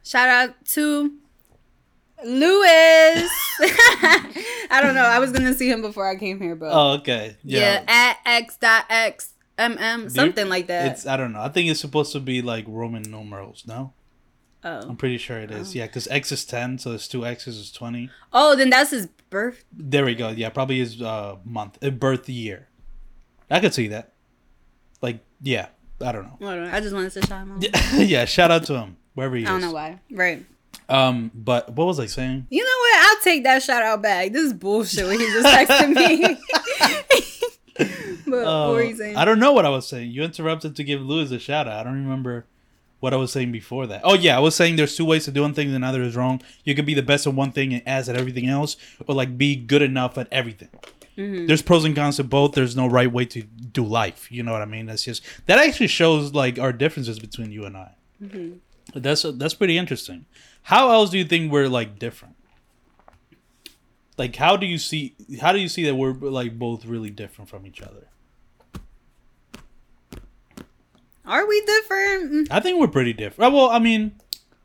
Shout 0.03 0.29
out 0.29 0.65
to 0.73 1.13
Lewis. 2.25 3.29
I 4.71 4.79
don't 4.81 4.95
know. 4.95 5.03
I 5.03 5.19
was 5.19 5.31
gonna 5.31 5.53
see 5.53 5.69
him 5.69 5.81
before 5.81 6.07
I 6.07 6.15
came 6.15 6.39
here, 6.39 6.55
but 6.55 6.71
Oh, 6.71 6.91
okay. 6.99 7.37
yeah. 7.43 7.59
Yeah. 7.59 7.83
at 7.87 8.17
x 8.25 8.57
dot 8.57 8.85
x 8.89 9.33
mm 9.57 10.09
something 10.11 10.47
like 10.47 10.67
that. 10.67 10.91
It's 10.93 11.05
I 11.05 11.17
don't 11.17 11.33
know. 11.33 11.41
I 11.41 11.49
think 11.49 11.69
it's 11.69 11.81
supposed 11.81 12.13
to 12.13 12.19
be 12.19 12.41
like 12.41 12.65
Roman 12.67 13.03
numerals. 13.03 13.63
No, 13.67 13.93
Oh. 14.63 14.79
I'm 14.81 14.91
oh. 14.91 14.95
pretty 14.95 15.17
sure 15.17 15.37
it 15.37 15.51
is. 15.51 15.75
Yeah, 15.75 15.87
because 15.87 16.07
X 16.07 16.31
is 16.31 16.45
ten, 16.45 16.77
so 16.77 16.91
it's 16.93 17.07
two 17.07 17.25
X's 17.25 17.57
is 17.57 17.71
twenty. 17.71 18.09
oh, 18.33 18.55
then 18.55 18.69
that's 18.69 18.91
his 18.91 19.07
birth. 19.29 19.63
There 19.71 20.05
we 20.05 20.15
go. 20.15 20.29
Yeah, 20.29 20.49
probably 20.49 20.79
his 20.79 21.01
uh, 21.01 21.37
month, 21.45 21.77
uh, 21.83 21.89
birth 21.89 22.27
year. 22.29 22.68
I 23.49 23.59
could 23.59 23.73
see 23.73 23.87
that. 23.89 24.13
Like, 25.01 25.19
yeah, 25.41 25.67
I 26.01 26.11
don't 26.11 26.23
know. 26.23 26.47
I, 26.47 26.55
don't 26.55 26.65
know. 26.65 26.71
I 26.73 26.79
just 26.79 26.93
wanted 26.93 27.11
to 27.13 27.25
shout 27.25 27.41
him 27.41 27.53
out. 27.53 27.63
yeah, 28.07 28.25
shout 28.25 28.51
out 28.51 28.65
to 28.65 28.77
him 28.77 28.97
wherever 29.13 29.35
he 29.35 29.43
is. 29.43 29.49
I 29.49 29.51
don't 29.53 29.61
know 29.61 29.71
why. 29.71 29.99
Right. 30.11 30.45
Um, 30.87 31.31
but 31.33 31.75
what 31.75 31.85
was 31.85 31.99
I 31.99 32.07
saying? 32.07 32.47
You 32.49 32.63
know 32.63 32.69
what? 32.79 33.05
I'll 33.05 33.23
take 33.23 33.43
that 33.43 33.61
shout 33.61 33.83
out 33.83 34.01
back. 34.01 34.31
This 34.31 34.43
is 34.43 34.53
bullshit 34.53 35.05
when 35.05 35.19
he 35.19 35.25
just 35.27 35.47
texted 35.47 35.93
me. 35.93 36.37
but 38.27 38.45
what 38.45 38.73
were 38.73 38.83
you 38.83 38.95
saying? 38.95 39.15
Uh, 39.15 39.19
I 39.19 39.25
don't 39.25 39.39
know 39.39 39.51
what 39.51 39.65
I 39.65 39.69
was 39.69 39.87
saying. 39.87 40.11
You 40.11 40.23
interrupted 40.23 40.75
to 40.75 40.83
give 40.83 41.01
Lewis 41.01 41.31
a 41.31 41.39
shout 41.39 41.67
out. 41.67 41.79
I 41.79 41.83
don't 41.83 42.03
remember 42.03 42.45
what 42.99 43.13
I 43.13 43.17
was 43.17 43.31
saying 43.31 43.51
before 43.51 43.87
that. 43.87 44.01
Oh 44.03 44.15
yeah, 44.15 44.35
I 44.35 44.39
was 44.39 44.55
saying 44.55 44.75
there's 44.75 44.95
two 44.95 45.05
ways 45.05 45.27
of 45.27 45.33
doing 45.33 45.53
things 45.53 45.73
and 45.73 45.81
neither 45.81 46.01
is 46.01 46.15
wrong. 46.15 46.41
You 46.63 46.75
could 46.75 46.85
be 46.85 46.93
the 46.93 47.03
best 47.03 47.27
at 47.27 47.33
one 47.33 47.51
thing 47.51 47.73
and 47.73 47.87
ass 47.87 48.09
at 48.09 48.15
everything 48.15 48.47
else, 48.47 48.75
or 49.07 49.15
like 49.15 49.37
be 49.37 49.55
good 49.55 49.81
enough 49.81 50.17
at 50.17 50.27
everything. 50.31 50.69
Mm-hmm. 51.19 51.47
There's 51.47 51.61
pros 51.61 51.83
and 51.83 51.93
cons 51.93 52.15
to 52.15 52.23
both. 52.23 52.53
There's 52.53 52.77
no 52.77 52.87
right 52.87 53.11
way 53.11 53.25
to 53.25 53.41
do 53.43 53.83
life. 53.83 54.31
You 54.31 54.41
know 54.41 54.53
what 54.53 54.61
I 54.61 54.65
mean? 54.65 54.85
That's 54.85 55.03
just 55.03 55.21
that 55.47 55.59
actually 55.59 55.87
shows 55.87 56.33
like 56.33 56.57
our 56.57 56.71
differences 56.71 57.19
between 57.19 57.51
you 57.51 57.65
and 57.65 57.75
I. 57.75 57.91
Mm-hmm. 58.23 58.99
That's 58.99 59.23
that's 59.33 59.53
pretty 59.53 59.77
interesting. 59.77 60.25
How 60.63 60.91
else 60.91 61.09
do 61.09 61.17
you 61.17 61.25
think 61.25 61.51
we're 61.51 61.67
like 61.67 61.99
different? 61.99 62.35
Like 64.17 64.37
how 64.37 64.55
do 64.55 64.65
you 64.65 64.77
see 64.77 65.15
how 65.41 65.51
do 65.51 65.59
you 65.59 65.67
see 65.67 65.83
that 65.83 65.95
we're 65.95 66.13
like 66.13 66.57
both 66.57 66.85
really 66.85 67.09
different 67.09 67.49
from 67.49 67.67
each 67.67 67.81
other? 67.81 68.07
Are 71.25 71.45
we 71.45 71.61
different? 71.65 72.51
I 72.51 72.61
think 72.61 72.79
we're 72.79 72.87
pretty 72.87 73.13
different. 73.13 73.53
Uh, 73.53 73.55
Well, 73.55 73.69
I 73.69 73.79
mean, 73.79 74.15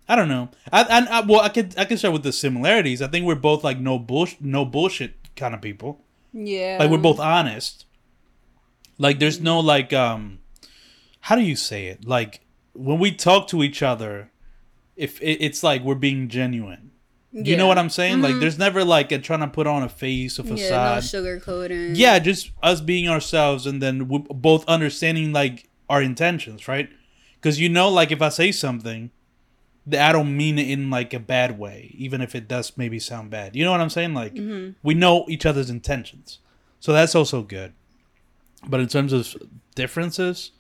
I 0.08 0.14
don't 0.14 0.28
know. 0.28 0.50
I, 0.72 0.84
I, 0.84 1.18
I 1.18 1.20
well, 1.22 1.40
I 1.40 1.48
could 1.48 1.74
I 1.76 1.84
could 1.84 1.98
start 1.98 2.12
with 2.12 2.22
the 2.22 2.32
similarities. 2.32 3.02
I 3.02 3.08
think 3.08 3.26
we're 3.26 3.34
both 3.34 3.64
like 3.64 3.80
no 3.80 3.98
bullshit, 3.98 4.40
no 4.40 4.64
bullshit 4.64 5.14
kind 5.34 5.52
of 5.52 5.60
people. 5.60 6.03
Yeah. 6.34 6.76
Like 6.80 6.90
we're 6.90 6.98
both 6.98 7.20
honest. 7.20 7.86
Like 8.98 9.18
there's 9.20 9.40
no 9.40 9.60
like 9.60 9.92
um, 9.92 10.40
how 11.20 11.36
do 11.36 11.42
you 11.42 11.56
say 11.56 11.86
it? 11.86 12.04
Like 12.06 12.40
when 12.74 12.98
we 12.98 13.12
talk 13.12 13.48
to 13.48 13.62
each 13.62 13.82
other, 13.82 14.30
if 14.96 15.20
it, 15.22 15.38
it's 15.44 15.62
like 15.62 15.82
we're 15.82 15.94
being 15.94 16.28
genuine. 16.28 16.90
Do 17.32 17.50
you 17.50 17.56
know 17.56 17.66
what 17.66 17.78
I'm 17.78 17.90
saying? 17.90 18.22
Like 18.22 18.38
there's 18.38 18.58
never 18.58 18.84
like 18.84 19.10
a 19.10 19.18
trying 19.18 19.40
to 19.40 19.48
put 19.48 19.66
on 19.66 19.82
a 19.82 19.88
face, 19.88 20.38
a 20.38 20.42
Yeah, 20.42 20.48
no 20.50 20.56
facade. 20.56 21.04
sugar 21.04 21.40
coating. 21.40 21.96
Yeah, 21.96 22.20
just 22.20 22.52
us 22.62 22.80
being 22.80 23.08
ourselves 23.08 23.66
and 23.66 23.82
then 23.82 24.06
we 24.06 24.18
both 24.30 24.64
understanding 24.68 25.32
like 25.32 25.68
our 25.88 26.00
intentions, 26.00 26.68
right? 26.68 26.88
Because 27.34 27.58
you 27.58 27.68
know, 27.68 27.88
like 27.88 28.12
if 28.12 28.22
I 28.22 28.28
say 28.28 28.52
something, 28.52 29.10
I 29.92 30.12
don't 30.12 30.36
mean 30.36 30.58
it 30.58 30.70
in 30.70 30.88
like 30.90 31.12
a 31.12 31.18
bad 31.18 31.58
way, 31.58 31.94
even 31.96 32.20
if 32.20 32.34
it 32.34 32.48
does 32.48 32.76
maybe 32.76 32.98
sound 32.98 33.30
bad. 33.30 33.54
You 33.54 33.64
know 33.64 33.70
what 33.70 33.80
I'm 33.80 33.90
saying? 33.90 34.14
Like 34.14 34.34
we 34.82 34.94
know 34.94 35.26
each 35.28 35.44
other's 35.46 35.70
intentions, 35.70 36.38
so 36.80 36.92
that's 36.92 37.14
also 37.14 37.42
good. 37.42 37.72
But 38.66 38.80
in 38.80 38.88
terms 38.88 39.12
of 39.12 39.36
differences, 39.74 40.52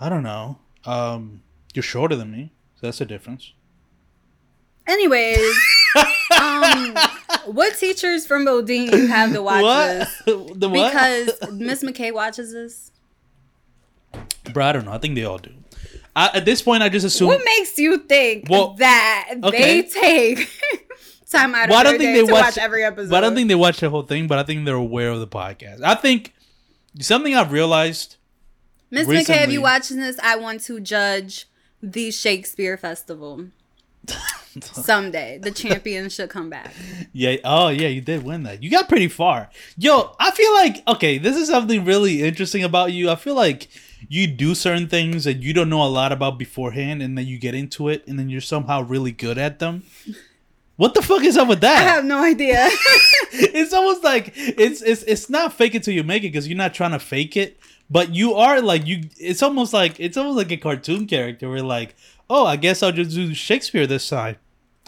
I 0.00 0.08
don't 0.08 0.24
know. 0.24 0.58
Um, 0.84 1.42
you're 1.74 1.82
shorter 1.82 2.16
than 2.16 2.30
me, 2.30 2.52
so 2.74 2.86
that's 2.88 3.00
a 3.00 3.06
difference. 3.06 3.52
Anyways, 4.86 5.56
um, 6.40 6.94
what 7.46 7.76
teachers 7.78 8.26
from 8.26 8.44
Bodine 8.44 9.06
have 9.08 9.32
to 9.32 9.42
watch 9.42 9.62
this? 9.64 10.22
what? 10.26 10.60
the 10.60 10.68
what? 10.68 10.92
Because 10.92 11.52
Miss 11.52 11.82
McKay 11.82 12.12
watches 12.12 12.52
this. 12.52 12.90
Bro, 14.52 14.66
I 14.66 14.72
don't 14.72 14.84
know. 14.84 14.92
I 14.92 14.98
think 14.98 15.14
they 15.14 15.24
all 15.24 15.38
do. 15.38 15.52
I, 16.16 16.30
at 16.34 16.44
this 16.44 16.62
point, 16.62 16.82
I 16.82 16.88
just 16.88 17.04
assume. 17.06 17.28
What 17.28 17.42
makes 17.44 17.76
you 17.78 17.98
think 17.98 18.46
Well, 18.48 18.74
that 18.74 19.30
okay. 19.42 19.82
they 19.82 19.88
take 19.88 20.38
time 21.30 21.54
out 21.54 21.64
of 21.64 21.70
Well, 21.70 21.78
I 21.78 21.82
don't 21.82 21.98
think 21.98 22.14
they 22.14 22.26
to 22.26 22.32
watch, 22.32 22.44
watch 22.44 22.58
every 22.58 22.84
episode? 22.84 23.10
But 23.10 23.18
I 23.18 23.20
don't 23.26 23.34
think 23.34 23.48
they 23.48 23.54
watch 23.54 23.80
the 23.80 23.90
whole 23.90 24.02
thing. 24.02 24.26
But 24.26 24.38
I 24.38 24.44
think 24.44 24.64
they're 24.64 24.74
aware 24.74 25.10
of 25.10 25.20
the 25.20 25.26
podcast. 25.26 25.82
I 25.82 25.94
think 25.94 26.32
something 27.00 27.34
I've 27.34 27.52
realized. 27.52 28.16
Miss 28.90 29.08
McKay, 29.08 29.44
if 29.44 29.50
you 29.50 29.60
watching 29.60 29.98
this, 29.98 30.18
I 30.22 30.36
want 30.36 30.60
to 30.62 30.78
judge 30.78 31.48
the 31.82 32.12
Shakespeare 32.12 32.76
Festival 32.76 33.46
someday. 34.60 35.38
The 35.38 35.50
champion 35.50 36.08
should 36.10 36.30
come 36.30 36.48
back. 36.48 36.72
Yeah. 37.12 37.36
Oh, 37.42 37.68
yeah. 37.68 37.88
You 37.88 38.00
did 38.00 38.22
win 38.22 38.44
that. 38.44 38.62
You 38.62 38.70
got 38.70 38.88
pretty 38.88 39.08
far. 39.08 39.50
Yo, 39.76 40.14
I 40.20 40.30
feel 40.30 40.52
like 40.54 40.82
okay. 40.86 41.18
This 41.18 41.36
is 41.36 41.48
something 41.48 41.84
really 41.84 42.22
interesting 42.22 42.62
about 42.62 42.92
you. 42.92 43.10
I 43.10 43.16
feel 43.16 43.34
like 43.34 43.68
you 44.08 44.26
do 44.26 44.54
certain 44.54 44.88
things 44.88 45.24
that 45.24 45.42
you 45.42 45.52
don't 45.52 45.68
know 45.68 45.82
a 45.82 45.88
lot 45.88 46.12
about 46.12 46.38
beforehand, 46.38 47.02
and 47.02 47.16
then 47.16 47.26
you 47.26 47.38
get 47.38 47.54
into 47.54 47.88
it, 47.88 48.06
and 48.06 48.18
then 48.18 48.28
you're 48.28 48.40
somehow 48.40 48.82
really 48.82 49.12
good 49.12 49.38
at 49.38 49.58
them. 49.58 49.82
What 50.76 50.94
the 50.94 51.02
fuck 51.02 51.22
is 51.22 51.36
up 51.36 51.48
with 51.48 51.60
that? 51.60 51.78
I 51.78 51.82
have 51.82 52.04
no 52.04 52.22
idea. 52.22 52.66
it's 53.32 53.72
almost 53.72 54.02
like 54.02 54.32
it's 54.34 54.82
it's 54.82 55.04
it's 55.04 55.30
not 55.30 55.52
fake 55.52 55.74
it 55.74 55.84
till 55.84 55.94
you 55.94 56.02
make 56.02 56.24
it 56.24 56.28
because 56.28 56.48
you're 56.48 56.58
not 56.58 56.74
trying 56.74 56.90
to 56.90 56.98
fake 56.98 57.36
it, 57.36 57.58
but 57.88 58.14
you 58.14 58.34
are 58.34 58.60
like 58.60 58.86
you. 58.86 59.02
It's 59.18 59.42
almost 59.42 59.72
like 59.72 60.00
it's 60.00 60.16
almost 60.16 60.36
like 60.36 60.50
a 60.50 60.56
cartoon 60.56 61.06
character 61.06 61.48
where 61.48 61.62
like, 61.62 61.94
oh, 62.28 62.44
I 62.44 62.56
guess 62.56 62.82
I'll 62.82 62.92
just 62.92 63.12
do 63.14 63.32
Shakespeare 63.34 63.86
this 63.86 64.08
time, 64.08 64.36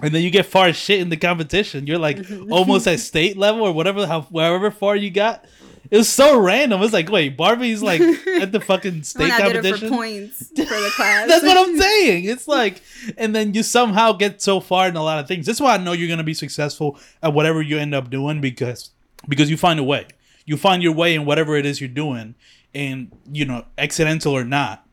and 0.02 0.12
then 0.12 0.22
you 0.22 0.31
get 0.31 0.46
far 0.46 0.66
as 0.66 0.76
shit 0.76 1.00
in 1.00 1.09
the 1.09 1.16
competition. 1.16 1.87
You're 1.87 1.98
like 1.98 2.18
mm-hmm. 2.18 2.52
almost 2.52 2.88
at 2.88 2.98
state 3.12 3.37
level 3.37 3.62
or 3.62 3.72
whatever, 3.72 4.09
how 4.09 4.22
wherever 4.22 4.72
far 4.72 4.96
you 4.96 5.11
got. 5.11 5.44
It 5.90 5.96
was 5.96 6.09
so 6.09 6.38
random. 6.38 6.83
It's 6.83 6.92
like, 6.92 7.11
wait, 7.11 7.37
Barbie's 7.37 7.83
like 7.83 8.01
at 8.40 8.53
the 8.53 8.61
fucking 8.61 9.03
state 9.03 9.29
it 9.29 9.33
for 9.33 9.42
competition. 9.42 9.88
points 9.90 10.49
for 10.49 10.55
the 10.64 10.92
class. 10.96 11.29
That's 11.29 11.44
what 11.44 11.57
I'm 11.57 11.79
saying. 11.79 12.25
It's 12.25 12.49
like, 12.49 12.83
and 13.16 13.35
then 13.35 13.55
you 13.55 13.62
somehow 13.62 14.12
get 14.12 14.42
so 14.42 14.61
far 14.61 14.88
in 14.88 14.96
a 14.96 15.03
lot 15.03 15.18
of 15.18 15.29
things. 15.29 15.46
That's 15.46 15.61
why 15.61 15.75
I 15.75 15.79
know 15.79 15.92
you're 15.92 16.09
gonna 16.09 16.25
be 16.25 16.35
successful 16.35 16.99
at 17.22 17.33
whatever 17.33 17.62
you 17.62 17.79
end 17.79 17.94
up 17.94 18.11
doing 18.11 18.40
because 18.40 18.90
because 19.29 19.51
you 19.51 19.57
find 19.57 19.79
a 19.81 19.85
way. 19.85 20.07
You 20.44 20.57
find 20.57 20.83
your 20.83 20.92
way 20.92 21.14
in 21.14 21.25
whatever 21.25 21.57
it 21.57 21.66
is 21.66 21.81
you're 21.81 21.88
doing, 21.88 22.35
and 22.75 23.11
you 23.33 23.44
know, 23.44 23.64
accidental 23.79 24.33
or 24.33 24.44
not, 24.44 24.87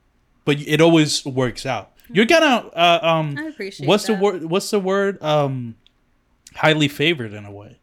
but 0.46 0.60
it 0.60 0.82
always 0.82 1.24
works 1.26 1.66
out. 1.66 1.92
You're 2.10 2.26
kind 2.26 2.44
of 2.44 2.72
uh, 2.76 3.00
um. 3.06 3.36
I 3.38 3.44
appreciate 3.46 3.88
What's 3.88 4.06
the 4.06 4.16
word? 4.16 4.46
What's 4.46 4.70
the 4.72 4.80
word? 4.80 5.22
Um, 5.22 5.76
highly 6.56 6.88
favored 6.88 7.34
in 7.34 7.46
a 7.46 7.52
way. 7.52 7.78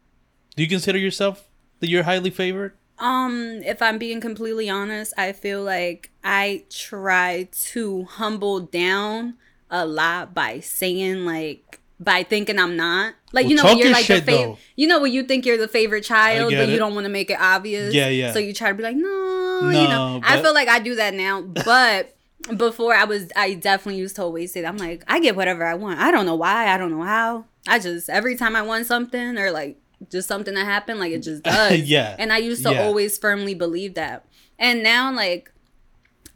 Do 0.55 0.63
you 0.63 0.69
consider 0.69 0.97
yourself 0.97 1.47
that 1.79 1.89
you're 1.89 2.03
highly 2.03 2.29
favored? 2.29 2.73
Um, 3.01 3.61
if 3.65 3.81
I'm 3.81 3.97
being 3.97 4.21
completely 4.21 4.69
honest, 4.69 5.13
I 5.17 5.33
feel 5.33 5.63
like 5.63 6.11
I 6.23 6.65
try 6.69 7.49
to 7.51 8.03
humble 8.05 8.59
down 8.59 9.33
a 9.71 9.85
lot 9.85 10.35
by 10.35 10.59
saying 10.59 11.25
like 11.25 11.79
by 11.99 12.21
thinking 12.21 12.59
I'm 12.59 12.77
not. 12.77 13.15
Like 13.31 13.47
you 13.47 13.55
know 13.55 13.63
when 13.63 13.79
you're 13.79 13.91
like 13.91 14.05
shit, 14.05 14.25
the 14.25 14.31
favorite 14.31 14.57
you 14.75 14.87
know 14.87 15.01
when 15.01 15.11
you 15.11 15.23
think 15.23 15.47
you're 15.47 15.57
the 15.57 15.67
favorite 15.67 16.03
child 16.03 16.51
but 16.51 16.67
it. 16.67 16.69
you 16.69 16.77
don't 16.77 16.93
want 16.93 17.05
to 17.05 17.09
make 17.09 17.31
it 17.31 17.39
obvious. 17.41 17.91
Yeah, 17.93 18.09
yeah. 18.09 18.33
So 18.33 18.39
you 18.39 18.53
try 18.53 18.69
to 18.69 18.75
be 18.75 18.83
like, 18.83 18.95
no, 18.95 19.61
you 19.63 19.71
No, 19.71 19.89
know. 19.89 20.21
I 20.23 20.39
feel 20.39 20.53
like 20.53 20.67
I 20.67 20.77
do 20.77 20.95
that 20.95 21.15
now, 21.15 21.41
but 21.65 22.15
before 22.55 22.93
I 22.93 23.05
was 23.05 23.31
I 23.35 23.55
definitely 23.55 23.99
used 23.99 24.15
to 24.17 24.21
always 24.21 24.51
say 24.51 24.61
that. 24.61 24.67
I'm 24.67 24.77
like, 24.77 25.03
I 25.07 25.19
get 25.19 25.35
whatever 25.35 25.65
I 25.65 25.73
want. 25.73 25.99
I 25.99 26.11
don't 26.11 26.27
know 26.27 26.35
why, 26.35 26.67
I 26.67 26.77
don't 26.77 26.91
know 26.91 27.03
how. 27.03 27.45
I 27.67 27.79
just 27.79 28.11
every 28.11 28.35
time 28.35 28.55
I 28.55 28.61
want 28.61 28.85
something 28.85 29.39
or 29.39 29.49
like 29.49 29.77
just 30.09 30.27
something 30.27 30.53
that 30.55 30.65
happened, 30.65 30.99
like 30.99 31.11
it 31.11 31.19
just 31.23 31.43
does. 31.43 31.79
Yeah. 31.81 32.15
And 32.17 32.31
I 32.33 32.37
used 32.37 32.63
to 32.63 32.71
Yeah. 32.71 32.83
always 32.83 33.17
firmly 33.17 33.53
believe 33.53 33.93
that. 33.95 34.25
And 34.57 34.83
now 34.83 35.13
like 35.13 35.51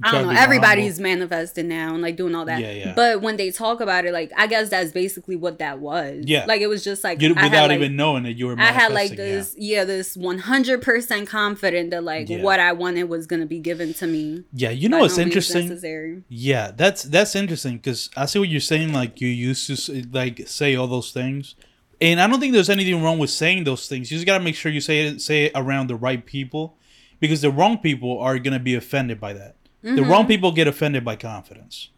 I 0.04 0.12
don't 0.12 0.28
know. 0.28 0.34
Everybody's 0.38 1.00
manifesting 1.00 1.70
now 1.70 1.94
and 1.94 2.02
like 2.02 2.18
doing 2.18 2.36
all 2.36 2.44
that. 2.46 2.60
Yeah, 2.60 2.72
yeah. 2.74 2.94
But 2.94 3.22
when 3.22 3.38
they 3.38 3.50
talk 3.50 3.80
about 3.80 4.04
it, 4.04 4.12
like 4.12 4.30
I 4.36 4.46
guess 4.46 4.68
that's 4.68 4.92
basically 4.92 5.38
what 5.38 5.60
that 5.60 5.80
was. 5.80 6.26
Yeah. 6.28 6.44
Like 6.46 6.60
it 6.60 6.68
was 6.68 6.84
just 6.84 7.02
like 7.02 7.22
You, 7.22 7.34
I 7.34 7.44
had, 7.44 7.52
without 7.52 7.70
like- 7.70 7.78
even 7.78 7.96
knowing 7.96 8.24
that 8.24 8.34
you 8.34 8.48
were. 8.48 8.60
I 8.60 8.66
had 8.74 8.92
like 8.92 9.12
manifesting, 9.12 9.18
yeah. 9.20 9.36
this, 9.38 9.56
yeah, 9.58 9.84
this 9.86 10.18
one 10.18 10.40
hundred 10.40 10.82
percent 10.82 11.30
confident 11.30 11.92
that 11.92 12.04
like 12.04 12.28
Yeah. 12.28 12.42
what 12.42 12.60
I 12.60 12.74
wanted 12.74 13.06
was 13.06 13.26
gonna 13.26 13.46
be 13.46 13.60
given 13.60 13.94
to 13.94 14.06
me. 14.08 14.44
Yeah, 14.52 14.72
you 14.72 14.90
know 14.90 15.00
what's 15.00 15.18
interesting? 15.18 15.70
necessary. 15.70 16.24
Yeah, 16.28 16.72
that's 16.76 17.04
that's 17.04 17.34
interesting 17.34 17.78
because 17.78 18.10
I 18.18 18.26
see 18.26 18.40
what 18.40 18.50
you're 18.50 18.60
saying. 18.60 18.92
Like 18.92 19.22
you 19.22 19.30
used 19.30 19.66
to 19.86 20.04
like 20.12 20.46
say 20.46 20.76
all 20.76 20.88
those 20.88 21.12
things, 21.12 21.56
and 22.02 22.20
I 22.22 22.28
don't 22.28 22.40
think 22.40 22.54
there's 22.54 22.70
anything 22.70 23.02
wrong 23.04 23.20
with 23.20 23.30
saying 23.30 23.64
those 23.64 23.88
things. 23.88 24.12
You 24.12 24.18
just 24.18 24.26
gotta 24.26 24.44
make 24.44 24.56
sure 24.56 24.72
you 24.72 24.82
say 24.82 25.02
it 25.08 25.22
say 25.22 25.46
it 25.46 25.52
around 25.56 25.88
the 25.88 25.96
right 25.96 26.26
people, 26.26 26.78
because 27.20 27.42
the 27.42 27.52
wrong 27.52 27.78
people 27.78 28.20
are 28.20 28.38
gonna 28.40 28.60
be 28.60 28.76
offended 28.76 29.20
by 29.20 29.34
that. 29.34 29.56
The 29.82 29.90
Mm-hmm. 29.92 30.10
wrong 30.12 30.26
people 30.28 30.52
get 30.52 30.68
offended 30.68 31.06
by 31.06 31.16
confidence 31.16 31.90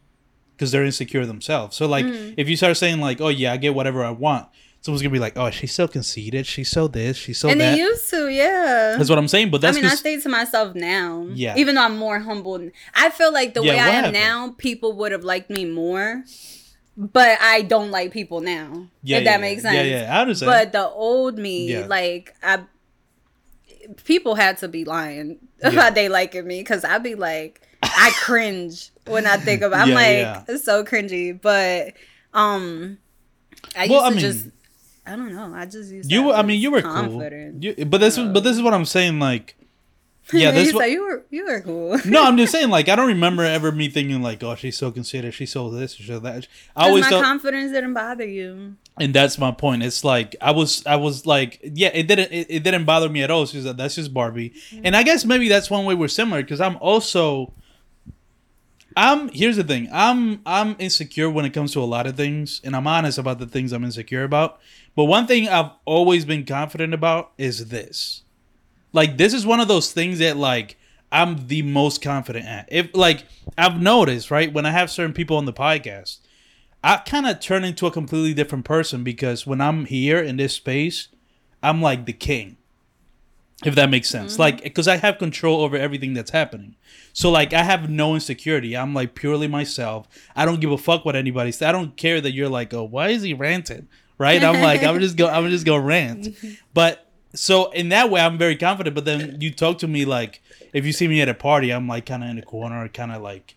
because 0.55 0.71
they're 0.71 0.83
insecure 0.83 1.25
themselves. 1.25 1.75
So 1.77 1.87
like, 1.87 2.05
Mm. 2.05 2.33
if 2.37 2.49
you 2.49 2.57
start 2.57 2.75
saying 2.77 2.99
like, 2.99 3.21
"Oh 3.21 3.29
yeah, 3.29 3.53
I 3.53 3.57
get 3.57 3.73
whatever 3.73 4.03
I 4.03 4.11
want," 4.11 4.47
someone's 4.81 5.01
gonna 5.01 5.13
be 5.13 5.19
like, 5.19 5.37
"Oh, 5.37 5.49
she's 5.51 5.71
so 5.73 5.87
conceited. 5.87 6.45
She's 6.45 6.69
so 6.69 6.87
this. 6.87 7.15
She's 7.17 7.37
so 7.37 7.47
and 7.49 7.61
that." 7.61 7.71
they 7.75 7.79
used 7.81 8.09
to, 8.09 8.27
yeah. 8.29 8.95
that's 8.97 9.09
what 9.09 9.17
I'm 9.17 9.27
saying. 9.29 9.51
But 9.51 9.61
that's 9.61 9.77
I 9.77 9.81
mean, 9.81 9.89
I 9.89 9.95
stay 9.95 10.19
to 10.19 10.29
myself 10.29 10.75
now. 10.75 11.27
Yeah. 11.33 11.55
Even 11.57 11.75
though 11.75 11.83
I'm 11.83 11.97
more 11.97 12.19
humble. 12.19 12.69
I 12.93 13.09
feel 13.09 13.31
like 13.31 13.53
the 13.53 13.63
Yeah, 13.63 13.71
way 13.73 13.79
I 13.79 13.89
am 14.07 14.13
now, 14.13 14.53
people 14.57 14.93
would 14.97 15.11
have 15.13 15.23
liked 15.23 15.49
me 15.49 15.63
more. 15.65 16.23
But 16.99 17.37
I 17.39 17.61
don't 17.61 17.91
like 17.91 18.11
people 18.11 18.41
now. 18.41 18.87
yeah, 19.03 19.17
if 19.17 19.23
yeah, 19.23 19.31
that 19.31 19.35
yeah. 19.35 19.37
makes 19.37 19.61
sense. 19.61 19.75
Yeah, 19.75 19.83
yeah, 19.83 20.17
I 20.17 20.21
understand. 20.21 20.49
But 20.51 20.71
the 20.71 20.87
old 20.89 21.37
me, 21.37 21.71
Yeah. 21.71 21.85
like 21.85 22.35
I, 22.41 22.63
people 24.03 24.35
had 24.35 24.57
to 24.59 24.67
be 24.67 24.83
lying 24.83 25.39
Yeah. 25.61 25.69
about 25.69 25.95
they 25.95 26.09
liking 26.09 26.47
me 26.47 26.59
because 26.61 26.83
I'd 26.83 27.03
be 27.03 27.15
like, 27.15 27.61
I 27.83 28.11
cringe 28.21 28.91
when 29.05 29.25
I 29.27 29.37
think 29.37 29.61
about. 29.61 29.79
I'm 29.81 29.89
Yeah, 29.89 29.95
like, 29.95 30.07
yeah. 30.17 30.43
it's 30.47 30.63
so 30.65 30.83
cringy. 30.83 31.39
But 31.39 31.93
um, 32.33 32.97
I 33.75 33.83
used 33.83 33.91
Well, 33.91 34.01
I 34.03 34.09
to 34.09 34.15
mean- 34.15 34.19
just, 34.21 34.47
I 35.05 35.15
don't 35.15 35.33
know. 35.33 35.53
I 35.55 35.65
just 35.65 35.91
used. 35.91 36.09
to 36.09 36.15
you, 36.15 36.27
have 36.29 36.35
I 36.39 36.41
mean, 36.41 36.59
you 36.61 36.71
were 36.71 36.81
this 36.81 36.91
confidence. 36.91 37.63
cool. 37.63 37.73
You, 37.77 37.85
but 37.85 37.99
this, 37.99 38.17
is 38.17 38.27
but 38.33 38.43
this 38.43 38.55
is 38.57 38.61
what 38.61 38.73
I'm 38.73 38.85
saying. 38.85 39.19
Like, 39.19 39.55
yeah, 40.33 40.51
this. 40.51 40.73
What, 40.73 40.81
like, 40.81 40.91
you 40.91 41.03
were, 41.03 41.25
you 41.29 41.45
were 41.45 41.61
cool. 41.61 41.99
no, 42.05 42.23
I'm 42.23 42.37
just 42.37 42.51
saying. 42.53 42.69
Like, 42.69 42.89
I 42.89 42.95
don't 42.95 43.07
remember 43.07 43.43
ever 43.43 43.71
me 43.71 43.89
thinking 43.89 44.21
like, 44.21 44.43
"Oh, 44.43 44.55
she's 44.55 44.77
so 44.77 44.91
considerate. 44.91 45.33
She's 45.33 45.51
so 45.51 45.69
this. 45.69 45.93
She's 45.93 46.07
so 46.07 46.19
that." 46.19 46.47
I 46.75 46.87
always 46.87 47.03
my 47.03 47.09
felt, 47.09 47.23
confidence 47.23 47.71
didn't 47.71 47.93
bother 47.93 48.25
you. 48.25 48.75
and 48.99 49.13
that's 49.13 49.37
my 49.37 49.51
point. 49.51 49.83
It's 49.83 50.03
like 50.03 50.35
I 50.41 50.51
was, 50.51 50.85
I 50.85 50.95
was 50.95 51.25
like, 51.25 51.59
yeah, 51.63 51.89
it 51.93 52.07
didn't, 52.07 52.31
it, 52.31 52.47
it 52.49 52.63
didn't 52.63 52.85
bother 52.85 53.09
me 53.09 53.23
at 53.23 53.31
all. 53.31 53.45
She's 53.45 53.65
like, 53.65 53.77
that's 53.77 53.95
just 53.95 54.13
Barbie, 54.13 54.53
and 54.83 54.95
I 54.95 55.03
guess 55.03 55.25
maybe 55.25 55.47
that's 55.47 55.69
one 55.69 55.85
way 55.85 55.95
we're 55.95 56.07
similar 56.07 56.41
because 56.41 56.61
I'm 56.61 56.77
also. 56.77 57.53
I'm 58.95 59.29
here's 59.29 59.57
the 59.57 59.63
thing. 59.63 59.87
I'm 59.93 60.41
I'm 60.43 60.75
insecure 60.79 61.29
when 61.29 61.45
it 61.45 61.51
comes 61.51 61.71
to 61.73 61.81
a 61.81 61.85
lot 61.85 62.07
of 62.07 62.17
things, 62.17 62.61
and 62.63 62.75
I'm 62.75 62.87
honest 62.87 63.19
about 63.19 63.37
the 63.37 63.45
things 63.45 63.71
I'm 63.71 63.83
insecure 63.83 64.23
about. 64.23 64.59
But 64.95 65.05
one 65.05 65.27
thing 65.27 65.47
I've 65.47 65.69
always 65.85 66.25
been 66.25 66.43
confident 66.43 66.95
about 66.95 67.31
is 67.37 67.67
this. 67.67 68.23
Like 68.97 69.15
this 69.15 69.35
is 69.35 69.45
one 69.45 69.59
of 69.59 69.67
those 69.67 69.91
things 69.91 70.17
that 70.17 70.37
like 70.37 70.75
I'm 71.11 71.45
the 71.49 71.61
most 71.61 72.01
confident 72.01 72.47
at. 72.47 72.67
If 72.71 72.95
like 72.95 73.25
I've 73.55 73.79
noticed, 73.79 74.31
right, 74.31 74.51
when 74.51 74.65
I 74.65 74.71
have 74.71 74.89
certain 74.89 75.13
people 75.13 75.37
on 75.37 75.45
the 75.45 75.53
podcast, 75.53 76.17
I 76.83 76.97
kind 76.97 77.27
of 77.27 77.39
turn 77.39 77.63
into 77.63 77.85
a 77.85 77.91
completely 77.91 78.33
different 78.33 78.65
person 78.65 79.03
because 79.03 79.45
when 79.45 79.61
I'm 79.61 79.85
here 79.85 80.17
in 80.17 80.37
this 80.37 80.55
space, 80.55 81.09
I'm 81.61 81.79
like 81.79 82.07
the 82.07 82.13
king. 82.13 82.57
If 83.63 83.75
that 83.75 83.91
makes 83.91 84.09
sense. 84.09 84.33
Mm-hmm. 84.33 84.41
Like 84.41 84.73
cuz 84.73 84.87
I 84.87 84.95
have 84.97 85.19
control 85.19 85.61
over 85.61 85.77
everything 85.77 86.15
that's 86.15 86.31
happening. 86.31 86.75
So 87.13 87.29
like 87.29 87.53
I 87.53 87.61
have 87.61 87.91
no 87.91 88.15
insecurity. 88.15 88.75
I'm 88.75 88.95
like 88.95 89.13
purely 89.13 89.47
myself. 89.47 90.07
I 90.35 90.43
don't 90.43 90.59
give 90.59 90.71
a 90.71 90.77
fuck 90.79 91.05
what 91.05 91.15
anybody 91.15 91.51
says. 91.51 91.67
I 91.67 91.71
don't 91.71 91.95
care 91.97 92.19
that 92.19 92.31
you're 92.31 92.49
like, 92.49 92.73
"Oh, 92.73 92.83
why 92.83 93.09
is 93.09 93.21
he 93.21 93.35
ranting?" 93.35 93.89
Right? 94.17 94.43
I'm 94.43 94.63
like, 94.63 94.81
I'm 94.81 94.99
just 94.99 95.17
go 95.17 95.27
I'm 95.27 95.51
just 95.51 95.67
going 95.67 95.81
to 95.81 95.85
rant. 95.85 96.29
But 96.73 97.06
so 97.37 97.71
in 97.71 97.89
that 97.89 98.09
way 98.09 98.21
I'm 98.21 98.37
very 98.37 98.55
confident, 98.55 98.95
but 98.95 99.05
then 99.05 99.39
you 99.39 99.51
talk 99.51 99.77
to 99.79 99.87
me 99.87 100.05
like 100.05 100.41
if 100.73 100.85
you 100.85 100.91
see 100.91 101.07
me 101.07 101.21
at 101.21 101.29
a 101.29 101.33
party, 101.33 101.71
I'm 101.71 101.87
like 101.87 102.05
kind 102.05 102.23
of 102.23 102.29
in 102.29 102.35
the 102.35 102.41
corner, 102.41 102.87
kind 102.89 103.11
of 103.11 103.21
like 103.21 103.55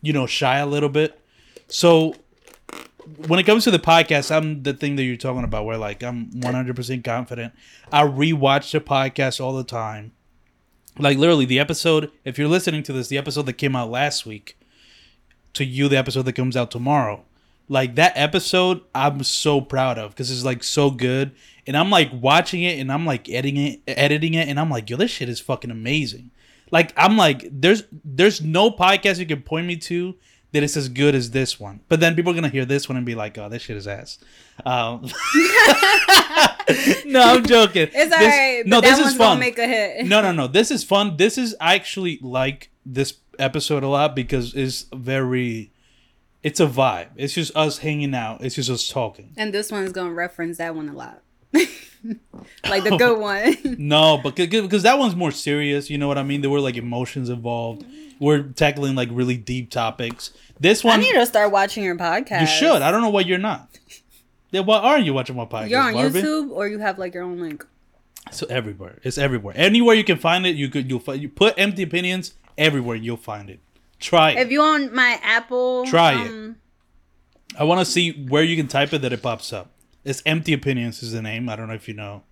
you 0.00 0.12
know, 0.12 0.26
shy 0.26 0.58
a 0.58 0.66
little 0.66 0.88
bit. 0.88 1.20
So 1.68 2.14
when 3.26 3.40
it 3.40 3.44
comes 3.44 3.64
to 3.64 3.70
the 3.70 3.78
podcast, 3.78 4.34
I'm 4.34 4.62
the 4.62 4.74
thing 4.74 4.96
that 4.96 5.04
you're 5.04 5.16
talking 5.16 5.44
about 5.44 5.64
where 5.64 5.78
like 5.78 6.02
I'm 6.02 6.30
100% 6.30 7.04
confident. 7.04 7.52
I 7.92 8.02
rewatch 8.02 8.70
the 8.72 8.80
podcast 8.80 9.40
all 9.40 9.56
the 9.56 9.64
time. 9.64 10.12
Like 10.98 11.16
literally 11.16 11.44
the 11.44 11.60
episode, 11.60 12.10
if 12.24 12.38
you're 12.38 12.48
listening 12.48 12.82
to 12.84 12.92
this, 12.92 13.08
the 13.08 13.18
episode 13.18 13.46
that 13.46 13.54
came 13.54 13.76
out 13.76 13.90
last 13.90 14.26
week 14.26 14.56
to 15.54 15.64
you 15.64 15.88
the 15.88 15.96
episode 15.96 16.22
that 16.22 16.34
comes 16.34 16.56
out 16.56 16.70
tomorrow. 16.70 17.24
Like 17.68 17.96
that 17.96 18.12
episode 18.16 18.80
I'm 18.94 19.22
so 19.22 19.60
proud 19.60 19.98
of 19.98 20.10
because 20.10 20.30
it's 20.30 20.44
like 20.44 20.64
so 20.64 20.90
good 20.90 21.32
and 21.66 21.76
I'm 21.76 21.90
like 21.90 22.10
watching 22.12 22.62
it 22.62 22.78
and 22.80 22.90
I'm 22.90 23.04
like 23.04 23.28
editing 23.28 23.56
it 23.58 23.80
editing 23.86 24.34
it 24.34 24.48
and 24.48 24.58
I'm 24.58 24.70
like 24.70 24.88
yo 24.88 24.96
this 24.96 25.10
shit 25.10 25.28
is 25.28 25.40
fucking 25.40 25.70
amazing. 25.70 26.30
Like 26.70 26.92
I'm 26.96 27.16
like 27.16 27.46
there's 27.50 27.84
there's 28.04 28.40
no 28.40 28.70
podcast 28.70 29.18
you 29.18 29.26
can 29.26 29.42
point 29.42 29.66
me 29.66 29.76
to 29.76 30.14
that 30.52 30.62
it's 30.62 30.78
as 30.78 30.88
good 30.88 31.14
as 31.14 31.30
this 31.32 31.60
one. 31.60 31.80
But 31.88 32.00
then 32.00 32.14
people 32.14 32.32
are 32.32 32.34
gonna 32.34 32.48
hear 32.48 32.64
this 32.64 32.88
one 32.88 32.96
and 32.96 33.04
be 33.04 33.14
like, 33.14 33.36
"Oh, 33.36 33.50
this 33.50 33.60
shit 33.62 33.76
is 33.76 33.86
ass." 33.86 34.18
Um, 34.64 35.02
no, 37.06 37.22
I'm 37.22 37.44
joking. 37.44 37.82
It's 37.82 37.92
This- 37.92 38.12
alright. 38.12 38.66
No, 38.66 38.80
this 38.80 38.98
is 38.98 39.14
fun. 39.14 39.38
make 39.38 39.58
a 39.58 39.66
hit. 39.66 40.06
no, 40.06 40.20
no, 40.22 40.32
no. 40.32 40.46
This 40.46 40.70
is 40.70 40.84
fun. 40.84 41.16
This 41.16 41.38
is 41.38 41.54
I 41.60 41.74
actually 41.74 42.18
like 42.22 42.70
this 42.86 43.14
episode 43.38 43.82
a 43.82 43.88
lot 43.88 44.14
because 44.16 44.54
it's 44.54 44.86
very. 44.94 45.72
It's 46.48 46.60
a 46.60 46.66
vibe. 46.66 47.08
It's 47.16 47.34
just 47.34 47.54
us 47.54 47.76
hanging 47.76 48.14
out. 48.14 48.42
It's 48.42 48.54
just 48.54 48.70
us 48.70 48.88
talking. 48.88 49.34
And 49.36 49.52
this 49.52 49.70
one's 49.70 49.92
gonna 49.92 50.14
reference 50.14 50.56
that 50.56 50.74
one 50.74 50.88
a 50.88 50.94
lot. 50.94 51.22
like 51.52 52.84
the 52.84 52.96
good 52.98 53.18
one. 53.20 53.54
No, 53.78 54.18
but 54.22 54.34
because 54.34 54.84
that 54.84 54.98
one's 54.98 55.14
more 55.14 55.30
serious. 55.30 55.90
You 55.90 55.98
know 55.98 56.08
what 56.08 56.16
I 56.16 56.22
mean? 56.22 56.40
There 56.40 56.48
were 56.48 56.60
like 56.60 56.76
emotions 56.78 57.28
involved. 57.28 57.84
We're 58.18 58.44
tackling 58.44 58.94
like 58.94 59.10
really 59.12 59.36
deep 59.36 59.70
topics. 59.70 60.32
This 60.58 60.82
one, 60.82 60.98
I 60.98 61.02
need 61.02 61.12
to 61.12 61.26
start 61.26 61.52
watching 61.52 61.84
your 61.84 61.96
podcast. 61.96 62.40
you 62.40 62.46
should. 62.46 62.80
I 62.80 62.90
don't 62.90 63.02
know 63.02 63.10
why 63.10 63.20
you're 63.20 63.36
not. 63.36 63.68
Yeah, 64.50 64.60
why 64.60 64.78
aren't 64.78 65.04
you 65.04 65.12
watching 65.12 65.36
my 65.36 65.44
podcast? 65.44 65.68
You're 65.68 65.82
on 65.82 65.92
Barbie? 65.92 66.22
YouTube 66.22 66.50
or 66.50 66.66
you 66.66 66.78
have 66.78 66.98
like 66.98 67.12
your 67.12 67.24
own 67.24 67.38
link. 67.40 67.66
So 68.30 68.46
everywhere, 68.48 69.00
it's 69.02 69.18
everywhere. 69.18 69.52
Anywhere 69.54 69.94
you 69.94 70.04
can 70.04 70.16
find 70.16 70.46
it, 70.46 70.56
you 70.56 70.70
could 70.70 70.88
you'll 70.88 71.00
find. 71.00 71.20
You 71.20 71.28
put 71.28 71.58
empty 71.58 71.82
opinions 71.82 72.32
everywhere. 72.56 72.96
You'll 72.96 73.18
find 73.18 73.50
it. 73.50 73.60
Try 74.00 74.32
it. 74.32 74.38
If 74.38 74.50
you 74.50 74.62
on 74.62 74.94
my 74.94 75.18
Apple, 75.22 75.86
Try 75.86 76.12
it. 76.22 76.28
um, 76.28 76.56
I 77.58 77.64
want 77.64 77.80
to 77.80 77.84
see 77.84 78.12
where 78.12 78.42
you 78.44 78.56
can 78.56 78.68
type 78.68 78.92
it 78.92 79.02
that 79.02 79.12
it 79.12 79.22
pops 79.22 79.52
up. 79.52 79.70
It's 80.04 80.22
empty 80.24 80.52
opinions 80.52 81.02
is 81.02 81.12
the 81.12 81.22
name. 81.22 81.48
I 81.48 81.56
don't 81.56 81.68
know 81.68 81.74
if 81.74 81.88
you 81.88 81.94
know. 81.94 82.22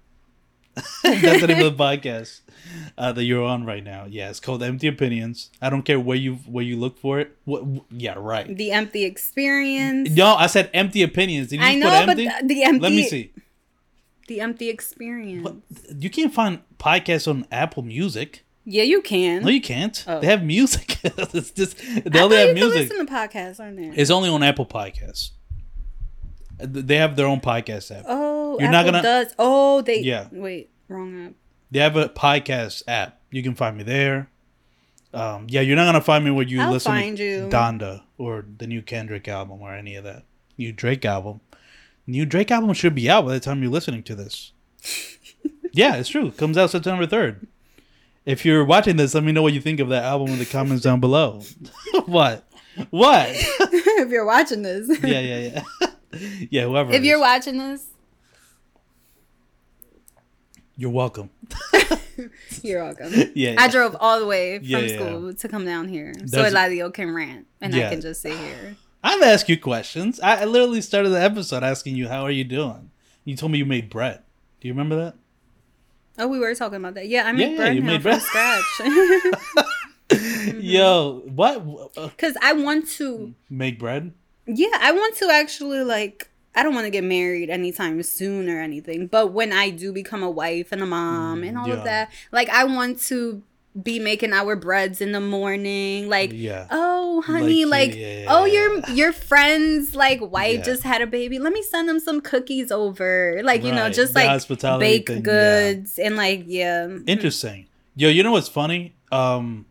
That's 1.02 1.40
the 1.40 1.46
name 1.46 1.64
of 1.64 1.76
the 1.76 1.82
podcast 1.82 2.40
uh, 2.98 3.10
that 3.12 3.24
you're 3.24 3.44
on 3.44 3.64
right 3.64 3.82
now. 3.82 4.04
Yeah, 4.08 4.28
it's 4.28 4.40
called 4.40 4.62
Empty 4.62 4.86
Opinions. 4.88 5.50
I 5.62 5.70
don't 5.70 5.82
care 5.82 5.98
where 5.98 6.18
you 6.18 6.34
where 6.46 6.62
you 6.64 6.76
look 6.76 6.98
for 6.98 7.18
it. 7.18 7.34
What? 7.46 7.64
Yeah, 7.90 8.14
right. 8.18 8.54
The 8.54 8.72
empty 8.72 9.04
experience. 9.04 10.10
No, 10.10 10.34
I 10.34 10.48
said 10.48 10.68
empty 10.74 11.02
opinions. 11.02 11.48
Did 11.48 11.60
you 11.60 11.66
I 11.66 11.74
know, 11.76 11.88
put 11.88 12.06
but 12.06 12.16
the, 12.18 12.30
the 12.44 12.62
empty. 12.64 12.80
Let 12.80 12.92
me 12.92 13.08
see. 13.08 13.32
The 14.28 14.40
empty 14.40 14.68
experience. 14.68 15.44
What? 15.44 15.56
You 15.98 16.10
can't 16.10 16.34
find 16.34 16.60
podcasts 16.78 17.26
on 17.26 17.46
Apple 17.50 17.82
Music. 17.82 18.44
Yeah, 18.68 18.82
you 18.82 19.00
can. 19.00 19.44
No, 19.44 19.48
you 19.48 19.60
can't. 19.60 20.04
Oh. 20.08 20.20
They 20.20 20.26
have 20.26 20.42
music. 20.42 20.98
it's 21.04 21.52
just 21.52 21.78
they 21.78 22.20
only 22.20 22.36
have 22.36 22.52
music. 22.54 22.90
listen 22.90 23.06
to 23.06 23.12
podcasts 23.12 23.60
on 23.60 23.76
there. 23.76 23.92
It's 23.94 24.10
only 24.10 24.28
on 24.28 24.42
Apple 24.42 24.66
Podcasts. 24.66 25.30
They 26.58 26.96
have 26.96 27.14
their 27.16 27.26
own 27.26 27.40
podcast 27.40 27.96
app. 27.96 28.04
oh, 28.08 28.58
You're 28.58 28.68
Apple 28.68 28.72
not 28.72 28.84
gonna- 28.84 29.02
does. 29.02 29.34
Oh, 29.38 29.82
they. 29.82 30.00
Yeah. 30.00 30.26
Wait, 30.32 30.70
wrong 30.88 31.26
app. 31.26 31.32
They 31.70 31.78
have 31.78 31.96
a 31.96 32.08
podcast 32.08 32.82
app. 32.88 33.20
You 33.30 33.42
can 33.42 33.54
find 33.54 33.76
me 33.76 33.84
there. 33.84 34.30
Um, 35.14 35.46
yeah, 35.48 35.60
you're 35.60 35.76
not 35.76 35.84
gonna 35.86 36.00
find 36.00 36.24
me 36.24 36.30
where 36.32 36.44
you 36.46 36.60
I'll 36.60 36.72
listen 36.72 37.16
to 37.16 37.22
you. 37.24 37.48
Donda 37.48 38.02
or 38.18 38.44
the 38.58 38.66
new 38.66 38.82
Kendrick 38.82 39.28
album 39.28 39.60
or 39.62 39.72
any 39.74 39.94
of 39.94 40.02
that. 40.04 40.24
New 40.58 40.72
Drake 40.72 41.04
album. 41.04 41.40
New 42.06 42.26
Drake 42.26 42.50
album 42.50 42.72
should 42.74 42.94
be 42.94 43.08
out 43.08 43.24
by 43.26 43.32
the 43.32 43.40
time 43.40 43.62
you're 43.62 43.70
listening 43.70 44.02
to 44.04 44.14
this. 44.14 44.52
yeah, 45.72 45.96
it's 45.96 46.08
true. 46.08 46.32
Comes 46.32 46.58
out 46.58 46.70
September 46.70 47.06
third. 47.06 47.46
If 48.26 48.44
you're 48.44 48.64
watching 48.64 48.96
this, 48.96 49.14
let 49.14 49.22
me 49.22 49.30
know 49.30 49.42
what 49.42 49.52
you 49.52 49.60
think 49.60 49.78
of 49.78 49.88
that 49.90 50.02
album 50.02 50.30
in 50.30 50.38
the 50.40 50.44
comments 50.44 50.82
down 50.82 50.98
below. 50.98 51.42
what? 52.06 52.44
What? 52.90 53.28
if 53.30 54.10
you're 54.10 54.26
watching 54.26 54.62
this. 54.62 54.88
yeah, 55.02 55.20
yeah, 55.20 55.38
yeah. 55.38 55.90
yeah, 56.50 56.64
whoever. 56.64 56.92
If 56.92 57.04
you're 57.04 57.20
watching 57.20 57.56
this, 57.58 57.86
you're 60.76 60.90
welcome. 60.90 61.30
you're 62.62 62.82
welcome. 62.82 63.12
Yeah, 63.34 63.54
I 63.58 63.68
drove 63.68 63.96
all 64.00 64.18
the 64.18 64.26
way 64.26 64.58
from 64.58 64.66
Yeah, 64.66 64.78
yeah, 64.80 64.96
school 64.96 65.34
to 65.34 65.48
come 65.48 65.64
down 65.64 65.86
here 65.88 66.12
so 66.26 66.42
That's- 66.42 66.52
Eladio 66.52 66.92
can 66.92 67.14
rant 67.14 67.46
and 67.60 67.72
Yeah. 67.72 67.86
I 67.86 67.90
can 67.90 68.00
just 68.00 68.22
sit 68.22 68.36
here. 68.36 68.76
I've 69.04 69.22
asked 69.22 69.48
you 69.48 69.58
questions. 69.58 70.18
I, 70.18 70.42
I 70.42 70.44
literally 70.46 70.80
started 70.80 71.10
the 71.10 71.22
episode 71.22 71.62
asking 71.62 71.94
you, 71.94 72.08
"How 72.08 72.22
are 72.22 72.30
you 72.30 72.42
doing?" 72.42 72.90
You 73.24 73.36
told 73.36 73.52
me 73.52 73.58
you 73.58 73.66
made 73.66 73.88
bread. 73.88 74.22
Do 74.60 74.66
you 74.66 74.74
remember 74.74 74.96
that? 74.96 75.14
Oh, 76.18 76.26
we 76.26 76.38
were 76.38 76.54
talking 76.54 76.76
about 76.76 76.94
that. 76.94 77.08
Yeah, 77.08 77.26
I 77.26 77.32
made 77.32 77.52
yeah, 77.52 77.56
bread 77.56 77.74
you 77.76 77.82
now 77.82 77.92
made 77.92 78.02
from 78.02 78.20
scratch. 78.20 78.64
Mm-hmm. 78.78 79.60
Yo, 80.60 81.22
what? 81.26 81.94
Because 81.94 82.36
I 82.40 82.52
want 82.52 82.88
to, 82.90 83.34
make 83.50 83.78
bread? 83.78 84.12
yeah, 84.46 84.78
I 84.80 84.92
want 84.92 85.16
to 85.16 85.30
actually 85.30 85.82
like. 85.82 86.30
I 86.54 86.62
don't 86.62 86.74
want 86.74 86.86
to 86.86 86.90
get 86.90 87.04
married 87.04 87.50
anytime 87.50 88.02
soon 88.02 88.48
or 88.48 88.62
anything, 88.62 89.08
but 89.08 89.32
when 89.32 89.52
I 89.52 89.68
do 89.68 89.92
become 89.92 90.22
a 90.22 90.30
wife 90.30 90.72
and 90.72 90.82
a 90.82 90.86
mom 90.86 91.42
and 91.42 91.58
all 91.58 91.68
yeah. 91.68 91.74
of 91.74 91.84
that, 91.84 92.10
like 92.32 92.48
I 92.48 92.64
want 92.64 92.98
to 93.02 93.42
be 93.82 93.98
making 93.98 94.32
our 94.32 94.56
breads 94.56 95.00
in 95.00 95.12
the 95.12 95.20
morning, 95.20 96.08
like 96.08 96.30
Yeah. 96.32 96.66
oh 96.70 97.20
honey, 97.22 97.64
Like, 97.64 97.90
like, 97.90 97.98
yeah. 97.98 98.24
oh 98.28 98.44
your 98.46 98.80
your 98.90 99.12
friend's 99.12 99.94
like 99.94 100.20
wife 100.20 100.58
Yeah. 100.58 100.64
just 100.64 100.82
had 100.82 101.02
a 101.02 101.06
baby. 101.06 101.38
Let 101.38 101.52
me 101.52 101.62
send 101.62 101.88
them 101.88 102.00
some 102.00 102.20
cookies 102.20 102.72
over, 102.72 103.40
like 103.44 103.62
you 103.64 103.72
know, 103.72 103.90
just 103.90 104.14
the 104.14 104.20
like 104.20 104.28
hospitality 104.28 104.84
baked 104.86 105.08
thing, 105.08 105.22
goods 105.22 105.98
and 105.98 106.16
like 106.16 106.44
yeah, 106.46 106.88
Interesting. 107.06 107.66
Yo, 107.94 108.08
you 108.08 108.22
know 108.22 108.32
what's 108.32 108.48
funny? 108.48 108.94
Um, 109.12 109.66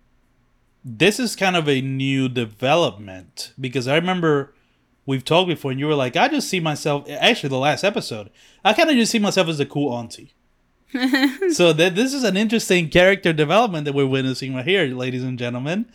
this 0.83 1.19
is 1.19 1.35
kind 1.35 1.55
of 1.55 1.67
a 1.67 1.81
new 1.81 2.29
development 2.29 3.53
because 3.59 3.87
I 3.87 3.95
remember 3.95 4.53
we've 5.05 5.23
talked 5.25 5.47
before, 5.47 5.71
and 5.71 5.79
you 5.79 5.87
were 5.87 5.95
like, 5.95 6.15
"I 6.15 6.27
just 6.27 6.47
see 6.49 6.59
myself." 6.59 7.07
Actually, 7.09 7.49
the 7.49 7.57
last 7.59 7.83
episode, 7.83 8.29
I 8.63 8.73
kind 8.73 8.89
of 8.89 8.95
just 8.95 9.11
see 9.11 9.19
myself 9.19 9.47
as 9.47 9.59
a 9.59 9.65
cool 9.65 9.91
auntie. 9.93 10.33
so 11.51 11.73
that 11.73 11.95
this 11.95 12.13
is 12.13 12.23
an 12.23 12.37
interesting 12.37 12.89
character 12.89 13.33
development 13.33 13.85
that 13.85 13.93
we're 13.93 14.07
witnessing 14.07 14.55
right 14.55 14.65
here, 14.65 14.85
ladies 14.87 15.23
and 15.23 15.37
gentlemen. 15.37 15.85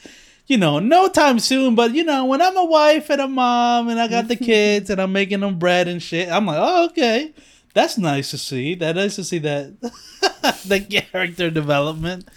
You 0.46 0.58
know, 0.58 0.78
no 0.80 1.08
time 1.08 1.38
soon, 1.38 1.74
but 1.74 1.94
you 1.94 2.02
know, 2.02 2.24
when 2.24 2.42
I'm 2.42 2.56
a 2.56 2.64
wife 2.64 3.08
and 3.08 3.20
a 3.20 3.28
mom 3.28 3.88
and 3.88 4.00
I 4.00 4.08
got 4.08 4.28
the 4.28 4.36
kids 4.50 4.90
and 4.90 5.00
I'm 5.00 5.12
making 5.12 5.40
them 5.40 5.58
bread 5.58 5.86
and 5.88 6.02
shit, 6.02 6.28
I'm 6.28 6.46
like, 6.46 6.58
oh, 6.60 6.86
okay, 6.86 7.32
that's 7.72 7.96
nice 7.96 8.30
to 8.30 8.38
see. 8.38 8.74
That 8.74 8.96
nice 8.96 9.16
to 9.16 9.24
see 9.24 9.38
that 9.38 9.80
the 10.66 10.80
character 10.80 11.50
development. 11.50 12.28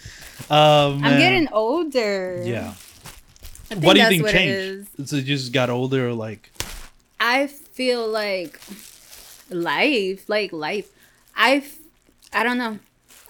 Um, 0.50 1.04
I'm 1.04 1.18
getting 1.18 1.48
older. 1.52 2.42
yeah. 2.44 2.74
What 3.80 3.94
do 3.94 4.02
you 4.02 4.08
think 4.08 4.28
changed? 4.28 4.88
is. 4.98 5.10
So 5.10 5.16
you 5.16 5.22
just 5.22 5.52
got 5.52 5.70
older, 5.70 6.08
or 6.08 6.12
like 6.12 6.52
I 7.18 7.46
feel 7.46 8.06
like 8.06 8.60
life, 9.50 10.28
like 10.28 10.52
life. 10.52 10.90
I, 11.36 11.64
I 12.34 12.42
don't 12.42 12.58
know. 12.58 12.78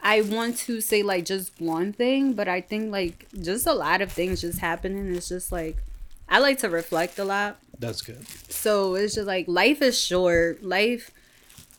I 0.03 0.21
want 0.21 0.59
to 0.59 0.81
say 0.81 1.03
like 1.03 1.25
just 1.25 1.61
one 1.61 1.93
thing, 1.93 2.35
but 2.35 2.49
I 2.49 2.61
think 2.61 2.93
like 2.93 3.27
just 3.41 3.67
a 3.67 3.73
lot 3.73 4.03
of 4.03 4.13
things 4.13 4.41
just 4.41 4.59
happening. 4.59 5.15
It's 5.15 5.29
just 5.29 5.53
like 5.53 5.77
I 6.29 6.39
like 6.39 6.59
to 6.61 6.71
reflect 6.71 7.19
a 7.19 7.25
lot. 7.25 7.59
that's 7.79 8.03
good. 8.03 8.27
So 8.51 8.95
it's 8.95 9.15
just 9.15 9.27
like 9.27 9.47
life 9.49 9.83
is 9.83 9.99
short. 9.99 10.63
Life, 10.63 11.11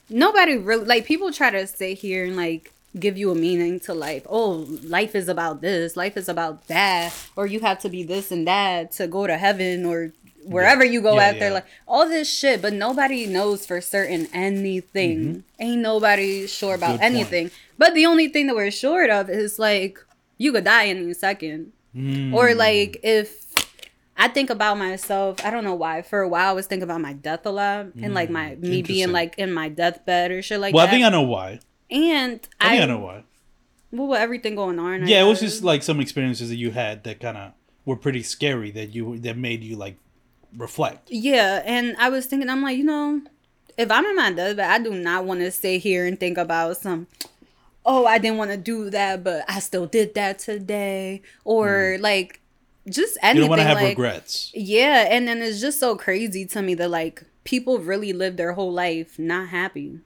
nobody 0.09 0.57
really 0.57 0.85
like 0.85 1.05
people 1.05 1.31
try 1.31 1.49
to 1.51 1.67
sit 1.67 1.99
here 1.99 2.25
and 2.25 2.35
like 2.35 2.71
give 2.99 3.17
you 3.17 3.31
a 3.31 3.35
meaning 3.35 3.79
to 3.81 3.93
life. 3.93 4.25
Oh, 4.29 4.65
life 4.83 5.15
is 5.15 5.27
about 5.27 5.61
this. 5.61 5.97
Life 5.97 6.17
is 6.17 6.29
about 6.29 6.67
that. 6.67 7.13
Or 7.35 7.45
you 7.45 7.59
have 7.61 7.79
to 7.79 7.89
be 7.89 8.03
this 8.03 8.31
and 8.31 8.47
that 8.47 8.91
to 8.93 9.07
go 9.07 9.27
to 9.27 9.37
heaven 9.37 9.85
or 9.85 10.13
wherever 10.45 10.83
you 10.85 11.01
go 11.01 11.15
Yeah, 11.15 11.29
out 11.29 11.39
there. 11.39 11.51
Like 11.51 11.65
all 11.87 12.07
this 12.07 12.31
shit, 12.31 12.61
but 12.61 12.73
nobody 12.73 13.25
knows 13.25 13.65
for 13.65 13.81
certain 13.81 14.27
anything. 14.33 15.43
Ain't 15.59 15.81
nobody 15.81 16.47
sure 16.47 16.75
about 16.75 16.85
Mm-hmm. 16.85 16.91
Good 16.95 17.01
point. 17.01 17.15
anything. 17.15 17.51
But 17.77 17.93
the 17.93 18.05
only 18.05 18.27
thing 18.29 18.47
that 18.47 18.55
we're 18.55 18.71
short 18.71 19.09
of 19.09 19.29
is 19.29 19.59
like 19.59 19.99
you 20.37 20.51
could 20.51 20.63
die 20.65 20.87
any 20.87 21.13
second. 21.13 21.71
Mm. 21.95 22.33
Or 22.33 22.53
like 22.53 22.97
if 23.03 23.43
I 24.17 24.27
think 24.29 24.49
about 24.49 24.77
myself, 24.77 25.43
I 25.43 25.49
don't 25.51 25.63
know 25.63 25.75
why. 25.75 26.01
For 26.01 26.21
a 26.21 26.27
while, 26.27 26.49
I 26.49 26.53
was 26.53 26.67
thinking 26.67 26.83
about 26.83 27.01
my 27.01 27.13
death 27.13 27.45
a 27.45 27.49
lot, 27.51 27.87
and 28.01 28.13
like 28.13 28.29
my 28.29 28.55
me 28.55 28.81
being 28.81 29.09
Mm, 29.09 29.13
like 29.13 29.35
in 29.37 29.51
my 29.53 29.67
deathbed 29.69 30.31
or 30.31 30.41
shit 30.41 30.59
like 30.59 30.73
well, 30.73 30.85
that. 30.85 30.91
Well, 30.91 30.95
I 30.95 30.97
think 30.97 31.05
I 31.05 31.09
know 31.09 31.21
why. 31.23 31.59
and 31.91 32.39
I 32.59 32.67
I, 32.67 32.69
think 32.71 32.83
I 32.83 32.85
know 32.85 32.99
why. 32.99 33.23
well, 33.91 34.07
with 34.07 34.19
everything 34.19 34.55
going 34.55 34.79
on. 34.79 35.07
Yeah, 35.07 35.23
it 35.23 35.27
was 35.27 35.39
just 35.41 35.63
like 35.63 35.83
some 35.83 35.99
experiences 35.99 36.47
that 36.49 36.55
you 36.55 36.71
had 36.71 37.03
that 37.03 37.19
kind 37.19 37.37
of 37.37 37.53
were 37.85 37.95
pretty 37.97 38.23
scary 38.23 38.71
that 38.71 38.95
you 38.95 39.17
that 39.19 39.37
made 39.37 39.63
you 39.63 39.75
like 39.75 39.97
reflect. 40.57 41.09
yeah, 41.11 41.61
and 41.65 41.95
I 41.99 42.09
was 42.09 42.25
thinking, 42.25 42.49
I'm 42.49 42.61
like, 42.61 42.77
you 42.77 42.83
know, 42.83 43.21
if 43.77 43.91
I'm 43.91 44.05
in 44.05 44.15
my 44.15 44.31
deathbed, 44.31 44.69
I 44.69 44.79
do 44.83 44.93
not 44.93 45.25
want 45.25 45.41
to 45.41 45.51
sit 45.51 45.81
here 45.81 46.05
and 46.05 46.19
think 46.19 46.37
about 46.37 46.77
some. 46.77 47.07
Oh, 47.85 48.05
I 48.05 48.17
didn't 48.17 48.37
want 48.37 48.51
to 48.51 48.57
do 48.57 48.89
that, 48.89 49.23
but 49.23 49.43
I 49.47 49.59
still 49.59 49.85
did 49.85 50.15
that 50.15 50.39
today, 50.39 51.21
or 51.43 51.97
like 51.99 52.41
just 52.89 53.17
Mm. 53.17 53.21
You 53.23 53.29
anything. 53.29 53.41
don't 53.41 53.49
want 53.49 53.61
to 53.61 53.67
have 53.67 53.77
like, 53.77 53.89
regrets. 53.97 54.51
Yeah, 54.53 55.07
and 55.09 55.27
then 55.27 55.41
it's 55.41 55.59
just 55.61 55.79
so 55.79 55.95
crazy 55.95 56.45
to 56.47 56.61
me 56.61 56.73
that 56.75 56.89
like 56.89 57.23
people 57.43 57.79
really 57.79 58.13
live 58.13 58.37
their 58.37 58.53
whole 58.53 58.71
life 58.73 59.19
not 59.19 59.49
happy. 59.49 59.99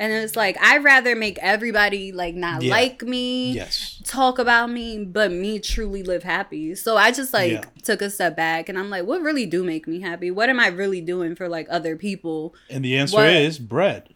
And 0.00 0.10
it's 0.14 0.34
like 0.34 0.56
I'd 0.62 0.82
rather 0.82 1.14
make 1.14 1.38
everybody 1.42 2.10
like 2.10 2.34
not 2.34 2.62
Yeah. 2.62 2.70
like 2.70 3.02
me, 3.02 3.52
Yes. 3.52 4.00
talk 4.04 4.38
about 4.38 4.70
me, 4.70 5.04
but 5.04 5.30
me 5.30 5.58
truly 5.58 6.02
live 6.02 6.22
happy. 6.22 6.74
So 6.74 6.96
I 6.96 7.12
just 7.12 7.34
like 7.34 7.52
Yeah. 7.52 7.64
took 7.84 8.00
a 8.00 8.08
step 8.08 8.34
back 8.34 8.70
and 8.70 8.78
I'm 8.78 8.88
like, 8.88 9.04
what 9.04 9.20
really 9.20 9.44
do 9.44 9.62
make 9.62 9.86
me 9.86 10.00
happy? 10.00 10.30
What 10.30 10.48
am 10.48 10.58
I 10.58 10.68
really 10.68 11.02
doing 11.02 11.34
for 11.36 11.48
like 11.50 11.66
other 11.68 11.96
people? 11.96 12.54
And 12.70 12.82
the 12.82 12.96
answer 12.96 13.16
What- 13.18 13.28
is 13.28 13.58
bread. 13.58 14.08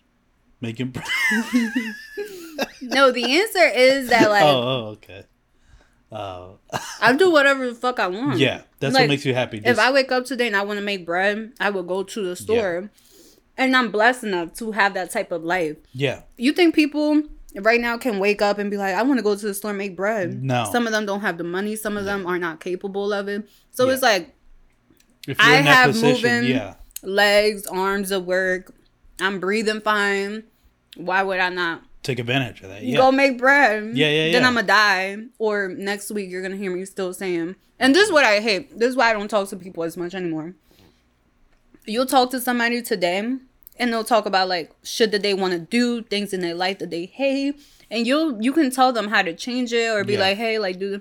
Making 0.61 0.89
bread. 0.89 1.07
No, 2.81 3.11
the 3.11 3.25
answer 3.41 3.67
is 3.75 4.09
that 4.11 4.31
like 4.37 4.43
oh, 4.45 4.63
oh, 4.63 4.87
okay. 4.93 5.25
Uh, 6.13 6.51
I 7.01 7.13
do 7.15 7.31
whatever 7.33 7.67
the 7.69 7.75
fuck 7.75 7.99
I 7.99 8.07
want. 8.07 8.39
yeah, 8.39 8.63
that's 8.79 8.95
Like, 8.95 9.03
what 9.03 9.09
makes 9.09 9.25
you 9.25 9.35
happy. 9.35 9.61
If 9.65 9.79
I 9.79 9.91
wake 9.91 10.13
up 10.13 10.25
today 10.27 10.47
and 10.47 10.57
I 10.57 10.63
want 10.63 10.79
to 10.79 10.85
make 10.85 11.05
bread, 11.05 11.53
I 11.59 11.71
will 11.71 11.83
go 11.83 12.03
to 12.05 12.25
the 12.25 12.37
store. 12.37 12.91
And 13.57 13.77
I'm 13.77 13.91
blessed 13.91 14.25
enough 14.25 14.53
to 14.55 14.73
have 14.73 14.95
that 14.95 15.11
type 15.11 15.31
of 15.33 15.45
life. 15.45 15.77
yeah, 15.93 16.23
You 16.37 16.53
think 16.53 16.75
people 16.75 17.23
right 17.61 17.81
now 17.81 17.97
can 17.99 18.19
wake 18.19 18.43
up 18.43 18.59
and 18.59 18.69
be 18.71 18.77
like, 18.77 18.95
I 18.95 19.03
want 19.03 19.19
to 19.19 19.23
go 19.23 19.37
to 19.37 19.47
the 19.47 19.55
store 19.55 19.71
and 19.71 19.79
make 19.79 19.95
bread? 19.97 20.43
No. 20.43 20.69
Some 20.73 20.87
of 20.87 20.93
them 20.93 21.07
don't 21.07 21.21
have 21.21 21.39
the 21.39 21.45
money. 21.45 21.77
Some 21.77 21.97
of 21.97 22.05
them 22.05 22.27
are 22.27 22.39
not 22.39 22.59
capable 22.61 23.13
of 23.13 23.29
it. 23.29 23.49
So 23.71 23.87
Yeah. 23.87 23.93
it's 23.93 24.03
like 24.03 24.35
if 25.29 25.41
I 25.41 25.55
have 25.57 25.93
position, 25.93 26.35
moving- 26.41 26.51
yeah, 26.51 26.75
legs, 27.03 27.67
arms 27.67 28.11
of 28.11 28.25
work. 28.27 28.75
I'm 29.21 29.39
breathing 29.39 29.81
fine. 29.81 30.43
Why 30.97 31.23
would 31.23 31.39
I 31.39 31.49
not 31.49 31.83
take 32.03 32.19
advantage 32.19 32.61
of 32.63 32.69
that. 32.71 32.83
Yeah, 32.83 32.97
go 32.99 33.11
make 33.13 33.39
bread? 33.39 33.97
Yeah, 33.97 34.09
yeah, 34.11 34.33
Then. 34.33 34.45
I'm 34.45 34.55
gonna 34.55 34.67
die. 34.67 35.17
Or 35.39 35.69
next 35.69 36.11
week 36.11 36.29
you're 36.31 36.43
gonna 36.43 36.57
hear 36.57 36.75
me 36.75 36.85
still 36.85 37.15
saying. 37.15 37.55
And 37.79 37.95
this 37.95 38.07
is 38.07 38.13
what 38.13 38.25
I 38.25 38.41
hate. 38.41 38.79
This 38.79 38.91
is 38.91 38.97
why 38.97 39.11
I 39.11 39.13
don't 39.13 39.29
talk 39.29 39.49
to 39.51 39.57
people 39.57 39.85
as 39.85 39.97
much 39.97 40.15
anymore. 40.15 40.55
You'll 41.87 42.07
talk 42.07 42.31
to 42.31 42.41
somebody 42.41 42.81
today, 42.83 43.19
and 43.79 43.93
they'll 43.93 44.05
talk 44.05 44.27
about 44.27 44.49
like 44.49 44.73
shit 44.83 45.11
that 45.13 45.23
they 45.23 45.35
want 45.35 45.53
to 45.53 45.59
do, 45.59 46.03
things 46.03 46.33
in 46.33 46.41
their 46.41 46.55
life 46.55 46.79
that 46.79 46.91
they 46.91 47.07
hate, 47.07 47.61
and 47.91 48.07
you'll 48.07 48.43
you 48.43 48.53
can 48.53 48.71
tell 48.71 48.93
them 48.93 49.09
how 49.09 49.23
to 49.23 49.35
change 49.35 49.73
it 49.73 49.89
or 49.91 50.05
be 50.05 50.15
Yeah. 50.15 50.21
like, 50.21 50.37
hey, 50.39 50.59
like 50.59 50.79
do. 50.79 51.01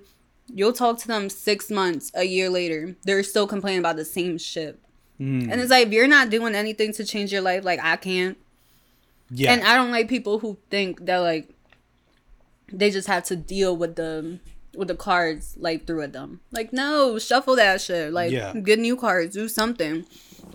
You'll 0.54 0.74
talk 0.74 1.00
to 1.00 1.08
them 1.08 1.30
six 1.30 1.70
months, 1.72 2.12
a 2.14 2.26
year 2.26 2.50
later. 2.50 2.96
They're 3.06 3.24
still 3.24 3.48
complaining 3.48 3.80
about 3.80 3.96
the 3.96 4.04
same 4.06 4.38
shit. 4.38 4.78
Mm, 5.20 5.50
And 5.50 5.62
it's 5.62 5.72
like 5.72 5.88
if 5.88 5.94
you're 5.94 6.08
not 6.08 6.30
doing 6.30 6.54
anything 6.54 6.92
to 6.94 7.06
change 7.06 7.32
your 7.32 7.42
life, 7.42 7.64
like 7.64 7.80
I 7.82 7.96
can't. 7.96 8.38
yeah, 9.32 9.54
And 9.54 9.64
I 9.64 9.76
don't 9.76 9.92
like 9.92 10.10
people 10.10 10.40
who 10.40 10.58
think 10.70 11.06
that 11.06 11.20
like 11.20 11.50
they 12.72 12.92
just 12.92 13.08
have 13.08 13.24
to 13.26 13.36
deal 13.36 13.76
with 13.78 13.96
the 13.96 14.40
with 14.76 14.88
the 14.88 14.96
cards 14.96 15.56
like 15.58 15.86
through 15.88 16.02
at 16.02 16.14
them. 16.14 16.42
Like 16.52 16.74
no, 16.74 17.18
shuffle 17.20 17.56
that 17.56 17.80
shit. 17.80 18.12
Like 18.12 18.32
Yeah. 18.32 18.54
get 18.54 18.80
new 18.80 18.98
cards, 18.98 19.36
do 19.36 19.48
something. 19.48 20.06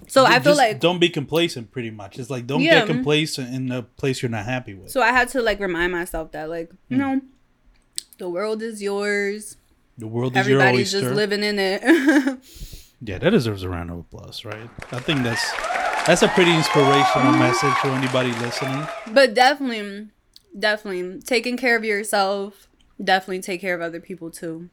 So 0.09 0.25
I 0.25 0.41
feel 0.41 0.57
like 0.57 0.81
don't 0.81 0.99
be 0.99 1.09
complacent. 1.09 1.71
Pretty 1.71 1.91
much, 1.91 2.19
it's 2.19 2.31
like 2.31 2.47
don't 2.47 2.61
Yeah. 2.63 2.81
get 2.81 2.87
complacent 2.89 3.55
in 3.55 3.71
a 3.73 3.83
place 3.83 4.23
you're 4.23 4.31
not 4.31 4.45
happy 4.45 4.75
with. 4.75 4.91
so 4.91 5.01
I 5.03 5.09
had 5.13 5.29
to 5.31 5.43
like 5.43 5.61
remind 5.61 5.93
myself 5.93 6.33
that 6.33 6.49
like 6.49 6.71
you 6.89 6.97
know 6.97 7.21
the 8.19 8.29
world 8.29 8.63
is 8.63 8.83
yours. 8.83 9.57
the 9.97 10.07
world 10.07 10.37
is 10.37 10.47
your 10.49 10.61
Everybody's 10.61 10.95
oyster. 10.95 11.07
just 11.09 11.17
living 11.17 11.43
in 11.43 11.59
it. 11.59 12.39
Yeah, 13.01 13.19
that 13.19 13.31
deserves 13.31 13.63
a 13.63 13.69
round 13.69 13.91
of 13.93 13.99
applause, 14.01 14.45
right? 14.45 14.69
I 14.91 14.99
think 14.99 15.23
that's 15.23 15.53
that's 16.05 16.23
a 16.23 16.29
pretty 16.29 16.53
inspirational 16.53 17.31
message 17.33 17.73
for 17.75 17.89
anybody 17.91 18.33
listening. 18.45 18.85
but 19.13 19.35
definitely, 19.35 20.09
definitely 20.59 21.21
taking 21.23 21.57
care 21.57 21.77
of 21.77 21.85
yourself. 21.85 22.67
Definitely 23.03 23.43
take 23.43 23.61
care 23.61 23.77
of 23.77 23.81
other 23.83 24.01
people 24.01 24.33
too. 24.33 24.69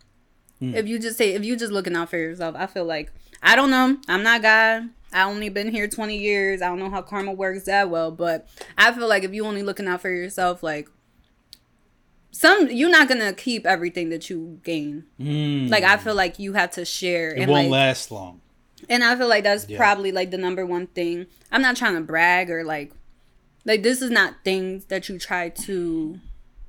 Hmm. 0.59 0.73
If 0.73 0.87
you 0.87 0.97
just 0.97 1.19
say, 1.19 1.33
if 1.33 1.45
you 1.45 1.55
just 1.55 1.71
looking 1.71 1.95
out 1.95 2.09
for 2.09 2.17
yourself, 2.17 2.55
I 2.57 2.65
feel 2.65 2.85
like 2.85 3.11
I 3.43 3.55
don't 3.55 3.69
know. 3.69 3.97
I'm 4.07 4.23
not 4.23 4.41
God. 4.41 4.89
I 5.13 5.23
only 5.23 5.49
been 5.49 5.69
here 5.71 5.87
20 5.87 6.17
years. 6.17 6.61
I 6.61 6.67
don't 6.67 6.79
know 6.79 6.89
how 6.89 7.01
karma 7.01 7.31
works 7.31 7.63
that 7.65 7.89
well, 7.89 8.11
but 8.11 8.47
I 8.77 8.91
feel 8.93 9.07
like 9.07 9.23
if 9.23 9.33
you 9.33 9.45
only 9.45 9.63
looking 9.63 9.87
out 9.87 10.01
for 10.01 10.09
yourself, 10.09 10.61
like 10.61 10.89
some 12.31 12.69
you're 12.69 12.89
not 12.89 13.07
gonna 13.07 13.33
keep 13.33 13.65
everything 13.65 14.09
that 14.09 14.29
you 14.29 14.59
gain. 14.63 15.05
Mm, 15.19 15.69
Like 15.69 15.83
I 15.83 15.97
feel 15.97 16.15
like 16.15 16.37
you 16.39 16.53
have 16.53 16.71
to 16.71 16.83
share 16.85 17.31
it 17.33 17.39
and 17.41 17.51
won't 17.51 17.69
like 17.69 17.71
last 17.71 18.11
long. 18.11 18.41
and 18.89 19.03
I 19.03 19.15
feel 19.15 19.27
like 19.29 19.43
that's 19.45 19.67
Yeah. 19.69 19.77
probably 19.77 20.11
like 20.11 20.31
the 20.31 20.37
number 20.37 20.65
one 20.65 20.87
thing. 20.87 21.27
I'm 21.51 21.61
not 21.61 21.77
trying 21.77 21.95
to 21.95 22.01
brag 22.01 22.49
or 22.51 22.63
like 22.63 22.91
like 23.63 23.83
this 23.83 24.01
is 24.01 24.11
not 24.11 24.35
things 24.43 24.85
that 24.85 25.07
you 25.07 25.17
try 25.17 25.49
to 25.49 26.19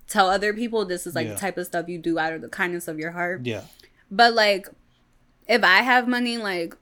tell 0.07 0.31
other 0.31 0.55
people. 0.55 0.85
This 0.85 1.05
is 1.07 1.15
like 1.17 1.27
Yeah. 1.27 1.35
the 1.35 1.41
type 1.41 1.59
of 1.59 1.67
stuff 1.67 1.89
you 1.89 1.99
do 1.99 2.17
out 2.19 2.33
of 2.33 2.43
the 2.43 2.49
kindness 2.49 2.87
of 2.87 2.99
your 3.01 3.11
heart. 3.11 3.45
Yeah, 3.45 3.63
But 4.11 4.35
like 4.35 4.69
if 5.49 5.65
I 5.65 5.83
have 5.83 6.07
money, 6.07 6.39
like 6.39 6.77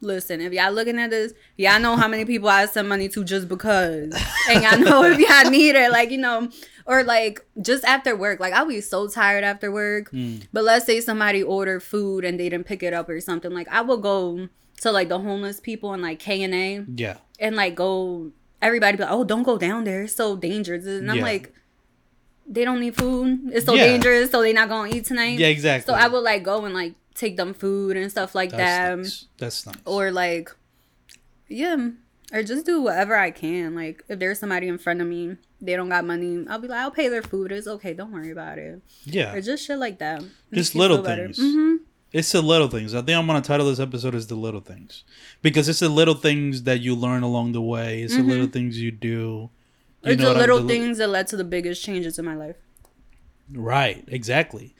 listen, 0.00 0.40
if 0.40 0.52
y'all 0.52 0.72
looking 0.72 0.98
at 0.98 1.10
this, 1.10 1.32
y'all 1.56 1.80
know 1.80 1.96
how 1.96 2.06
many 2.08 2.24
people 2.24 2.48
I 2.48 2.66
send 2.66 2.88
money 2.88 3.08
to 3.10 3.24
just 3.24 3.48
because. 3.48 4.12
and 4.50 4.62
y'all 4.62 4.78
know 4.78 5.02
if 5.04 5.18
y'all 5.18 5.50
need 5.50 5.74
it. 5.74 5.90
Like, 5.90 6.10
you 6.10 6.18
know, 6.18 6.48
or 6.86 7.02
like 7.02 7.44
just 7.60 7.84
after 7.84 8.14
work. 8.16 8.38
Like 8.40 8.52
I'll 8.52 8.66
be 8.68 8.80
so 8.80 9.08
tired 9.08 9.42
after 9.44 9.72
work. 9.72 10.10
Mm. 10.12 10.46
But 10.52 10.64
let's 10.64 10.86
say 10.86 11.00
somebody 11.00 11.42
ordered 11.42 11.82
food 11.82 12.24
and 12.24 12.38
they 12.38 12.48
didn't 12.48 12.66
pick 12.66 12.82
it 12.82 12.92
up 12.92 13.08
or 13.08 13.20
something. 13.20 13.50
Like 13.52 13.68
I 13.68 13.80
will 13.80 13.96
go 13.98 14.48
to 14.82 14.92
like 14.92 15.08
the 15.08 15.18
homeless 15.18 15.58
people 15.60 15.92
and 15.92 16.02
like 16.02 16.18
K 16.18 16.42
and 16.42 16.54
A 16.54 16.84
yeah, 16.96 17.16
and 17.40 17.56
like 17.56 17.74
go 17.74 18.30
everybody 18.62 18.96
be 18.96 19.02
like, 19.02 19.12
Oh, 19.12 19.24
don't 19.24 19.42
go 19.42 19.56
down 19.58 19.84
there. 19.84 20.02
It's 20.02 20.14
so 20.14 20.36
dangerous. 20.36 20.84
And 20.86 21.10
I'm 21.10 21.16
Yeah. 21.18 21.22
like, 21.22 21.52
they 22.48 22.64
don't 22.64 22.80
need 22.80 22.94
food. 22.96 23.40
It's 23.52 23.66
so 23.66 23.74
Yeah. 23.74 23.84
dangerous, 23.84 24.30
so 24.30 24.40
they 24.42 24.52
not 24.52 24.68
gonna 24.68 24.94
eat 24.94 25.06
tonight. 25.06 25.38
yeah, 25.38 25.48
exactly. 25.48 25.90
So 25.92 25.98
I 25.98 26.06
would 26.08 26.20
like 26.22 26.42
go 26.44 26.64
and 26.64 26.74
like 26.74 26.94
take 27.16 27.36
them 27.36 27.52
food 27.54 27.96
and 27.96 28.10
stuff 28.10 28.34
like 28.34 28.50
That's 28.50 28.60
that. 28.62 28.96
nice. 28.98 29.26
That's 29.38 29.66
nice. 29.66 29.76
Or 29.84 30.10
like 30.12 30.50
yeah. 31.48 31.88
Or 32.32 32.42
just 32.42 32.66
do 32.66 32.82
whatever 32.82 33.16
I 33.16 33.30
can. 33.30 33.74
Like 33.74 34.04
if 34.08 34.18
there's 34.18 34.38
somebody 34.38 34.68
in 34.68 34.78
front 34.78 35.00
of 35.00 35.06
me, 35.08 35.36
they 35.60 35.76
don't 35.76 35.88
got 35.88 36.04
money, 36.04 36.44
I'll 36.48 36.58
be 36.58 36.68
like, 36.68 36.80
I'll 36.80 36.90
pay 36.90 37.08
their 37.08 37.22
food. 37.22 37.52
It's 37.52 37.66
okay, 37.66 37.94
don't 37.94 38.12
worry 38.12 38.30
about 38.30 38.58
it. 38.58 38.82
yeah, 39.04 39.32
Or 39.32 39.40
just 39.40 39.64
shit 39.66 39.78
like 39.78 39.98
that. 40.00 40.22
Just 40.52 40.74
little 40.74 41.02
things. 41.02 41.38
Mm-hmm. 41.38 41.76
things. 41.76 41.80
It's 42.12 42.32
the 42.32 42.42
little 42.42 42.68
things. 42.68 42.94
I 42.94 42.98
think 43.02 43.16
I'm 43.18 43.26
gonna 43.26 43.40
title 43.42 43.66
this 43.68 43.80
episode 43.80 44.14
as 44.14 44.26
the 44.26 44.34
little 44.34 44.60
things, 44.60 45.04
because 45.42 45.68
it's 45.68 45.80
the 45.80 45.88
little 45.88 46.14
things 46.14 46.62
that 46.64 46.80
you 46.80 46.94
learn 46.94 47.22
along 47.22 47.52
the 47.52 47.60
way. 47.62 48.02
It's 48.02 48.16
the 48.16 48.22
little 48.22 48.46
things 48.46 48.80
you 48.80 48.90
do. 48.90 49.50
You 50.02 50.12
It's 50.12 50.20
the 50.22 50.28
what 50.28 50.36
I- 50.36 50.40
little 50.40 50.60
li- 50.60 50.68
things 50.68 50.98
that 50.98 51.08
led 51.08 51.26
to 51.28 51.36
the 51.36 51.44
biggest 51.44 51.82
changes 51.84 52.18
in 52.18 52.24
my 52.24 52.34
life. 52.36 52.56
Right. 53.52 54.04
Exactly. 54.08 54.74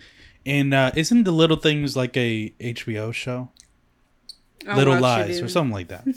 And 0.47 0.73
uh, 0.73 0.93
isn't 0.95 1.25
the 1.25 1.33
little 1.33 1.57
things 1.57 1.97
like 1.97 2.17
a 2.17 2.51
HBO 2.61 3.13
show? 3.13 3.51
I 4.67 4.77
Little 4.77 4.99
Lies 4.99 5.43
or 5.43 5.49
something 5.49 5.73
like 5.73 5.89
that. 5.89 6.05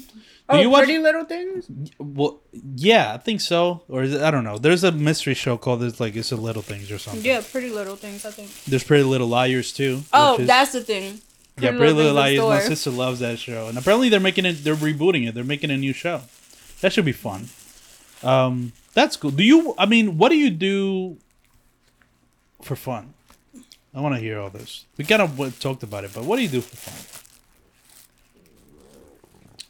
Do 0.52 0.56
Oh, 0.56 0.60
you 0.60 0.70
watch? 0.72 0.86
Pretty 0.86 0.98
Little 0.98 1.26
Things? 1.26 1.70
Well, 2.00 2.40
yeah, 2.76 3.14
I 3.14 3.18
think 3.18 3.40
so. 3.42 3.84
Or 3.88 4.02
is 4.02 4.14
it, 4.16 4.22
I 4.22 4.32
don't 4.32 4.44
know. 4.44 4.58
There's 4.58 4.84
a 4.84 4.92
mystery 4.92 5.36
show 5.36 5.58
called 5.58 5.84
"It's 5.84 6.00
like 6.00 6.16
It's 6.16 6.32
a 6.32 6.36
Little 6.36 6.64
Things" 6.64 6.92
or 6.92 6.98
something. 6.98 7.24
Yeah, 7.24 7.42
Pretty 7.52 7.70
Little 7.70 7.96
Things, 7.96 8.26
I 8.26 8.32
think. 8.32 8.50
There's 8.66 8.84
Pretty 8.84 9.04
Little 9.04 9.28
Liars 9.28 9.72
too. 9.72 10.02
Oh, 10.12 10.40
is- 10.40 10.48
that's 10.48 10.72
the 10.72 10.82
thing. 10.82 11.22
yeah, 11.60 11.70
Pretty 11.78 11.94
Little 11.94 12.14
Liars. 12.16 12.40
My 12.40 12.60
sister 12.62 12.90
loves 12.90 13.20
that 13.20 13.38
show, 13.38 13.68
and 13.68 13.78
apparently 13.78 14.10
they're 14.10 14.20
making 14.20 14.46
it. 14.46 14.64
They're 14.64 14.74
rebooting 14.76 15.28
it. 15.28 15.36
They're 15.36 15.44
making 15.44 15.70
a 15.70 15.78
new 15.78 15.94
show. 15.94 16.22
That 16.82 16.94
should 16.94 17.06
be 17.06 17.12
fun. 17.12 17.50
Um, 18.24 18.74
that's 18.96 19.18
cool. 19.18 19.30
Do 19.30 19.44
you? 19.44 19.76
I 19.78 19.86
mean, 19.86 20.18
what 20.18 20.30
do 20.30 20.36
you 20.36 20.50
do 20.50 21.18
for 22.64 22.76
fun? 22.76 23.14
I 23.94 24.02
want 24.02 24.16
to 24.16 24.22
hear 24.22 24.40
all 24.40 24.50
this. 24.50 24.86
We 24.98 25.04
kind 25.06 25.22
of 25.22 25.60
talked 25.60 25.84
about 25.84 26.04
it, 26.04 26.14
but 26.14 26.24
what 26.24 26.38
do 26.38 26.44
you 26.44 26.50
do 26.50 26.62
for 26.62 26.76
fun? 26.76 27.24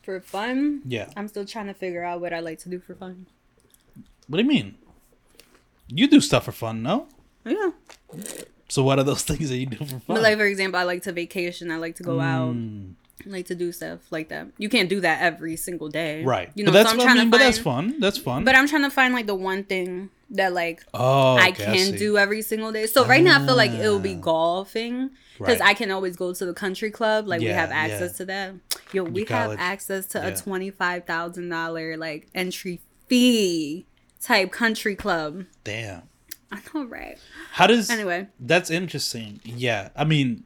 For 0.03 0.19
fun, 0.19 0.81
Yeah. 0.85 1.09
I'm 1.15 1.27
still 1.27 1.45
trying 1.45 1.67
to 1.67 1.73
figure 1.73 2.03
out 2.03 2.19
what 2.19 2.33
I 2.33 2.39
like 2.39 2.59
to 2.59 2.69
do 2.69 2.79
for 2.79 2.95
fun. 2.95 3.27
What 4.27 4.37
do 4.37 4.43
you 4.43 4.49
mean? 4.49 4.75
You 5.87 6.07
do 6.07 6.19
stuff 6.21 6.45
for 6.45 6.51
fun, 6.51 6.81
no? 6.83 7.07
Yeah. 7.45 7.71
So 8.67 8.83
what 8.83 8.99
are 8.99 9.03
those 9.03 9.23
things 9.29 9.49
that 9.49 9.57
you 9.57 9.65
do 9.67 9.77
for 9.77 9.85
fun? 9.85 10.01
But 10.07 10.21
like 10.21 10.37
for 10.37 10.45
example, 10.45 10.79
I 10.79 10.83
like 10.83 11.03
to 11.03 11.11
vacation. 11.11 11.71
I 11.71 11.77
like 11.77 11.95
to 11.95 12.03
go 12.03 12.19
out. 12.19 12.55
Mm, 12.55 12.91
I 12.91 13.08
like 13.25 13.45
to 13.47 13.55
do 13.55 13.71
stuff 13.71 13.99
like 14.11 14.29
that. 14.29 14.47
You 14.57 14.69
can't 14.69 14.89
do 14.89 14.99
that 15.01 15.21
every 15.21 15.55
single 15.55 15.89
day, 15.89 16.23
right. 16.23 16.49
You 16.55 16.63
know, 16.63 16.71
but 16.71 16.83
that's 16.83 16.89
so 16.89 16.93
I'm 16.93 16.97
what 16.99 17.07
I 17.09 17.13
mean. 17.15 17.25
to 17.25 17.29
But 17.31 17.37
that's 17.39 17.59
fun. 17.59 17.99
That's 17.99 18.17
fun. 18.17 18.43
But 18.45 18.55
I'm 18.55 18.67
trying 18.67 18.83
to 18.83 18.89
find 18.89 19.13
like 19.13 19.27
the 19.27 19.35
one 19.35 19.63
thing 19.63 20.09
that 20.31 20.53
like 20.53 20.83
oh, 20.93 21.35
I 21.37 21.49
okay, 21.49 21.65
can 21.65 21.97
do 21.97 22.17
every 22.17 22.41
single 22.41 22.71
day. 22.71 22.85
So 22.85 23.05
right 23.05 23.23
now 23.23 23.41
I 23.41 23.45
feel 23.45 23.55
like 23.55 23.71
it 23.71 23.87
will 23.89 23.99
be 23.99 24.15
Ah. 24.15 24.21
golfing 24.21 25.09
because 25.37 25.59
Right. 25.59 25.69
I 25.69 25.73
can 25.73 25.89
always 25.91 26.15
go 26.15 26.33
to 26.33 26.45
the 26.45 26.53
country 26.53 26.91
club. 26.91 27.27
Like 27.27 27.39
we 27.41 27.47
have 27.47 27.71
access 27.71 28.11
yeah. 28.13 28.17
to 28.17 28.25
that. 28.25 28.53
Yo, 28.93 29.03
we 29.03 29.25
have 29.25 29.55
access 29.59 30.05
to 30.07 30.19
Yeah. 30.19 30.27
a 30.27 30.35
twenty 30.37 30.69
five 30.69 31.05
thousand 31.05 31.49
dollar 31.49 31.97
like 31.97 32.27
entry 32.35 32.81
fee 33.07 33.85
type 34.21 34.51
country 34.51 34.95
club. 34.95 35.45
Damn. 35.63 36.03
I 36.51 36.59
know, 36.73 36.83
right? 36.85 37.17
How 37.51 37.67
does 37.67 37.91
Anyway, 37.91 38.27
That's 38.39 38.71
interesting. 38.71 39.39
Yeah, 39.43 39.89
I 39.95 40.03
mean, 40.03 40.45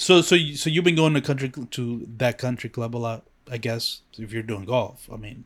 so 0.00 0.22
so 0.22 0.34
you, 0.34 0.56
so 0.56 0.70
you've 0.70 0.84
been 0.84 0.96
going 0.96 1.12
to 1.12 1.20
country 1.20 1.52
to 1.72 2.06
that 2.16 2.38
country 2.38 2.70
club 2.70 2.96
a 2.96 2.98
lot, 2.98 3.22
I 3.50 3.58
guess. 3.58 4.00
If 4.18 4.32
you're 4.32 4.42
doing 4.42 4.64
golf, 4.64 5.06
I 5.12 5.16
mean, 5.16 5.44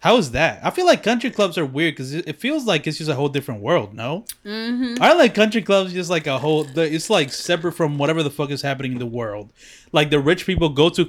how 0.00 0.16
is 0.16 0.32
that? 0.32 0.60
I 0.64 0.70
feel 0.70 0.86
like 0.86 1.04
country 1.04 1.30
clubs 1.30 1.56
are 1.56 1.64
weird 1.64 1.94
because 1.94 2.12
it, 2.12 2.26
it 2.26 2.36
feels 2.36 2.64
like 2.66 2.88
it's 2.88 2.98
just 2.98 3.08
a 3.08 3.14
whole 3.14 3.28
different 3.28 3.60
world. 3.60 3.94
No, 3.94 4.24
mm-hmm. 4.44 5.00
I 5.00 5.12
like 5.12 5.36
country 5.36 5.62
clubs 5.62 5.92
just 5.92 6.10
like 6.10 6.26
a 6.26 6.38
whole. 6.38 6.66
It's 6.76 7.10
like 7.10 7.32
separate 7.32 7.72
from 7.72 7.96
whatever 7.96 8.24
the 8.24 8.30
fuck 8.30 8.50
is 8.50 8.62
happening 8.62 8.92
in 8.92 8.98
the 8.98 9.06
world. 9.06 9.52
Like 9.92 10.10
the 10.10 10.18
rich 10.18 10.44
people 10.44 10.70
go 10.70 10.88
to, 10.90 11.08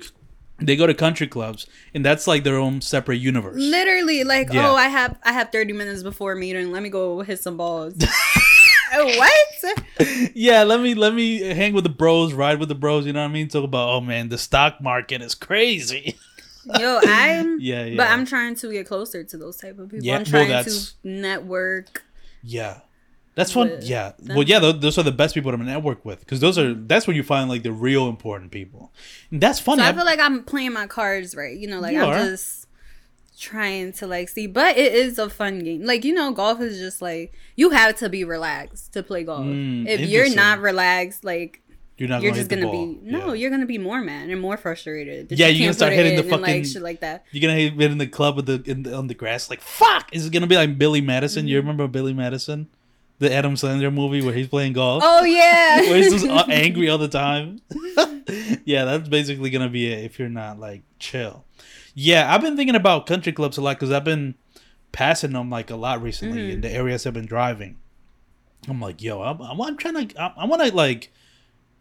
they 0.59 0.75
go 0.75 0.86
to 0.86 0.93
country 0.93 1.27
clubs, 1.27 1.65
and 1.95 2.05
that's 2.05 2.27
like 2.27 2.43
their 2.43 2.57
own 2.57 2.82
separate 2.82 3.17
universe. 3.17 3.55
literally, 3.57 4.23
like, 4.23 4.53
Yeah. 4.53 4.69
oh, 4.69 4.75
I 4.75 4.88
have 4.89 5.17
I 5.23 5.34
have 5.34 5.51
thirty 5.51 5.73
minutes 5.73 6.03
before 6.03 6.36
meeting. 6.36 6.71
Let 6.71 6.84
me 6.84 6.89
go 6.89 7.21
hit 7.21 7.39
some 7.39 7.57
balls. 7.57 7.95
What? 9.18 10.32
yeah, 10.36 10.64
let 10.64 10.80
me 10.82 10.94
let 10.96 11.14
me 11.14 11.40
hang 11.40 11.74
with 11.74 11.84
the 11.84 11.90
bros, 11.90 12.34
ride 12.34 12.60
with 12.60 12.70
the 12.70 12.76
bros. 12.76 13.06
You 13.06 13.14
know 13.14 13.22
what 13.22 13.30
I 13.30 13.34
mean? 13.34 13.48
Talk 13.48 13.64
about 13.64 13.90
oh 13.90 14.02
man, 14.02 14.30
the 14.30 14.38
stock 14.38 14.82
market 14.82 15.22
is 15.22 15.36
crazy. 15.36 16.16
Yo, 16.80 17.00
I'm 17.04 17.60
Yeah, 17.60 17.86
yeah. 17.86 17.98
But 17.98 18.08
I'm 18.10 18.26
trying 18.26 18.56
to 18.56 18.72
get 18.72 18.88
closer 18.88 19.24
to 19.24 19.38
those 19.38 19.58
type 19.58 19.80
of 19.80 19.90
people. 19.90 20.06
Yeah, 20.06 20.16
I'm 20.16 20.20
well, 20.22 20.26
trying 20.26 20.50
that's- 20.50 20.94
to 21.04 21.08
network. 21.08 22.04
Yeah, 22.44 22.80
That's 23.36 23.52
fun. 23.52 23.80
Yeah. 23.82 24.14
them. 24.20 24.36
Well, 24.38 24.48
yeah. 24.48 24.60
Those, 24.60 24.80
those 24.80 24.98
are 24.98 25.04
the 25.04 25.12
best 25.12 25.34
people 25.36 25.52
to 25.52 25.58
network 25.58 26.06
with 26.06 26.20
because 26.22 26.40
those 26.40 26.58
are 26.58 26.74
that's 26.74 27.06
where 27.08 27.16
you 27.16 27.24
find 27.24 27.50
like 27.50 27.64
the 27.64 27.72
real 27.74 28.08
important 28.08 28.52
people. 28.52 28.92
And 29.32 29.42
that's 29.42 29.60
funny. 29.60 29.82
So 29.82 29.86
I 29.86 29.90
I- 29.90 29.94
feel 29.94 30.06
like 30.06 30.20
I'm 30.20 30.44
playing 30.44 30.74
my 30.74 30.88
cards 30.88 31.36
right. 31.36 31.58
You 31.58 31.68
know, 31.68 31.80
like 31.80 31.94
You 31.94 32.02
I'm 32.02 32.10
are. 32.10 32.30
just 32.30 32.68
trying 33.40 33.94
to 33.94 34.08
like 34.08 34.30
see. 34.30 34.48
But 34.48 34.78
it 34.78 34.94
is 34.94 35.18
a 35.18 35.30
fun 35.30 35.60
game. 35.60 35.84
Like 35.84 36.04
you 36.06 36.14
know, 36.14 36.32
golf 36.32 36.62
is 36.62 36.78
just 36.78 37.02
like 37.02 37.34
you 37.56 37.72
have 37.72 37.96
to 37.98 38.10
be 38.10 38.24
relaxed 38.24 38.94
to 38.94 39.04
play 39.04 39.24
golf. 39.24 39.46
Mm, 39.46 39.88
if 39.88 40.02
you're 40.02 40.34
not 40.34 40.60
relaxed, 40.60 41.24
like 41.24 41.62
you're 41.98 42.08
not 42.10 42.22
you're 42.22 42.32
gonna 42.32 42.40
just 42.44 42.50
gonna 42.50 42.72
be 42.72 43.00
no, 43.02 43.28
Yeah. 43.28 43.34
you're 43.34 43.50
gonna 43.50 43.66
be 43.66 43.78
more 43.78 44.02
mad 44.02 44.30
and 44.30 44.40
more 44.40 44.56
frustrated. 44.58 45.32
Yeah, 45.32 45.48
you 45.48 45.60
you're 45.60 45.66
gonna 45.68 45.74
start 45.74 45.94
hitting 45.94 46.16
the 46.16 46.24
in 46.24 46.32
and, 46.34 46.42
fucking- 46.42 46.56
like 46.62 46.66
shit 46.66 46.82
like 46.82 47.00
that. 47.02 47.26
You're 47.32 47.42
gonna 47.42 47.60
hit 47.60 47.92
in 47.92 47.98
the 47.98 48.08
club 48.08 48.36
with 48.38 48.46
the 48.46 48.64
in 48.70 48.84
the, 48.84 48.96
on 48.96 49.08
the 49.08 49.14
grass 49.14 49.50
like 49.50 49.62
fuck. 49.62 50.10
Is 50.14 50.26
it 50.26 50.32
gonna 50.34 50.48
be 50.48 50.56
like 50.56 50.78
Billy 50.78 51.02
Madison? 51.02 51.42
Mm-hmm. 51.42 51.48
You 51.50 51.58
remember 51.58 51.88
Billy 51.88 52.14
Madison, 52.14 52.68
the 53.20 53.32
Adam 53.34 53.55
Sandler 53.55 53.93
movie 53.93 54.22
where 54.22 54.34
he's 54.34 54.47
playing 54.47 54.74
golf? 54.74 55.03
Oh 55.05 55.24
yeah. 55.24 55.82
where 55.82 55.97
he's 55.97 56.11
just 56.11 56.26
uh, 56.26 56.45
angry 56.49 56.89
all 56.89 56.97
the 56.97 57.07
time. 57.07 57.59
yeah, 58.65 58.86
that's 58.86 59.07
basically 59.09 59.49
gonna 59.49 59.70
be 59.70 59.91
it 59.91 60.03
if 60.03 60.17
you're 60.20 60.30
not 60.30 60.59
like 60.59 60.82
chill. 60.99 61.45
Yeah, 61.95 62.34
I've 62.34 62.41
been 62.41 62.55
thinking 62.55 62.76
about 62.76 63.05
country 63.07 63.32
clubs 63.34 63.57
a 63.57 63.61
lot 63.61 63.76
because 63.78 63.91
I've 63.91 64.03
been 64.05 64.36
passing 64.91 65.34
them 65.34 65.49
like 65.49 65.70
a 65.70 65.76
lot 65.76 66.01
recently 66.01 66.39
Mm-hmm. 66.39 66.51
in 66.51 66.61
the 66.61 66.70
areas 66.72 67.05
I've 67.05 67.13
been 67.13 67.26
driving. 67.26 67.78
I'm 68.67 68.80
like, 68.82 69.01
yo, 69.01 69.22
I'm, 69.22 69.41
I'm, 69.41 69.61
I'm 69.61 69.78
trying 69.78 70.07
to, 70.07 70.22
I, 70.22 70.34
I 70.38 70.45
want 70.45 70.61
to 70.61 70.74
like 70.76 71.11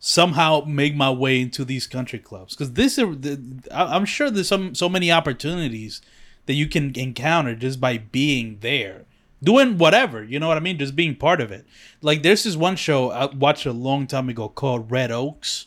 somehow 0.01 0.62
make 0.66 0.95
my 0.95 1.11
way 1.11 1.41
into 1.41 1.64
these 1.64 1.86
country 1.86 2.18
clubs 2.18 2.55
because 2.55 2.72
this 2.74 2.99
is, 2.99 3.05
the, 3.20 3.41
I- 3.72 3.97
I'm 3.97 4.05
sure 4.05 4.30
there's 4.30 4.49
some 4.49 4.74
so 4.74 4.89
many 4.89 5.11
opportunities 5.11 6.01
that 6.47 6.55
you 6.55 6.66
can 6.68 6.95
encounter 6.99 7.55
just 7.55 7.80
by 7.80 7.99
being 7.99 8.59
there 8.61 9.05
doing 9.43 9.78
whatever 9.78 10.22
you 10.24 10.39
know 10.39 10.49
what 10.49 10.57
i 10.57 10.61
mean? 10.61 10.78
Just 10.78 10.97
being 10.97 11.14
part 11.14 11.41
of 11.41 11.53
it. 11.53 11.66
Like 12.03 12.22
there's 12.22 12.45
this 12.45 12.57
one 12.57 12.76
show 12.76 13.11
i 13.11 13.26
watched 13.26 13.66
a 13.66 13.72
long 13.72 14.07
time 14.07 14.28
ago 14.28 14.49
called 14.49 14.91
red 14.91 15.11
oaks. 15.11 15.66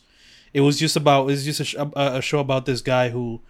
It 0.52 0.60
was 0.60 0.78
just 0.78 0.96
about 0.96 1.30
it's 1.30 1.44
just 1.44 1.60
a, 1.60 1.64
sh- 1.64 1.76
a, 1.78 2.20
show 2.20 2.40
about 2.40 2.66
this 2.66 2.82
guy 2.82 3.08
who 3.08 3.40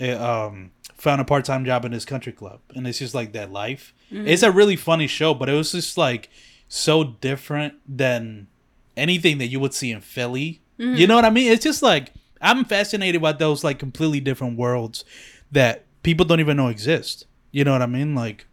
uh, 0.00 0.16
um 0.16 0.70
found 0.96 1.20
a 1.20 1.24
part-time 1.24 1.64
job 1.64 1.84
in 1.84 1.92
his 1.92 2.04
country 2.04 2.32
club 2.32 2.60
and 2.74 2.86
it's 2.86 2.98
just 2.98 3.14
like 3.14 3.32
that 3.32 3.52
life. 3.52 3.94
It's 4.26 4.42
a 4.42 4.50
really 4.50 4.76
funny 4.76 5.06
show 5.06 5.32
but 5.34 5.48
it 5.48 5.54
was 5.54 5.72
just 5.72 5.96
like 5.96 6.28
so 6.68 7.04
different 7.04 7.74
than 7.88 8.48
anything 8.96 9.38
that 9.38 9.46
you 9.46 9.60
would 9.60 9.72
see 9.74 9.90
in 9.90 10.00
philly. 10.00 10.60
You 10.96 11.06
know 11.06 11.14
what 11.16 11.24
i 11.24 11.30
mean? 11.30 11.50
It's 11.50 11.64
just 11.64 11.82
like 11.82 12.12
i'm 12.40 12.64
fascinated 12.64 13.20
by 13.22 13.32
those 13.32 13.64
like 13.64 13.78
completely 13.78 14.20
different 14.20 14.56
worlds 14.58 15.04
that 15.50 15.86
people 16.02 16.26
don't 16.26 16.40
even 16.40 16.56
know 16.58 16.68
exist. 16.68 17.24
You 17.50 17.64
know 17.64 17.72
what 17.72 17.82
i 17.82 17.86
mean? 17.86 18.14
Like 18.14 18.46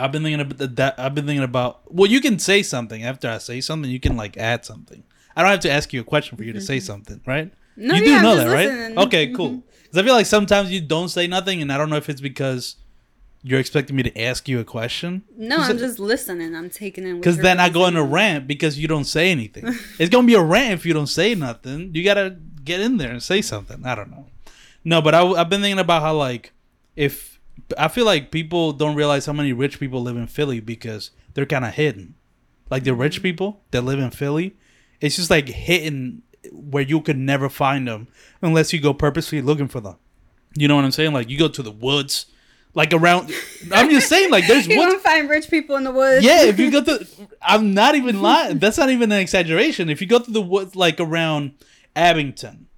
I've 0.00 0.12
been 0.12 0.22
thinking 0.22 0.40
about 0.40 0.76
that. 0.76 0.98
I've 0.98 1.14
been 1.14 1.26
thinking 1.26 1.44
about. 1.44 1.92
Well, 1.92 2.10
you 2.10 2.20
can 2.20 2.38
say 2.38 2.62
something 2.62 3.02
after 3.04 3.28
I 3.28 3.38
say 3.38 3.60
something. 3.60 3.90
You 3.90 4.00
can 4.00 4.16
like 4.16 4.36
add 4.36 4.64
something. 4.64 5.02
I 5.36 5.42
don't 5.42 5.50
have 5.50 5.60
to 5.60 5.70
ask 5.70 5.92
you 5.92 6.00
a 6.00 6.04
question 6.04 6.36
for 6.36 6.44
you 6.44 6.52
to 6.52 6.60
say 6.60 6.78
mm-hmm. 6.78 6.86
something, 6.86 7.20
right? 7.26 7.52
No, 7.76 7.94
you 7.94 8.04
yeah, 8.04 8.18
do 8.18 8.22
know 8.22 8.36
that, 8.36 8.46
right? 8.48 8.68
listening. 8.68 8.98
Okay, 8.98 9.32
cool. 9.32 9.50
Mm-hmm. 9.50 9.60
Because 9.84 9.98
I 9.98 10.02
feel 10.02 10.14
like 10.14 10.26
sometimes 10.26 10.70
you 10.70 10.80
don't 10.80 11.08
say 11.08 11.26
nothing, 11.26 11.62
and 11.62 11.72
I 11.72 11.78
don't 11.78 11.90
know 11.90 11.96
if 11.96 12.08
it's 12.08 12.20
because 12.20 12.76
you're 13.42 13.60
expecting 13.60 13.96
me 13.96 14.02
to 14.02 14.20
ask 14.20 14.48
you 14.48 14.60
a 14.60 14.64
question. 14.64 15.22
No, 15.36 15.56
I'm 15.56 15.78
just 15.78 15.98
listening. 15.98 16.54
I'm 16.54 16.68
taking 16.68 17.06
in. 17.06 17.16
Because 17.16 17.38
then 17.38 17.58
I 17.58 17.70
go 17.70 17.84
on 17.84 17.96
a 17.96 18.04
rant 18.04 18.46
because 18.46 18.78
you 18.78 18.86
don't 18.86 19.04
say 19.04 19.30
anything. 19.30 19.64
it's 19.98 20.10
gonna 20.10 20.26
be 20.26 20.34
a 20.34 20.42
rant 20.42 20.74
if 20.74 20.86
you 20.86 20.92
don't 20.92 21.06
say 21.06 21.34
nothing. 21.34 21.94
You 21.94 22.04
gotta 22.04 22.36
get 22.62 22.80
in 22.80 22.98
there 22.98 23.10
and 23.10 23.22
say 23.22 23.40
something. 23.40 23.84
I 23.86 23.94
don't 23.94 24.10
know. 24.10 24.26
No, 24.84 25.00
but 25.00 25.14
I, 25.14 25.22
I've 25.24 25.48
been 25.48 25.62
thinking 25.62 25.78
about 25.78 26.02
how 26.02 26.14
like 26.14 26.52
if 26.96 27.29
I 27.78 27.88
feel 27.88 28.04
like 28.04 28.30
people 28.30 28.72
don't 28.72 28.94
realize 28.96 29.26
how 29.26 29.32
many 29.32 29.52
rich 29.52 29.80
people 29.80 30.02
live 30.02 30.16
in 30.16 30.26
Philly 30.26 30.60
because 30.60 31.10
they're 31.34 31.46
kind 31.46 31.64
of 31.64 31.74
hidden. 31.74 32.14
Like 32.70 32.84
the 32.84 32.92
Mm-hmm. 32.92 33.00
rich 33.00 33.22
people 33.22 33.62
that 33.72 33.82
live 33.82 33.98
in 33.98 34.10
Philly, 34.10 34.56
it's 35.00 35.16
just 35.16 35.30
like 35.30 35.48
hidden 35.48 36.22
where 36.52 36.82
you 36.82 37.00
could 37.00 37.18
never 37.18 37.48
find 37.48 37.86
them 37.88 38.08
unless 38.42 38.72
you 38.72 38.80
go 38.80 38.94
purposely 38.94 39.42
looking 39.42 39.68
for 39.68 39.80
them. 39.80 39.96
You 40.56 40.68
know 40.68 40.76
what 40.76 40.84
I'm 40.84 40.90
saying? 40.92 41.12
Like 41.12 41.28
you 41.28 41.38
go 41.38 41.48
to 41.48 41.62
the 41.62 41.70
woods, 41.70 42.26
like 42.74 42.92
around. 42.94 43.32
I'm 43.72 43.90
just 43.90 44.08
saying, 44.08 44.30
like 44.30 44.46
there's 44.46 44.66
You 44.66 44.78
woods 44.78 44.92
won't 44.92 45.02
find 45.02 45.28
rich 45.28 45.50
people 45.50 45.76
in 45.76 45.84
the 45.84 45.90
woods. 45.92 46.24
yeah, 46.24 46.42
if 46.44 46.58
you 46.58 46.70
go 46.70 46.82
to, 46.84 47.06
I'm 47.42 47.74
not 47.74 47.94
even 47.96 48.22
lying. 48.22 48.58
That's 48.58 48.78
not 48.78 48.90
even 48.90 49.10
an 49.12 49.18
exaggeration. 49.18 49.90
If 49.90 50.00
you 50.00 50.06
go 50.06 50.18
to 50.20 50.30
the 50.30 50.40
woods, 50.40 50.74
like 50.76 50.98
around 51.00 51.52
Abington, 51.96 52.68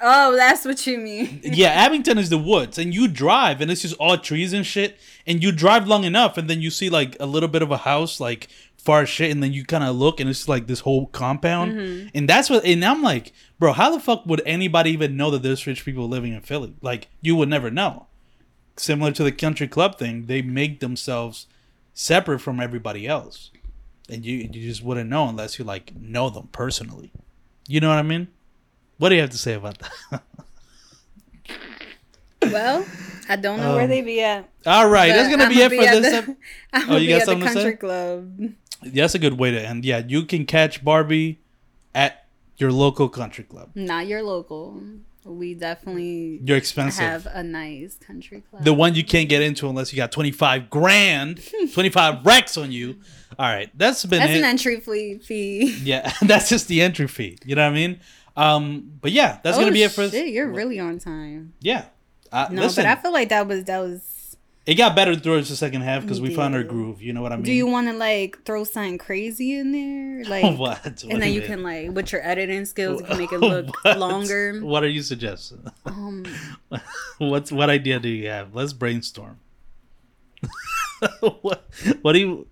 oh, 0.00 0.36
that's 0.36 0.64
what 0.64 0.86
you 0.86 0.98
mean. 0.98 1.40
yeah, 1.44 1.68
Abington 1.68 2.18
is 2.18 2.30
the 2.30 2.38
woods, 2.38 2.78
and 2.78 2.94
you 2.94 3.08
drive, 3.08 3.60
and 3.60 3.70
it's 3.70 3.82
just 3.82 3.96
all 3.96 4.16
trees 4.18 4.52
and 4.52 4.66
shit. 4.66 4.98
And 5.26 5.42
you 5.42 5.52
drive 5.52 5.88
long 5.88 6.04
enough, 6.04 6.36
and 6.36 6.48
then 6.48 6.60
you 6.60 6.70
see 6.70 6.88
like 6.88 7.16
a 7.18 7.26
little 7.26 7.48
bit 7.48 7.62
of 7.62 7.70
a 7.70 7.78
house, 7.78 8.20
like 8.20 8.48
far 8.76 9.04
shit, 9.04 9.30
and 9.30 9.42
then 9.42 9.52
you 9.52 9.64
kind 9.64 9.84
of 9.84 9.96
look, 9.96 10.20
and 10.20 10.30
it's 10.30 10.48
like 10.48 10.66
this 10.66 10.80
whole 10.80 11.06
compound, 11.06 11.72
mm-hmm. 11.72 12.08
and 12.14 12.28
that's 12.28 12.48
what. 12.48 12.64
And 12.64 12.84
I'm 12.84 13.02
like, 13.02 13.32
bro, 13.58 13.72
how 13.72 13.90
the 13.90 14.00
fuck 14.00 14.24
would 14.26 14.42
anybody 14.46 14.90
even 14.90 15.16
know 15.16 15.30
that 15.30 15.42
there's 15.42 15.66
rich 15.66 15.84
people 15.84 16.08
living 16.08 16.32
in 16.32 16.40
Philly? 16.40 16.74
Like, 16.80 17.08
you 17.20 17.36
would 17.36 17.48
never 17.48 17.70
know. 17.70 18.06
Similar 18.76 19.12
to 19.12 19.24
the 19.24 19.32
country 19.32 19.66
club 19.68 19.98
thing, 19.98 20.26
they 20.26 20.42
make 20.42 20.80
themselves 20.80 21.46
separate 21.94 22.40
from 22.40 22.60
everybody 22.60 23.06
else, 23.06 23.50
and 24.08 24.24
you 24.24 24.36
you 24.36 24.48
just 24.48 24.82
wouldn't 24.84 25.10
know 25.10 25.28
unless 25.28 25.58
you 25.58 25.64
like 25.64 25.96
know 25.96 26.30
them 26.30 26.48
personally. 26.52 27.10
You 27.68 27.80
know 27.80 27.88
what 27.88 27.98
I 27.98 28.02
mean? 28.02 28.28
What 28.98 29.10
do 29.10 29.14
you 29.14 29.20
have 29.20 29.30
to 29.30 29.38
say 29.38 29.54
about 29.54 29.78
that? 29.78 30.22
Well, 32.42 32.84
I 33.28 33.36
don't 33.36 33.58
know 33.58 33.74
where 33.74 33.84
Um, 33.84 33.90
they 33.90 34.02
be 34.02 34.22
at. 34.22 34.48
All 34.66 34.88
right, 34.88 35.08
that's 35.08 35.28
gonna 35.28 35.48
be 35.48 35.62
I'ma 35.62 35.74
it 35.74 35.78
for 35.94 36.00
this. 36.00 36.10
the- 36.10 36.30
ep- 36.32 36.36
I'ma 36.72 36.94
Oh, 36.94 36.96
you 36.96 37.06
be 37.08 37.12
got 37.12 37.14
at 37.14 37.20
the 37.20 37.24
something 37.32 37.46
to 37.48 37.52
say? 37.54 37.60
country 37.62 37.76
club. 37.76 38.52
That's 38.82 39.14
a 39.14 39.18
good 39.18 39.38
way 39.38 39.50
to 39.50 39.60
end. 39.60 39.84
Yeah, 39.84 40.02
you 40.06 40.24
can 40.24 40.44
catch 40.46 40.84
Barbie 40.84 41.40
at 41.94 42.26
your 42.58 42.70
local 42.72 43.08
country 43.08 43.44
club. 43.44 43.70
Not 43.74 44.06
your 44.06 44.22
local. 44.22 44.80
We 45.24 45.54
definitely 45.54 46.40
You're 46.44 46.56
expensive. 46.56 47.02
have 47.02 47.26
a 47.26 47.42
nice 47.42 47.96
country 47.96 48.44
club. 48.48 48.64
the 48.64 48.72
one 48.72 48.94
you 48.94 49.02
can't 49.02 49.28
get 49.28 49.42
into 49.42 49.68
unless 49.68 49.92
you 49.92 49.96
got 49.96 50.12
25 50.12 50.70
grand, 50.70 51.40
25 51.74 52.24
racks 52.24 52.56
on 52.56 52.70
you. 52.70 53.00
All 53.36 53.46
right, 53.46 53.68
that's 53.76 54.04
been 54.04 54.20
That's 54.20 54.32
it. 54.32 54.38
an 54.38 54.44
entry 54.44 54.78
fee. 54.78 55.74
yeah, 55.82 56.12
that's 56.22 56.48
just 56.48 56.68
the 56.68 56.80
entry 56.80 57.08
fee. 57.08 57.38
You 57.44 57.56
know 57.56 57.64
what 57.64 57.72
I 57.72 57.74
mean? 57.74 57.98
Um, 58.36 58.98
but 59.00 59.12
yeah, 59.12 59.38
that's 59.42 59.56
gonna 59.56 59.70
Oh, 59.70 59.72
be 59.72 59.82
it 59.82 59.92
for 59.92 60.08
shit, 60.08 60.28
You're 60.28 60.48
really 60.50 60.78
on 60.78 60.98
time. 60.98 61.54
yeah. 61.60 61.86
Uh, 62.32 62.48
No, 62.50 62.62
listen, 62.62 62.84
but 62.84 62.98
I 62.98 63.00
feel 63.00 63.12
like 63.12 63.28
that 63.30 63.46
was 63.46 63.64
that 63.64 63.78
was. 63.78 64.36
it 64.66 64.74
got 64.74 64.94
better 64.96 65.14
towards 65.16 65.48
the 65.48 65.56
second 65.56 65.82
half 65.82 66.02
because 66.02 66.20
we 66.20 66.34
found 66.34 66.54
our 66.54 66.62
groove. 66.64 67.00
You 67.00 67.12
know 67.12 67.22
what 67.22 67.32
I 67.32 67.36
mean? 67.36 67.44
Do 67.44 67.52
you 67.52 67.66
want 67.66 67.86
to 67.88 67.94
like 67.94 68.42
throw 68.44 68.64
something 68.64 68.98
crazy 68.98 69.56
in 69.56 69.70
there, 69.72 70.24
like, 70.28 70.42
what? 70.58 70.84
What 70.84 71.02
and 71.04 71.22
then 71.22 71.32
you 71.32 71.40
mean? 71.40 71.48
can 71.48 71.62
like 71.62 71.90
with 71.92 72.12
your 72.12 72.26
editing 72.26 72.64
skills, 72.66 73.00
you 73.00 73.06
can 73.06 73.16
make 73.18 73.32
it 73.32 73.38
look 73.52 73.68
What? 73.84 73.98
longer. 73.98 74.60
What 74.60 74.82
are 74.84 74.88
you 74.88 75.02
suggesting? 75.02 75.64
Um, 75.86 76.24
What's 77.18 77.50
what 77.52 77.70
idea 77.70 78.00
do 78.00 78.08
you 78.08 78.28
have? 78.28 78.54
Let's 78.54 78.72
brainstorm. 78.74 79.38
what 81.20 81.64
what 82.02 82.12
do 82.12 82.18
you? 82.18 82.46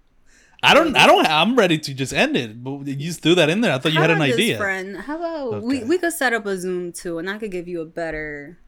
I 0.65 0.75
don't. 0.75 0.97
I 0.97 1.07
don't. 1.07 1.27
I'm 1.27 1.57
ready 1.57 1.79
to 1.79 1.95
just 1.95 2.13
end 2.13 2.37
it. 2.37 2.63
But 2.63 2.87
you 2.87 2.95
just 2.97 3.21
threw 3.23 3.35
that 3.37 3.49
in 3.51 3.61
there. 3.61 3.73
I 3.75 3.79
thought 3.79 3.93
you 3.93 3.97
how 3.97 4.03
had 4.03 4.11
an 4.11 4.17
about 4.17 4.27
this, 4.27 4.35
idea. 4.35 4.57
friend? 4.59 4.97
How 4.97 5.17
about 5.17 5.63
we 5.63 5.77
Okay. 5.79 5.85
we 5.85 5.99
could 5.99 6.13
set 6.13 6.33
up 6.33 6.47
a 6.47 6.57
Zoom 6.59 6.93
too, 6.93 7.19
and 7.19 7.29
I 7.31 7.39
could 7.39 7.51
give 7.51 7.69
you 7.69 7.81
a 7.81 7.85
better. 7.85 8.59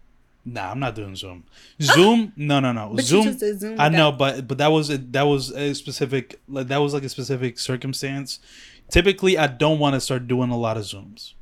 Nah, 0.49 0.70
I'm 0.70 0.78
not 0.78 0.94
doing 0.94 1.16
Zoom. 1.16 1.42
Zoom? 1.82 2.32
No, 2.36 2.61
no, 2.61 2.70
no. 2.70 2.90
But 2.94 2.99
you 2.99 3.09
Zoom. 3.09 3.24
just 3.24 3.40
did 3.40 3.59
Zoom 3.61 3.80
I 3.80 3.88
know, 3.88 4.12
but 4.12 4.47
but 4.47 4.59
that 4.59 4.68
was 4.70 4.90
a, 4.90 4.99
that 4.99 5.22
was 5.24 5.51
a 5.51 5.74
specific 5.74 6.38
like 6.49 6.68
that 6.68 6.78
was 6.78 6.94
like 6.94 7.03
a 7.03 7.09
specific 7.09 7.59
circumstance. 7.59 8.38
Typically, 8.88 9.36
I 9.36 9.49
don't 9.49 9.80
want 9.80 9.94
to 9.94 10.01
start 10.01 10.28
doing 10.28 10.51
a 10.51 10.57
lot 10.57 10.76
of 10.76 10.84
Zooms. 10.84 11.32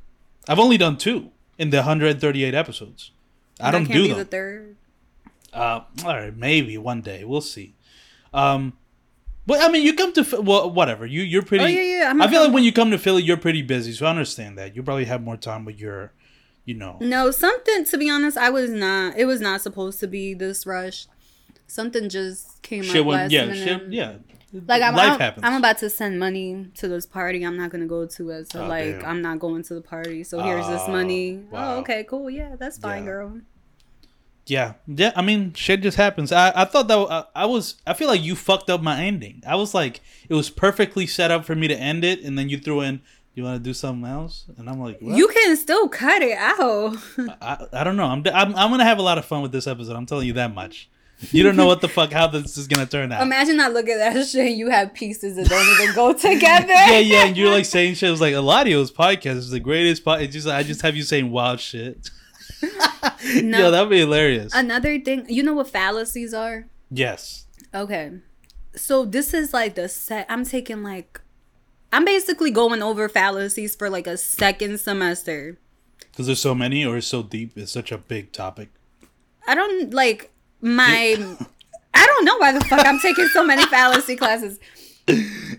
I've 0.49 0.57
only 0.59 0.77
done 0.77 0.97
two 0.97 1.31
in 1.59 1.69
the 1.69 1.77
138 1.77 2.53
episodes. 2.55 3.11
I 3.59 3.65
That 3.65 3.71
don't 3.71 3.85
can't 3.85 3.93
do 3.97 4.01
be 4.03 4.09
them. 4.09 4.17
the 4.17 4.25
third. 4.25 4.75
Uh, 5.53 5.81
all 6.03 6.15
right, 6.15 6.35
maybe 6.35 6.77
one 6.77 7.01
day 7.01 7.23
we'll 7.23 7.41
see. 7.41 7.75
Um, 8.33 8.73
but 9.47 9.61
I 9.61 9.69
mean, 9.69 9.83
you 9.85 9.93
come 9.93 10.11
to 10.13 10.41
well, 10.41 10.69
whatever. 10.71 11.05
You 11.05 11.21
you're 11.23 11.43
pretty. 11.43 11.63
Oh, 11.63 11.67
yeah, 11.67 11.81
yeah, 11.99 12.09
I'm 12.09 12.21
I 12.21 12.27
feel 12.27 12.43
like 12.43 12.53
when 12.53 12.63
you 12.63 12.71
come 12.73 12.91
to 12.91 12.97
Philly, 12.97 13.23
you're 13.23 13.37
pretty 13.37 13.61
busy, 13.61 13.91
so 13.93 14.05
I 14.05 14.09
understand 14.09 14.57
that. 14.57 14.75
You 14.75 14.83
probably 14.83 15.05
have 15.05 15.21
more 15.21 15.37
time 15.37 15.65
with 15.65 15.79
your, 15.79 16.13
you 16.65 16.73
know. 16.75 16.97
No, 17.01 17.31
something. 17.31 17.85
To 17.85 17.97
be 17.97 18.09
honest, 18.09 18.37
I 18.37 18.49
was 18.49 18.69
not. 18.71 19.17
It 19.17 19.25
was 19.25 19.41
not 19.41 19.61
supposed 19.61 19.99
to 20.01 20.07
be 20.07 20.33
this 20.33 20.65
rush. 20.65 21.07
Something 21.67 22.09
just 22.09 22.61
came 22.61 22.83
Shit 22.83 23.01
up 23.01 23.07
went, 23.07 23.21
last 23.23 23.31
yeah, 23.31 23.45
minute. 23.45 23.57
shit, 23.81 23.91
yeah. 23.91 24.13
Like 24.67 24.81
I'm, 24.81 24.95
life 24.95 25.19
I'm. 25.19 25.43
I'm 25.43 25.57
about 25.57 25.79
to 25.79 25.89
send 25.89 26.17
money 26.19 26.67
to 26.75 26.87
this 26.87 27.05
party. 27.05 27.43
I'm 27.43 27.57
not 27.57 27.71
gonna 27.71 27.87
go 27.87 28.05
to 28.05 28.29
it. 28.29 28.51
So 28.51 28.63
Oh, 28.63 28.67
like 28.67 28.99
damn. 29.01 29.05
I'm 29.05 29.21
not 29.21 29.39
going 29.39 29.63
to 29.63 29.73
the 29.73 29.81
party. 29.81 30.23
So 30.23 30.41
here's 30.41 30.65
this 30.67 30.81
ah, 30.81 30.85
Oh, 30.87 30.91
money. 30.91 31.37
wow. 31.51 31.75
Oh, 31.75 31.79
okay, 31.79 32.05
cool. 32.07 32.29
Yeah, 32.29 32.55
that's 32.57 32.77
fine, 32.77 33.03
Yeah. 33.03 33.09
girl. 33.09 33.41
Yeah, 34.47 34.73
yeah. 34.87 35.11
I 35.15 35.21
mean, 35.21 35.53
shit 35.53 35.81
just 35.81 35.97
happens. 35.97 36.31
I, 36.31 36.51
I 36.55 36.65
thought 36.65 36.87
that 36.87 36.97
I, 36.97 37.23
I 37.43 37.45
was. 37.45 37.75
I 37.87 37.93
feel 37.93 38.07
like 38.07 38.21
you 38.21 38.35
fucked 38.35 38.69
up 38.69 38.81
my 38.81 39.01
ending. 39.01 39.41
I 39.47 39.55
was 39.55 39.73
like, 39.73 40.01
it 40.29 40.35
was 40.35 40.49
perfectly 40.49 41.07
set 41.07 41.31
up 41.31 41.45
for 41.45 41.55
me 41.55 41.67
to 41.67 41.75
end 41.75 42.03
it, 42.03 42.21
and 42.21 42.37
then 42.37 42.47
you 42.49 42.59
threw 42.59 42.81
in, 42.81 43.01
"You 43.33 43.43
want 43.43 43.57
to 43.57 43.63
do 43.67 43.73
something 43.73 44.07
else?" 44.09 44.45
And 44.57 44.69
I'm 44.69 44.79
like, 44.79 44.99
what? 45.01 45.17
You 45.17 45.27
can 45.29 45.55
still 45.57 45.87
cut 45.89 46.21
it 46.21 46.37
out. 46.37 46.95
I, 47.41 47.65
I 47.73 47.83
don't 47.83 47.95
know. 47.97 48.05
I'm, 48.05 48.23
I'm 48.27 48.55
I'm 48.55 48.69
gonna 48.69 48.83
have 48.85 48.99
a 48.99 49.03
lot 49.03 49.17
of 49.17 49.25
fun 49.25 49.41
with 49.41 49.51
this 49.51 49.65
episode. 49.65 49.95
I'm 49.95 50.05
telling 50.05 50.27
you 50.27 50.33
that 50.33 50.53
much. 50.53 50.89
You 51.31 51.43
don't 51.43 51.55
know 51.55 51.65
what 51.65 51.79
the 51.79 51.87
fuck 51.87 52.11
how 52.11 52.27
this 52.27 52.57
is 52.57 52.67
gonna 52.67 52.85
turn 52.85 53.11
out. 53.11 53.21
Imagine 53.23 53.59
I 53.59 53.69
look 53.69 53.87
at 53.87 53.97
that 53.97 54.27
shit 54.27 54.47
and 54.47 54.57
you 54.57 54.69
have 54.69 54.93
pieces 54.93 55.37
that 55.37 55.47
don't 55.47 55.67
even 55.81 55.95
go 55.95 56.13
together. 56.13 56.67
yeah, 56.67 56.99
yeah, 56.99 57.25
and 57.25 57.35
you're 57.37 57.49
like 57.49 57.65
saying 57.65 57.95
shit. 57.95 58.09
It 58.09 58.11
was 58.11 58.21
like 58.21 58.33
Eladio's 58.33 58.91
podcast 58.91 59.37
is 59.37 59.49
the 59.49 59.59
greatest 59.59 60.03
podcast. 60.05 60.21
It's 60.23 60.33
just 60.33 60.47
I 60.47 60.61
just 60.61 60.81
have 60.83 60.95
you 60.95 61.03
saying 61.03 61.31
wild 61.31 61.59
shit. 61.59 62.11
No. 63.41 63.57
Yo, 63.57 63.71
that'd 63.71 63.89
be 63.89 63.99
hilarious. 63.99 64.53
Another 64.53 64.99
thing, 64.99 65.25
you 65.27 65.41
know 65.43 65.53
what 65.53 65.69
fallacies 65.69 66.33
are? 66.33 66.67
yes. 66.91 67.47
Okay. 67.73 68.11
So 68.75 69.05
this 69.05 69.33
is 69.33 69.53
like 69.53 69.75
the 69.75 69.89
set 69.89 70.25
I'm 70.29 70.45
taking 70.45 70.83
like 70.83 71.21
I'm 71.91 72.05
basically 72.05 72.51
going 72.51 72.81
over 72.83 73.07
fallacies 73.07 73.75
for 73.75 73.89
like 73.89 74.07
a 74.07 74.17
second 74.17 74.79
semester. 74.79 75.57
Because 75.99 76.27
there's 76.27 76.41
so 76.41 76.55
many, 76.55 76.85
or 76.85 76.97
it's 76.97 77.07
so 77.07 77.23
deep. 77.23 77.57
It's 77.57 77.71
such 77.71 77.91
a 77.91 77.97
big 77.97 78.31
topic. 78.31 78.69
I 79.47 79.55
don't 79.55 79.93
like 79.93 80.31
my 80.61 81.15
I 81.93 82.05
don't 82.05 82.25
know 82.25 82.37
why 82.37 82.51
the 82.51 82.61
fuck 82.65 82.85
I'm 82.85 82.99
taking 82.99 83.27
so 83.27 83.45
many 83.45 83.65
fallacy 83.65 84.15
classes. 84.17 84.59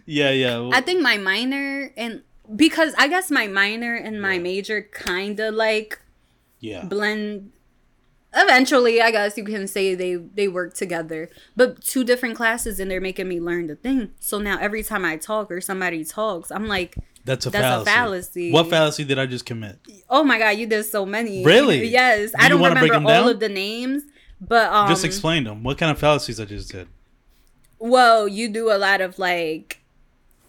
Yeah, 0.07 0.31
yeah. 0.31 0.59
well, 0.59 0.75
I 0.75 0.81
think 0.81 1.01
my 1.01 1.17
minor 1.17 1.93
and 1.97 2.23
because 2.55 2.95
I 2.99 3.09
guess 3.09 3.31
my 3.31 3.47
minor 3.47 3.95
and 3.95 4.21
my 4.21 4.39
major 4.39 4.83
kind 4.83 5.41
of 5.41 5.55
like 5.55 6.01
yeah. 6.61 6.85
blend 6.85 7.53
eventually 8.37 9.01
i 9.01 9.11
guess 9.11 9.37
you 9.37 9.45
can 9.45 9.67
say 9.67 9.95
they 9.95 10.15
they 10.17 10.47
work 10.49 10.75
together 10.75 11.29
but 11.57 11.83
two 11.83 12.05
different 12.05 12.37
classes 12.37 12.79
and 12.79 12.91
they're 12.91 13.01
making 13.01 13.27
me 13.29 13.41
learn 13.41 13.67
the 13.67 13.77
thing 13.77 14.11
so 14.21 14.39
now 14.39 14.59
every 14.61 14.83
time 14.83 15.05
i 15.05 15.17
talk 15.17 15.51
or 15.51 15.61
somebody 15.61 16.05
talks 16.05 16.51
i'm 16.51 16.67
like 16.69 16.97
That's 17.25 17.47
a 17.47 17.51
That's 17.51 17.65
a 17.83 17.85
fallacy. 17.85 17.91
fallacy. 17.91 18.53
What 18.53 18.69
fallacy 18.71 19.05
did 19.05 19.19
I 19.19 19.27
just 19.27 19.47
commit? 19.47 19.79
oh 20.11 20.23
my 20.23 20.39
god 20.39 20.51
you 20.51 20.67
did 20.67 20.85
so 20.85 21.05
many 21.07 21.45
Really? 21.45 21.87
yes 21.89 22.31
Do 22.31 22.37
i 22.39 22.49
don't 22.49 22.63
remember 22.63 22.93
them 22.93 23.07
all 23.07 23.13
down? 23.25 23.29
of 23.31 23.41
the 23.41 23.49
names 23.49 24.03
but 24.41 24.71
um 24.73 24.89
just 24.89 25.05
explain 25.05 25.45
them. 25.45 25.63
What 25.65 25.79
kind 25.79 25.91
of 25.91 25.99
fallacies 25.99 26.39
I 26.39 26.45
just 26.45 26.71
did? 26.71 26.89
well 27.79 28.29
you 28.29 28.49
do 28.49 28.71
a 28.71 28.79
lot 28.79 29.01
of 29.01 29.19
like 29.19 29.81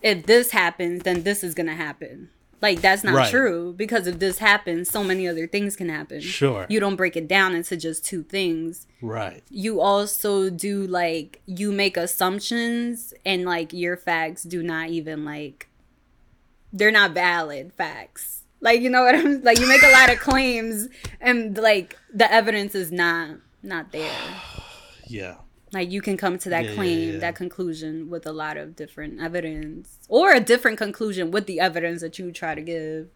if 0.01 0.25
this 0.25 0.51
happens 0.51 1.03
then 1.03 1.23
this 1.23 1.43
is 1.43 1.53
gonna 1.53 1.75
happen 1.75 2.29
like 2.61 2.81
that's 2.81 3.03
not 3.03 3.13
Right. 3.15 3.29
true 3.29 3.73
because 3.77 4.07
if 4.07 4.19
this 4.19 4.39
happens 4.39 4.89
so 4.89 5.03
many 5.03 5.27
other 5.27 5.45
things 5.47 5.75
can 5.75 5.89
happen 5.89 6.19
Sure. 6.21 6.65
you 6.69 6.79
don't 6.79 6.95
break 6.95 7.15
it 7.15 7.27
down 7.27 7.53
into 7.55 7.77
just 7.77 8.03
two 8.05 8.23
things 8.23 8.87
Right. 9.01 9.43
you 9.49 9.79
also 9.81 10.49
do 10.49 10.85
like 10.87 11.41
you 11.45 11.71
make 11.71 11.97
assumptions 11.97 13.13
and 13.25 13.45
like 13.45 13.73
your 13.73 13.95
facts 13.97 14.43
do 14.43 14.63
not 14.63 14.89
even 14.89 15.23
like 15.23 15.67
they're 16.73 16.91
not 16.91 17.11
valid 17.11 17.73
facts 17.73 18.43
like 18.59 18.81
you 18.81 18.89
know 18.89 19.03
what 19.03 19.15
i'm 19.15 19.41
like 19.43 19.59
you 19.59 19.67
make 19.67 19.83
a 19.83 19.91
lot 19.91 20.11
of 20.11 20.19
claims 20.19 20.87
and 21.21 21.57
like 21.57 21.95
the 22.13 22.31
evidence 22.31 22.73
is 22.75 22.91
not 22.91 23.37
not 23.63 23.91
there 23.91 24.11
Yeah. 25.09 25.35
Like 25.74 25.91
you 25.91 26.01
can 26.01 26.18
come 26.18 26.38
to 26.39 26.49
that 26.49 26.65
Yeah, 26.65 26.74
claim 26.76 27.13
yeah. 27.13 27.18
that 27.20 27.36
conclusion 27.36 28.09
with 28.09 28.26
a 28.26 28.32
lot 28.32 28.57
of 28.57 28.76
different 28.76 29.20
evidence 29.22 29.97
or 30.07 30.34
a 30.34 30.39
different 30.39 30.78
conclusion 30.78 31.32
with 31.32 31.45
the 31.45 31.59
evidence 31.59 32.01
that 32.01 32.18
you 32.18 32.32
try 32.32 32.55
to 32.55 32.61
give 32.61 33.07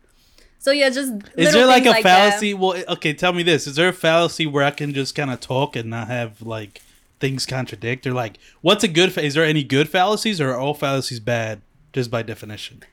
so 0.60 0.72
yeah 0.72 0.90
just 0.90 1.14
Is 1.38 1.54
there 1.54 1.66
like 1.66 1.84
a 1.86 1.90
that. 1.90 2.04
fallacy? 2.04 2.54
Well, 2.54 2.76
okay, 2.90 3.14
tell 3.14 3.34
me 3.34 3.42
this. 3.42 3.66
Is 3.66 3.76
there 3.78 3.88
a 3.90 3.94
fallacy 3.94 4.46
where 4.46 4.64
I 4.64 4.70
can 4.72 4.94
just 4.94 5.16
kind 5.16 5.32
of 5.32 5.40
talk 5.40 5.76
and 5.76 5.90
not 5.90 6.08
have 6.08 6.42
like 6.44 6.82
things 7.20 7.48
contradict? 7.48 8.06
Or 8.06 8.14
like, 8.14 8.38
what's 8.62 8.84
a 8.84 8.88
good? 8.88 9.12
Fa- 9.12 9.24
is 9.24 9.34
there 9.34 9.44
any 9.44 9.64
good 9.64 9.90
fallacies, 9.90 10.40
or 10.40 10.52
are 10.52 10.58
all 10.58 10.76
fallacies 10.76 11.20
bad 11.20 11.62
just 11.94 12.12
by 12.12 12.22
definition? 12.22 12.84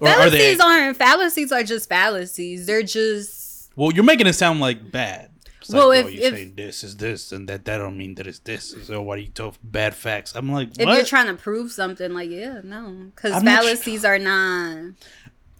Or 0.00 0.08
fallacies 0.08 0.58
aren't 0.58 0.96
fallacies 0.96 1.52
are 1.52 1.62
just 1.62 1.88
fallacies 1.88 2.66
they're 2.66 2.82
just 2.82 3.70
Well, 3.76 3.92
you're 3.92 4.02
making 4.02 4.26
it 4.26 4.32
sound 4.32 4.58
like 4.58 4.90
bad. 4.90 5.30
It's 5.62 5.70
Well, 5.70 5.88
like, 5.88 6.00
if- 6.00 6.06
oh, 6.06 6.08
you're 6.10 6.24
if- 6.24 6.34
saying 6.34 6.54
this 6.56 6.84
is 6.84 6.96
this, 6.96 7.32
and 7.32 7.48
that 7.48 7.64
that 7.64 7.78
don't 7.78 7.96
mean 7.96 8.14
that 8.16 8.26
it's 8.26 8.38
this. 8.40 8.74
So 8.84 9.02
why 9.02 9.16
do 9.16 9.22
you 9.22 9.28
talk 9.28 9.56
bad 9.62 9.94
facts? 9.94 10.34
I'm 10.34 10.50
like, 10.52 10.70
if 10.78 10.86
you're 10.86 11.04
trying 11.04 11.28
to 11.28 11.34
prove 11.34 11.72
something 11.72 12.12
like 12.12 12.30
yeah 12.30 12.60
no 12.62 13.10
because 13.14 13.42
not 13.42 13.62
tr- 13.62 13.62
fallacies 13.68 14.04
are 14.04 14.18
not 14.18 14.94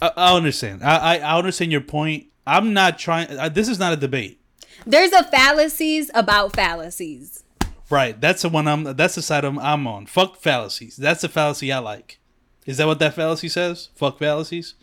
I, 0.00 0.10
I 0.16 0.36
understand. 0.36 0.82
I, 0.82 0.96
I 0.96 1.18
I 1.18 1.38
understand 1.38 1.72
your 1.72 1.80
point. 1.80 2.26
I'm 2.46 2.72
not 2.72 2.98
trying. 2.98 3.28
Uh, 3.38 3.48
this 3.48 3.68
is 3.68 3.78
not 3.78 3.92
a 3.92 3.96
debate. 3.96 4.40
there's 4.86 5.12
a 5.12 5.22
fallacies 5.24 6.10
about 6.14 6.54
fallacies 6.54 7.44
Right. 7.90 8.18
That's 8.18 8.40
the 8.40 8.48
one 8.48 8.66
I'm. 8.66 8.84
That's 8.84 9.16
the 9.16 9.22
side 9.22 9.44
I'm, 9.44 9.58
I'm 9.58 9.86
on. 9.86 10.06
Fuck 10.06 10.36
fallacies. 10.40 10.96
That's 10.96 11.20
the 11.20 11.28
fallacy 11.28 11.70
I 11.70 11.78
like. 11.78 12.18
Is 12.64 12.78
that 12.78 12.86
what 12.86 12.98
that 13.00 13.12
fallacy 13.14 13.50
says? 13.50 13.90
Fuck 13.94 14.18
fallacies. 14.18 14.74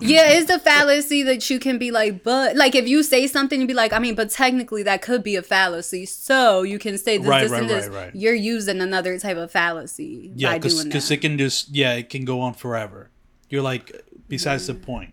Yeah 0.00 0.30
it's 0.30 0.46
the 0.46 0.58
fallacy 0.58 1.22
that 1.24 1.50
you 1.50 1.58
can 1.58 1.78
be 1.78 1.90
like 1.90 2.22
but 2.22 2.56
like 2.56 2.74
if 2.74 2.86
you 2.88 3.02
say 3.02 3.26
something 3.26 3.60
and 3.60 3.68
be 3.68 3.74
like 3.74 3.92
i 3.92 3.98
mean 3.98 4.14
but 4.14 4.30
technically 4.30 4.82
that 4.84 5.02
could 5.02 5.22
be 5.22 5.34
a 5.36 5.42
fallacy 5.42 6.06
so 6.06 6.62
you 6.62 6.78
can 6.78 6.96
say 6.96 7.18
this 7.18 7.26
Right, 7.26 7.42
this 7.42 7.50
right, 7.50 7.60
and 7.62 7.70
this 7.70 7.88
right, 7.88 8.04
right. 8.06 8.14
you're 8.14 8.32
using 8.34 8.80
another 8.80 9.18
type 9.18 9.36
of 9.36 9.50
fallacy 9.50 10.32
Yeah, 10.36 10.52
by 10.52 10.58
doing 10.58 10.84
because 10.84 11.10
it 11.10 11.18
can 11.18 11.36
just 11.36 11.74
yeah 11.74 11.94
it 11.94 12.08
can 12.08 12.24
go 12.24 12.40
on 12.40 12.54
forever. 12.54 13.10
You're 13.50 13.62
like 13.62 13.92
besides 14.28 14.66
the 14.68 14.74
point. 14.74 15.12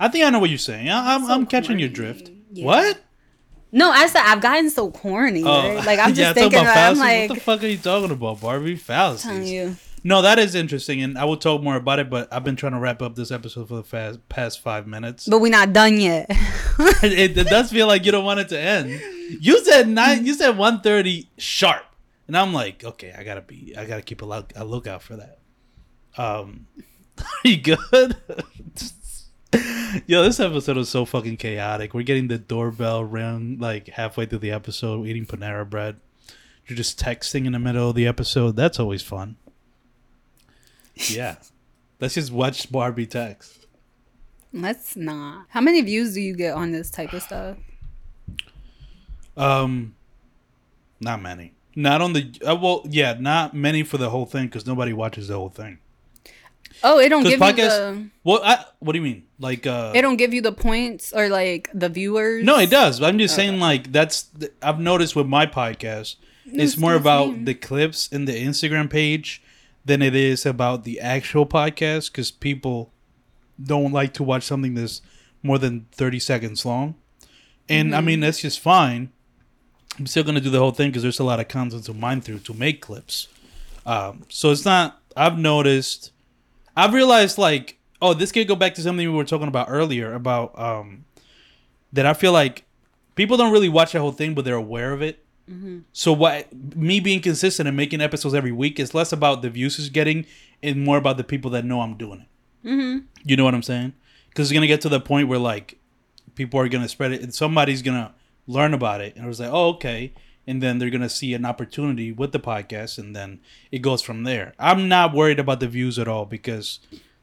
I 0.00 0.08
think 0.08 0.24
I 0.24 0.30
know 0.30 0.38
what 0.38 0.50
you're 0.50 0.58
saying. 0.58 0.88
I, 0.88 1.14
I'm 1.14 1.26
So 1.26 1.32
I'm 1.32 1.46
catching 1.46 1.78
your 1.78 1.88
drift. 1.90 2.30
Yeah. 2.52 2.64
What? 2.64 3.00
no 3.70 3.90
i 3.90 4.06
said 4.06 4.22
i've 4.24 4.40
gotten 4.40 4.70
so 4.70 4.90
corny 4.90 5.42
oh, 5.44 5.74
right? 5.74 5.84
like 5.84 5.98
i'm 5.98 6.14
just 6.14 6.20
Oh. 6.20 6.22
yeah, 6.22 6.32
thinking 6.32 6.60
about 6.60 6.72
about, 6.72 6.92
i'm 6.92 6.98
like 6.98 7.28
what 7.28 7.34
the 7.34 7.40
fuck 7.44 7.62
are 7.62 7.66
you 7.66 7.76
talking 7.76 8.10
about, 8.10 8.40
Barbie? 8.40 8.76
Fallacies. 8.76 9.87
No, 10.04 10.22
that 10.22 10.38
is 10.38 10.54
interesting, 10.54 11.02
and 11.02 11.18
I 11.18 11.24
will 11.24 11.36
talk 11.36 11.62
more 11.62 11.76
about 11.76 11.98
it. 11.98 12.08
But 12.10 12.32
I've 12.32 12.44
been 12.44 12.56
trying 12.56 12.72
to 12.72 12.78
wrap 12.78 13.02
up 13.02 13.14
this 13.14 13.30
episode 13.30 13.68
for 13.68 13.76
the 13.76 13.82
fast, 13.82 14.28
past 14.28 14.60
five 14.60 14.86
minutes. 14.86 15.26
but 15.26 15.40
we're 15.40 15.50
not 15.50 15.72
done 15.72 16.00
yet 16.00 16.26
it, 16.78 17.36
it 17.36 17.48
does 17.48 17.70
feel 17.70 17.86
like 17.86 18.04
you 18.04 18.12
don't 18.12 18.24
want 18.24 18.40
it 18.40 18.48
to 18.50 18.58
end. 18.58 18.90
You 19.40 19.64
said 19.64 19.88
nine. 19.88 20.24
You 20.24 20.34
said 20.34 20.56
one 20.56 20.80
thirty 20.80 21.28
sharp, 21.36 21.84
and 22.26 22.36
I'm 22.36 22.52
like, 22.52 22.84
okay, 22.84 23.14
I 23.16 23.24
gotta 23.24 23.42
be, 23.42 23.74
I 23.76 23.84
gotta 23.84 24.02
keep 24.02 24.22
a, 24.22 24.24
look, 24.24 24.52
a 24.56 24.64
lookout 24.64 25.02
for 25.02 25.16
that. 25.16 25.38
Um, 26.16 26.66
are 27.18 27.48
you 27.48 27.56
good? 27.56 28.16
Yo, 30.06 30.22
this 30.22 30.38
episode 30.38 30.76
was 30.76 30.90
so 30.90 31.04
fucking 31.04 31.38
chaotic. 31.38 31.94
We're 31.94 32.02
getting 32.02 32.28
the 32.28 32.38
doorbell 32.38 33.04
ring 33.04 33.58
like 33.58 33.88
halfway 33.88 34.26
through 34.26 34.40
the 34.40 34.50
episode, 34.50 35.06
eating 35.06 35.26
Panera 35.26 35.68
bread. 35.68 35.96
You're 36.66 36.76
just 36.76 37.00
texting 37.00 37.46
in 37.46 37.52
the 37.52 37.58
middle 37.58 37.88
of 37.88 37.96
the 37.96 38.06
episode. 38.06 38.56
That's 38.56 38.78
always 38.78 39.02
fun. 39.02 39.36
Yeah. 41.10 41.36
Let's 42.00 42.14
just 42.14 42.32
watch 42.32 42.70
Barbie 42.70 43.06
text. 43.06 43.66
let's 44.52 44.96
not 44.96 45.44
how 45.50 45.60
many 45.60 45.80
views 45.82 46.14
do 46.14 46.20
you 46.22 46.34
get 46.34 46.54
on 46.54 46.72
this 46.72 46.90
type 46.90 47.12
of 47.12 47.22
stuff 47.22 47.56
Um, 49.36 49.94
not 51.00 51.20
many. 51.22 51.52
Not 51.76 52.00
on 52.00 52.12
the 52.12 52.32
uh, 52.46 52.56
well, 52.56 52.84
yeah, 52.88 53.14
not 53.18 53.54
many 53.54 53.82
for 53.84 53.98
the 53.98 54.10
whole 54.10 54.26
thing 54.26 54.46
because 54.46 54.66
nobody 54.66 54.92
watches 54.92 55.28
the 55.28 55.34
whole 55.36 55.48
thing. 55.50 55.78
oh 56.82 56.98
it 56.98 57.08
don't 57.08 57.22
give 57.22 57.40
you 57.40 57.52
the 57.54 58.10
what? 58.24 58.42
I, 58.44 58.64
what 58.80 58.92
do 58.94 58.98
you 58.98 59.04
mean? 59.04 59.24
Like, 59.38 59.64
uh, 59.66 59.92
It 59.94 60.02
don't 60.02 60.16
give 60.16 60.34
you 60.34 60.40
the 60.42 60.50
points 60.52 61.12
or 61.12 61.28
like 61.28 61.70
the 61.72 61.88
viewers. 61.88 62.44
no, 62.44 62.58
it 62.58 62.70
does. 62.70 63.00
I'm 63.00 63.18
just 63.18 63.36
saying, 63.36 63.60
like, 63.60 63.92
that's 63.92 64.24
th- 64.24 64.52
I've 64.60 64.80
noticed 64.80 65.14
with 65.14 65.26
my 65.28 65.46
podcast, 65.46 66.16
it's 66.46 66.76
more 66.76 66.94
it's 66.96 67.04
the 67.04 67.10
about 67.10 67.44
the 67.44 67.54
clips 67.54 68.08
in 68.08 68.24
the 68.24 68.32
Instagram 68.32 68.90
page 68.90 69.40
than 69.88 70.02
it 70.02 70.14
is 70.14 70.46
about 70.46 70.84
the 70.84 71.00
actual 71.00 71.46
podcast 71.46 72.12
because 72.12 72.30
people 72.30 72.92
don't 73.60 73.92
like 73.92 74.12
to 74.14 74.22
watch 74.22 74.44
something 74.44 74.74
that's 74.74 75.02
more 75.42 75.58
than 75.58 75.86
30 75.92 76.18
seconds 76.20 76.64
long. 76.64 76.94
And 77.68 77.94
I 77.94 78.00
mean, 78.00 78.20
that's 78.20 78.40
just 78.40 78.60
fine. 78.60 79.10
I'm 79.98 80.06
still 80.06 80.22
going 80.22 80.36
to 80.36 80.40
do 80.40 80.50
the 80.50 80.58
whole 80.58 80.70
thing 80.70 80.90
because 80.90 81.02
there's 81.02 81.18
a 81.18 81.24
lot 81.24 81.40
of 81.40 81.48
content 81.48 81.84
to 81.86 81.94
mine 81.94 82.20
through 82.20 82.40
to 82.40 82.54
make 82.54 82.80
clips. 82.80 83.28
Um, 83.84 84.24
so 84.28 84.50
it's 84.50 84.64
not, 84.64 85.00
I've 85.16 85.38
noticed, 85.38 86.12
I've 86.76 86.92
realized 86.92 87.38
like, 87.38 87.78
oh, 88.00 88.14
this 88.14 88.30
could 88.30 88.46
go 88.46 88.54
back 88.54 88.74
to 88.74 88.82
something 88.82 89.10
we 89.10 89.14
were 89.14 89.24
talking 89.24 89.48
about 89.48 89.66
earlier 89.70 90.14
about 90.14 90.56
um, 90.58 91.04
that 91.92 92.06
I 92.06 92.14
feel 92.14 92.32
like 92.32 92.64
people 93.16 93.36
don't 93.36 93.52
really 93.52 93.68
watch 93.68 93.92
the 93.92 94.00
whole 94.00 94.12
thing, 94.12 94.34
but 94.34 94.44
they're 94.44 94.54
aware 94.54 94.92
of 94.92 95.02
it. 95.02 95.24
So 95.92 96.12
what 96.12 96.52
me 96.76 97.00
being 97.00 97.20
consistent 97.20 97.66
and 97.66 97.76
making 97.76 98.00
episodes 98.00 98.34
every 98.34 98.52
week 98.52 98.78
is 98.78 98.94
less 98.94 99.12
about 99.12 99.42
the 99.42 99.50
views 99.50 99.78
it's 99.78 99.88
getting 99.88 100.26
and 100.62 100.84
more 100.84 100.98
about 100.98 101.16
the 101.16 101.24
people 101.24 101.50
that 101.52 101.64
know 101.64 101.80
I'm 101.80 101.96
doing 101.96 102.20
it. 102.20 102.68
Mm-hmm. 102.68 103.06
You 103.24 103.36
know 103.36 103.44
what 103.44 103.54
I'm 103.54 103.62
saying? 103.62 103.94
Because 104.28 104.50
it's 104.50 104.54
gonna 104.54 104.66
get 104.66 104.80
to 104.82 104.88
the 104.88 105.00
point 105.00 105.28
where 105.28 105.38
like 105.38 105.78
people 106.34 106.60
are 106.60 106.68
gonna 106.68 106.88
spread 106.88 107.12
it 107.12 107.22
and 107.22 107.34
somebody's 107.34 107.82
gonna 107.82 108.14
learn 108.46 108.74
about 108.74 109.00
it 109.00 109.16
and 109.16 109.24
it 109.24 109.28
was 109.28 109.40
like, 109.40 109.50
oh 109.52 109.68
okay, 109.70 110.12
and 110.46 110.62
then 110.62 110.78
they're 110.78 110.90
gonna 110.90 111.08
see 111.08 111.34
an 111.34 111.44
opportunity 111.44 112.12
with 112.12 112.32
the 112.32 112.40
podcast 112.40 112.98
and 112.98 113.14
then 113.14 113.40
it 113.70 113.80
goes 113.80 114.02
from 114.02 114.24
there. 114.24 114.54
I'm 114.58 114.88
not 114.88 115.14
worried 115.14 115.38
about 115.38 115.60
the 115.60 115.68
views 115.68 115.98
at 115.98 116.08
all 116.08 116.26
because 116.26 116.80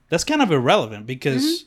that's 0.10 0.24
kind 0.24 0.42
of 0.42 0.52
irrelevant 0.52 1.06
because 1.06 1.66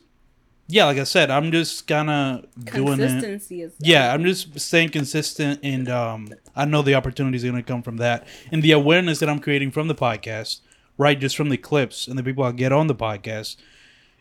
yeah, 0.70 0.84
like 0.84 0.98
I 0.98 1.04
said, 1.04 1.30
I'm 1.30 1.50
just 1.50 1.86
kind 1.86 2.10
of 2.10 2.64
doing 2.66 3.00
it. 3.00 3.08
Consistency 3.08 3.62
is 3.62 3.72
Yeah, 3.78 4.12
I'm 4.12 4.22
just 4.22 4.60
staying 4.60 4.90
consistent, 4.90 5.60
and 5.62 5.88
um, 5.88 6.28
I 6.54 6.66
know 6.66 6.82
the 6.82 6.94
opportunities 6.94 7.42
are 7.42 7.50
going 7.50 7.62
to 7.62 7.66
come 7.66 7.82
from 7.82 7.96
that, 7.96 8.26
and 8.52 8.62
the 8.62 8.72
awareness 8.72 9.18
that 9.20 9.30
I'm 9.30 9.38
creating 9.38 9.70
from 9.70 9.88
the 9.88 9.94
podcast, 9.94 10.60
right, 10.98 11.18
just 11.18 11.38
from 11.38 11.48
the 11.48 11.56
clips 11.56 12.06
and 12.06 12.18
the 12.18 12.22
people 12.22 12.44
I 12.44 12.52
get 12.52 12.70
on 12.70 12.86
the 12.86 12.94
podcast, 12.94 13.56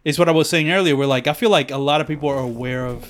is 0.05 0.17
what 0.17 0.29
I 0.29 0.31
was 0.31 0.49
saying 0.49 0.71
earlier. 0.71 0.95
We're 0.95 1.05
like 1.05 1.27
I 1.27 1.33
feel 1.33 1.49
like 1.49 1.69
a 1.69 1.77
lot 1.77 1.99
of 1.99 2.07
people 2.07 2.29
are 2.29 2.39
aware 2.39 2.85
of. 2.85 3.03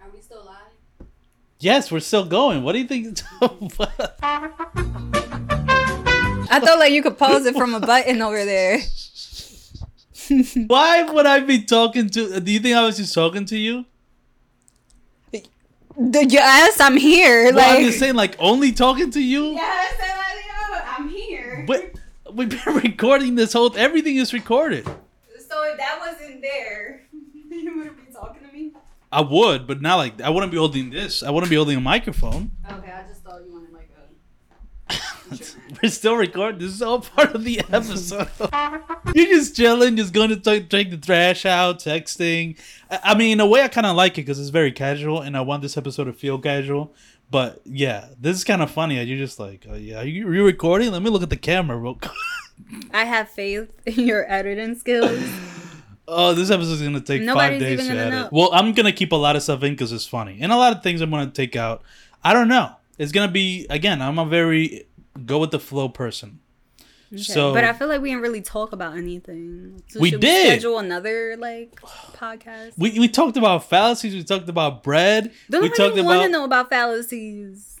Are 0.00 0.08
we 0.14 0.22
still 0.22 0.42
live? 0.46 1.08
Yes, 1.60 1.92
we're 1.92 2.00
still 2.00 2.24
going. 2.24 2.62
What 2.62 2.72
do 2.72 2.78
you 2.78 2.88
think? 2.88 3.20
I 6.50 6.58
thought 6.58 6.78
like 6.78 6.92
you 6.92 7.02
could 7.02 7.18
pause 7.18 7.44
it 7.44 7.54
from 7.54 7.74
a 7.74 7.80
button 7.80 8.22
over 8.22 8.46
there. 8.46 8.80
Why 10.66 11.02
would 11.02 11.26
I 11.26 11.40
be 11.40 11.62
talking 11.62 12.08
to? 12.10 12.40
Do 12.40 12.52
you 12.52 12.60
think 12.60 12.76
I 12.76 12.84
was 12.84 12.96
just 12.96 13.14
talking 13.14 13.44
to 13.46 13.56
you? 13.56 13.84
The- 15.32 16.26
Yes, 16.26 16.80
I'm 16.80 16.96
here. 16.96 17.52
Well, 17.54 17.76
I'm 17.78 17.84
just 17.84 17.98
saying, 17.98 18.14
like 18.14 18.36
only 18.38 18.72
talking 18.72 19.10
to 19.10 19.20
you. 19.22 19.52
Yes, 19.52 19.94
I'm 20.96 21.08
here. 21.08 21.64
But 21.66 21.92
we've 22.32 22.48
been 22.48 22.74
recording 22.82 23.34
this 23.34 23.52
whole. 23.52 23.76
Everything 23.76 24.16
is 24.16 24.32
recorded. 24.32 24.86
So 24.86 25.64
if 25.64 25.76
that 25.78 25.98
wasn't 26.00 26.40
there, 26.40 27.02
you 27.50 27.76
wouldn't 27.76 28.06
be 28.06 28.12
talking 28.12 28.46
to 28.46 28.52
me. 28.54 28.72
I 29.10 29.20
would, 29.20 29.66
but 29.66 29.82
not 29.82 29.96
like 29.96 30.20
I 30.22 30.30
wouldn't 30.30 30.50
be 30.52 30.56
holding 30.58 30.88
this. 30.88 31.22
I 31.22 31.30
wouldn't 31.30 31.50
be 31.50 31.56
holding 31.56 31.76
a 31.76 31.80
microphone. 31.80 32.50
Okay, 32.70 32.90
I 32.90 33.02
just 33.06 33.22
thought 33.22 33.42
you 33.44 33.52
wanted 33.52 33.72
like 33.74 33.90
a. 35.70 35.71
We're 35.82 35.88
still 35.90 36.14
recording. 36.14 36.60
This 36.60 36.70
is 36.72 36.80
all 36.80 37.00
part 37.00 37.34
of 37.34 37.42
the 37.42 37.58
episode. 37.72 38.28
You're 39.14 39.26
just 39.26 39.56
chilling, 39.56 39.96
just 39.96 40.12
going 40.12 40.28
to 40.28 40.36
t- 40.36 40.64
take 40.64 40.90
the 40.90 40.96
trash 40.96 41.44
out, 41.44 41.80
texting. 41.80 42.56
I, 42.88 43.00
I 43.02 43.14
mean, 43.18 43.32
in 43.32 43.40
a 43.40 43.46
way, 43.46 43.62
I 43.62 43.68
kind 43.68 43.86
of 43.86 43.96
like 43.96 44.12
it 44.12 44.22
because 44.22 44.38
it's 44.38 44.50
very 44.50 44.70
casual, 44.70 45.20
and 45.22 45.36
I 45.36 45.40
want 45.40 45.60
this 45.60 45.76
episode 45.76 46.04
to 46.04 46.12
feel 46.12 46.38
casual. 46.38 46.94
But 47.32 47.62
yeah, 47.64 48.10
this 48.20 48.36
is 48.36 48.44
kind 48.44 48.62
of 48.62 48.70
funny. 48.70 49.02
You're 49.02 49.18
just 49.18 49.40
like, 49.40 49.66
oh, 49.68 49.74
yeah, 49.74 50.02
you, 50.02 50.30
you 50.32 50.44
recording? 50.44 50.92
Let 50.92 51.02
me 51.02 51.10
look 51.10 51.24
at 51.24 51.30
the 51.30 51.36
camera 51.36 51.76
real 51.76 51.96
quick. 51.96 52.12
I 52.92 53.04
have 53.04 53.28
faith 53.30 53.68
in 53.84 54.06
your 54.06 54.30
editing 54.30 54.76
skills. 54.76 55.20
Oh, 56.14 56.34
this 56.34 56.50
episode 56.50 56.72
is 56.72 56.82
gonna 56.82 57.00
take 57.00 57.22
Nobody's 57.22 57.60
five 57.60 57.60
days 57.60 57.86
to 57.86 57.92
edit. 57.92 58.12
know. 58.12 58.28
Well, 58.32 58.50
I'm 58.52 58.72
gonna 58.72 58.92
keep 58.92 59.12
a 59.12 59.16
lot 59.16 59.36
of 59.36 59.42
stuff 59.42 59.62
in 59.62 59.72
because 59.72 59.92
it's 59.92 60.04
funny, 60.04 60.38
and 60.42 60.50
a 60.50 60.56
lot 60.56 60.76
of 60.76 60.82
things 60.82 61.00
I'm 61.00 61.10
gonna 61.10 61.30
take 61.30 61.54
out. 61.54 61.82
I 62.24 62.32
don't 62.32 62.48
know. 62.48 62.72
It's 62.98 63.12
gonna 63.12 63.30
be 63.30 63.66
again. 63.70 64.02
I'm 64.02 64.18
a 64.18 64.26
very 64.26 64.88
go 65.26 65.38
with 65.38 65.50
the 65.50 65.58
flow 65.60 65.88
person. 65.88 66.40
So, 67.16 67.52
but 67.52 67.62
I 67.62 67.74
feel 67.74 67.88
like 67.88 68.00
we 68.00 68.08
didn't 68.08 68.22
really 68.22 68.40
talk 68.40 68.72
about 68.72 68.96
anything. 68.96 69.82
So 69.88 70.00
We 70.00 70.10
should 70.10 70.20
did. 70.20 70.46
schedule 70.46 70.78
another 70.78 71.36
like 71.38 71.78
podcast. 71.82 72.72
we, 72.78 72.98
we 72.98 73.06
talked 73.08 73.36
about 73.36 73.68
fallacies. 73.68 74.14
We 74.14 74.24
talked 74.24 74.48
about 74.48 74.82
bread. 74.82 75.30
Don't 75.50 75.62
we 75.62 75.68
talked 75.68 75.94
want 76.02 76.22
to 76.22 76.28
know 76.28 76.44
about 76.44 76.70
fallacies. 76.70 77.76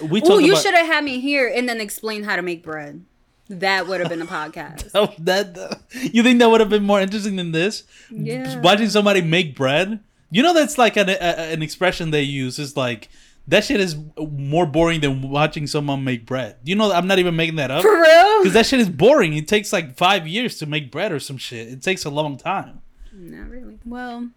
We 0.00 0.22
Oh, 0.22 0.38
you 0.38 0.52
about 0.52 0.62
should 0.62 0.74
have 0.74 0.86
had 0.86 1.04
me 1.04 1.20
here 1.20 1.50
and 1.54 1.68
then 1.68 1.80
explain 1.80 2.22
how 2.24 2.36
to 2.36 2.42
make 2.42 2.62
bread. 2.62 3.04
That 3.50 3.86
would 3.86 4.00
have 4.00 4.08
been 4.08 4.22
a 4.22 4.26
podcast. 4.38 4.90
Oh, 4.94 5.12
that 5.18 5.80
you 5.92 6.22
think 6.22 6.38
that 6.38 6.48
would 6.48 6.60
have 6.60 6.70
been 6.70 6.84
more 6.84 7.00
interesting 7.00 7.36
than 7.36 7.52
this? 7.52 7.84
Yeah. 8.10 8.60
Watching 8.60 8.88
somebody 8.88 9.20
make 9.20 9.56
bread. 9.56 10.00
You 10.30 10.42
know 10.42 10.54
that's 10.54 10.78
like 10.78 10.96
an 10.96 11.08
a, 11.10 11.12
an 11.52 11.62
expression 11.62 12.10
they 12.12 12.22
use. 12.22 12.58
Is 12.58 12.76
like 12.76 13.08
that 13.48 13.64
shit 13.64 13.80
is 13.80 13.96
more 14.18 14.66
boring 14.66 15.00
than 15.00 15.22
watching 15.30 15.66
someone 15.66 16.04
make 16.04 16.24
bread. 16.26 16.56
You 16.64 16.76
know, 16.76 16.92
I'm 16.92 17.06
not 17.06 17.18
even 17.18 17.34
making 17.36 17.56
that 17.56 17.70
up. 17.70 17.82
For 17.82 17.90
real? 18.00 18.38
Because 18.40 18.52
that 18.54 18.66
shit 18.66 18.80
is 18.80 18.88
boring. 18.88 19.34
It 19.34 19.48
takes 19.48 19.72
like 19.72 19.96
five 19.96 20.26
years 20.26 20.58
to 20.58 20.66
make 20.66 20.90
bread 20.90 21.12
or 21.12 21.18
some 21.20 21.36
shit. 21.38 21.68
It 21.68 21.82
takes 21.82 22.04
a 22.04 22.10
long 22.10 22.36
time. 22.36 22.82
Not 23.12 23.48
really. 23.50 23.78
Well, 23.84 24.28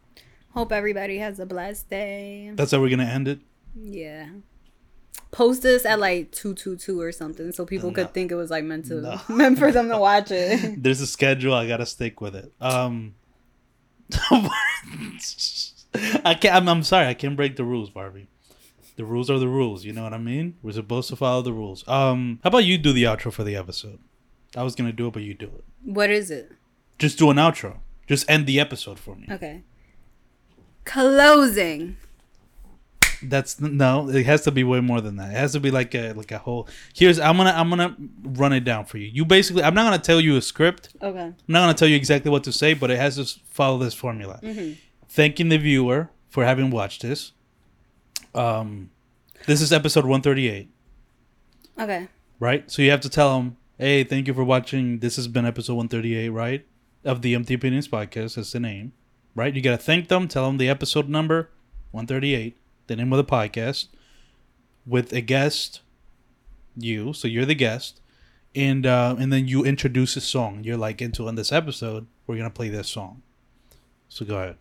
hope 0.53 0.71
everybody 0.71 1.17
has 1.19 1.39
a 1.39 1.45
blessed 1.45 1.89
day. 1.89 2.51
That's 2.55 2.71
how 2.71 2.79
we're 2.81 2.89
gonna 2.89 3.03
end 3.03 3.27
it. 3.27 3.39
Yeah. 3.75 4.27
Post 5.31 5.61
this 5.63 5.85
at 5.85 5.99
like 5.99 6.31
two 6.31 6.53
two 6.53 6.75
two 6.75 6.99
or 6.99 7.11
something, 7.11 7.51
so 7.53 7.65
people 7.65 7.89
No. 7.89 7.95
could 7.95 8.13
think 8.13 8.31
it 8.31 8.35
was 8.35 8.49
like 8.49 8.63
meant 8.63 8.85
to 8.87 8.95
No. 9.01 9.21
meant 9.29 9.59
for 9.59 9.71
them 9.71 9.87
to 9.89 9.97
watch 9.97 10.31
it. 10.31 10.81
There's 10.83 10.99
a 11.01 11.07
schedule. 11.07 11.53
I 11.53 11.67
gotta 11.67 11.85
stick 11.85 12.19
with 12.21 12.35
it. 12.35 12.51
Um, 12.59 13.15
I 16.25 16.33
can't. 16.39 16.55
I'm, 16.55 16.67
I'm 16.69 16.83
sorry. 16.83 17.07
I 17.07 17.13
can't 17.13 17.35
break 17.35 17.55
the 17.55 17.63
rules, 17.63 17.89
Barbie. 17.89 18.27
The 19.01 19.07
rules 19.07 19.31
are 19.31 19.39
the 19.39 19.47
rules. 19.47 19.83
You 19.83 19.93
know 19.93 20.03
what 20.03 20.13
I 20.13 20.19
mean? 20.19 20.57
We're 20.61 20.73
supposed 20.73 21.09
to 21.09 21.15
follow 21.15 21.41
the 21.41 21.51
rules. 21.51 21.83
Um, 21.87 22.39
how 22.43 22.49
about 22.49 22.65
you 22.65 22.77
do 22.77 22.93
the 22.93 23.05
outro 23.05 23.33
for 23.33 23.43
the 23.43 23.55
episode? 23.55 23.97
I 24.55 24.61
was 24.61 24.75
gonna 24.75 24.91
do 24.91 25.07
it, 25.07 25.13
but 25.13 25.23
you 25.23 25.33
do 25.33 25.47
it. 25.47 25.63
What 25.83 26.11
is 26.11 26.29
it? 26.29 26.51
Just 26.99 27.17
do 27.17 27.31
an 27.31 27.37
outro. 27.37 27.79
Just 28.05 28.29
end 28.29 28.45
the 28.45 28.59
episode 28.59 28.99
for 28.99 29.15
me. 29.15 29.25
Okay. 29.31 29.63
Closing. 30.85 31.97
That's 33.23 33.59
no. 33.59 34.07
It 34.07 34.27
has 34.27 34.43
to 34.43 34.51
be 34.51 34.63
way 34.63 34.81
more 34.81 35.01
than 35.01 35.15
that. 35.15 35.31
It 35.31 35.37
has 35.37 35.53
to 35.53 35.59
be 35.59 35.71
like 35.71 35.95
a 35.95 36.13
like 36.13 36.31
a 36.31 36.37
whole. 36.37 36.67
Here's 36.93 37.17
I'm 37.17 37.37
gonna 37.37 37.55
I'm 37.55 37.71
gonna 37.71 37.97
run 38.21 38.53
it 38.53 38.63
down 38.63 38.85
for 38.85 38.99
you. 38.99 39.07
You 39.07 39.25
basically 39.25 39.63
I'm 39.63 39.73
not 39.73 39.85
gonna 39.85 39.97
tell 39.97 40.21
you 40.21 40.37
a 40.37 40.43
script. 40.43 40.89
Okay. 41.01 41.23
I'm 41.23 41.35
not 41.47 41.61
gonna 41.61 41.73
tell 41.73 41.87
you 41.87 41.95
exactly 41.95 42.29
what 42.29 42.43
to 42.43 42.51
say, 42.51 42.75
but 42.75 42.91
it 42.91 42.97
has 42.97 43.15
to 43.15 43.25
follow 43.49 43.79
this 43.79 43.95
formula. 43.95 44.39
Mm-hmm. 44.43 44.73
Thanking 45.09 45.49
the 45.49 45.57
viewer 45.57 46.11
for 46.29 46.45
having 46.45 46.69
watched 46.69 47.01
this. 47.01 47.31
Um, 48.33 48.89
this 49.45 49.61
is 49.61 49.73
episode 49.73 50.05
138, 50.05 50.69
Okay. 51.79 52.07
right? 52.39 52.69
So 52.71 52.81
you 52.81 52.91
have 52.91 53.01
to 53.01 53.09
tell 53.09 53.37
them, 53.37 53.57
"Hey, 53.77 54.03
thank 54.03 54.27
you 54.27 54.33
for 54.33 54.43
watching. 54.43 54.99
This 54.99 55.15
has 55.17 55.27
been 55.27 55.45
episode 55.45 55.75
138, 55.75 56.29
right? 56.29 56.65
Of 57.03 57.21
the 57.21 57.33
Empty 57.35 57.55
Opinions 57.55 57.87
podcast. 57.87 58.35
That's 58.35 58.51
the 58.51 58.59
name, 58.59 58.93
right? 59.35 59.53
You 59.55 59.61
gotta 59.61 59.77
thank 59.77 60.07
them. 60.07 60.27
Tell 60.27 60.45
them 60.47 60.57
the 60.57 60.69
episode 60.69 61.09
number, 61.09 61.49
138, 61.91 62.55
the 62.87 62.95
name 62.95 63.11
of 63.11 63.17
the 63.17 63.23
podcast, 63.29 63.87
with 64.85 65.11
a 65.13 65.21
guest, 65.21 65.81
you. 66.77 67.11
So 67.13 67.27
you're 67.27 67.45
the 67.45 67.55
guest, 67.55 67.99
and 68.55 68.85
uh, 68.85 69.15
and 69.19 69.33
then 69.33 69.47
you 69.47 69.63
introduce 69.65 70.15
a 70.15 70.21
song. 70.21 70.63
You're 70.63 70.77
like 70.77 71.01
into 71.01 71.27
in 71.27 71.35
this 71.35 71.51
episode. 71.51 72.05
We're 72.27 72.37
gonna 72.37 72.49
play 72.51 72.69
this 72.69 72.87
song. 72.87 73.23
So 74.09 74.25
go 74.25 74.37
ahead. 74.37 74.57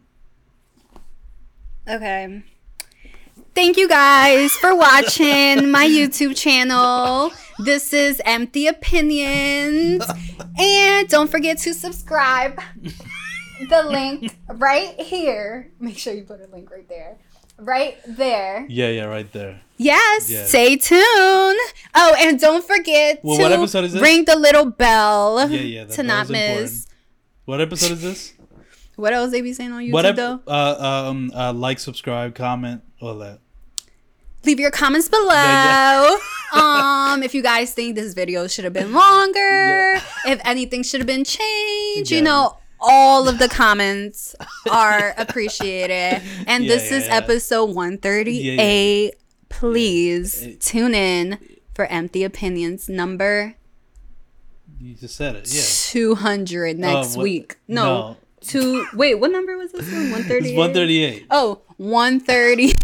Okay. 1.89 2.43
Thank 3.55 3.76
you 3.76 3.88
guys 3.88 4.53
for 4.53 4.74
watching 4.74 5.70
my 5.70 5.86
YouTube 5.86 6.36
channel. 6.36 7.32
This 7.59 7.93
is 7.93 8.20
Empty 8.24 8.66
Opinions. 8.66 10.05
And 10.59 11.09
don't 11.09 11.30
forget 11.30 11.59
to 11.59 11.74
subscribe. 11.74 12.61
The 13.68 13.82
link 13.82 14.32
right 14.49 14.99
here. 15.01 15.70
Make 15.78 15.99
sure 15.99 16.14
you 16.14 16.22
put 16.24 16.41
a 16.41 16.47
link 16.47 16.70
right 16.70 16.88
there. 16.88 17.18
Right 17.59 17.99
there. 18.07 18.64
Yeah, 18.68 18.88
yeah, 18.88 19.05
right 19.05 19.30
there. 19.32 19.61
Yes, 19.76 20.30
Yeah. 20.30 20.45
stay 20.47 20.76
tuned. 20.76 21.01
Oh, 21.95 22.14
and 22.18 22.41
don't 22.41 22.64
forget 22.64 23.20
Well, 23.22 23.36
to 23.36 24.01
ring 24.01 24.24
the 24.24 24.36
little 24.38 24.66
bell 24.70 25.51
Yeah, 25.51 25.61
yeah, 25.61 25.84
to 25.86 26.03
not 26.03 26.28
was 26.28 26.30
important. 26.30 26.61
miss. 26.62 26.86
What 27.45 27.61
episode 27.61 27.93
is 27.93 28.03
this? 28.03 28.32
What 28.97 29.12
else 29.12 29.30
they 29.30 29.41
be 29.41 29.53
saying 29.53 29.72
on 29.72 29.82
YouTube 29.82 29.93
What 29.93 30.07
ep- 30.07 30.16
though? 30.16 30.41
uh, 30.47 31.07
um, 31.11 31.30
uh, 31.34 31.53
like, 31.53 31.78
subscribe, 31.78 32.34
comment, 32.34 32.82
all 33.01 33.15
that. 33.19 33.39
leave 34.45 34.61
your 34.61 34.71
comments 34.71 35.09
below. 35.19 35.29
Yeah, 35.29 36.17
um, 36.53 37.23
if 37.23 37.35
you 37.35 37.43
guys 37.43 37.73
think 37.73 37.95
this 37.95 38.15
video 38.15 38.47
should 38.47 38.65
have 38.65 38.73
been 38.73 38.93
longer, 38.93 40.01
if 40.27 40.41
anything 40.45 40.83
should 40.83 41.01
have 41.01 41.07
been 41.07 41.25
changed, 41.25 42.11
Yeah. 42.11 42.19
you 42.19 42.25
know, 42.25 42.57
all 42.81 43.29
of 43.29 43.39
the 43.39 43.49
comments 43.49 44.35
are 44.71 45.15
appreciated. 45.19 46.23
And 46.47 46.65
Yeah, 46.65 46.69
this 46.75 46.91
yeah, 46.91 46.97
is 46.99 47.07
yeah. 47.07 47.17
episode 47.17 47.75
138. 47.75 49.15
Please 49.51 50.57
tune 50.61 50.95
in 50.95 51.39
for 51.75 51.85
Empty 51.87 52.25
Opinions 52.25 52.89
number 52.89 53.55
You 54.81 54.95
just 54.95 55.15
said 55.17 55.37
it. 55.37 55.53
Yeah. 55.53 55.63
200 55.93 56.79
next 56.79 57.17
what- 57.17 57.23
week. 57.25 57.57
No, 57.69 57.85
no. 57.85 58.17
two. 58.41 58.87
Wait, 58.95 59.17
what 59.17 59.31
number 59.31 59.57
was 59.59 59.73
this 59.73 59.91
one? 59.93 60.11
138? 60.13 60.57
138. 60.57 61.27
Oh, 61.31 61.61
130. 61.81 62.74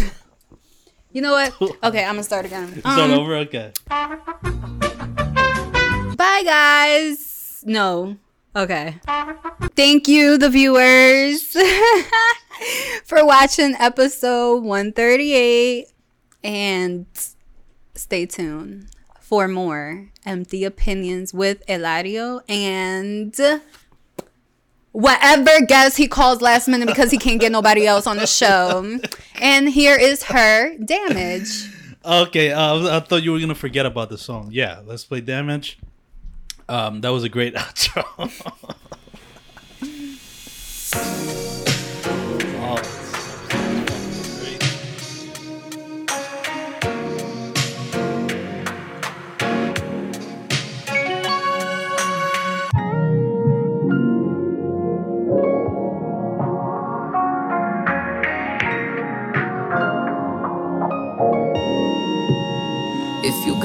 you 1.12 1.20
know 1.20 1.32
what? 1.32 1.52
Okay, 1.84 2.02
I'm 2.02 2.14
gonna 2.14 2.22
start 2.22 2.46
again. 2.46 2.80
Start 2.80 2.98
Um, 2.98 3.12
over? 3.12 3.36
Okay. 3.44 3.70
Bye, 6.16 6.42
guys. 6.44 7.62
No. 7.66 8.16
Okay. 8.54 8.96
Thank 9.76 10.08
you, 10.08 10.38
the 10.38 10.48
viewers, 10.48 11.42
for 13.04 13.24
watching 13.26 13.74
episode 13.78 14.64
138. 14.64 15.86
And 16.42 17.06
stay 17.94 18.24
tuned 18.24 18.86
for 19.20 19.46
more 19.48 20.08
empty 20.24 20.64
opinions 20.64 21.34
with 21.34 21.64
Eladio 21.66 22.40
and 22.48 23.34
whatever 24.96 25.50
guest 25.66 25.98
he 25.98 26.08
calls 26.08 26.40
last 26.40 26.68
minute 26.68 26.86
because 26.86 27.10
he 27.10 27.18
can't 27.18 27.38
get 27.38 27.52
nobody 27.52 27.86
else 27.86 28.06
on 28.06 28.16
the 28.16 28.26
show. 28.26 28.98
And 29.40 29.68
here 29.68 29.94
is 29.94 30.22
H.E.R. 30.22 30.78
damage. 30.78 31.68
Okay. 32.02 32.50
Uh, 32.50 32.96
I 32.96 33.00
thought 33.00 33.22
you 33.22 33.32
were 33.32 33.40
gonna 33.40 33.54
forget 33.54 33.84
about 33.84 34.08
the 34.08 34.16
song. 34.16 34.48
Yeah. 34.52 34.80
Let's 34.86 35.04
play 35.04 35.20
damage. 35.20 35.78
Um, 36.68 37.02
that 37.02 37.10
was 37.10 37.24
a 37.24 37.28
great 37.28 37.54
outro. 37.56 38.06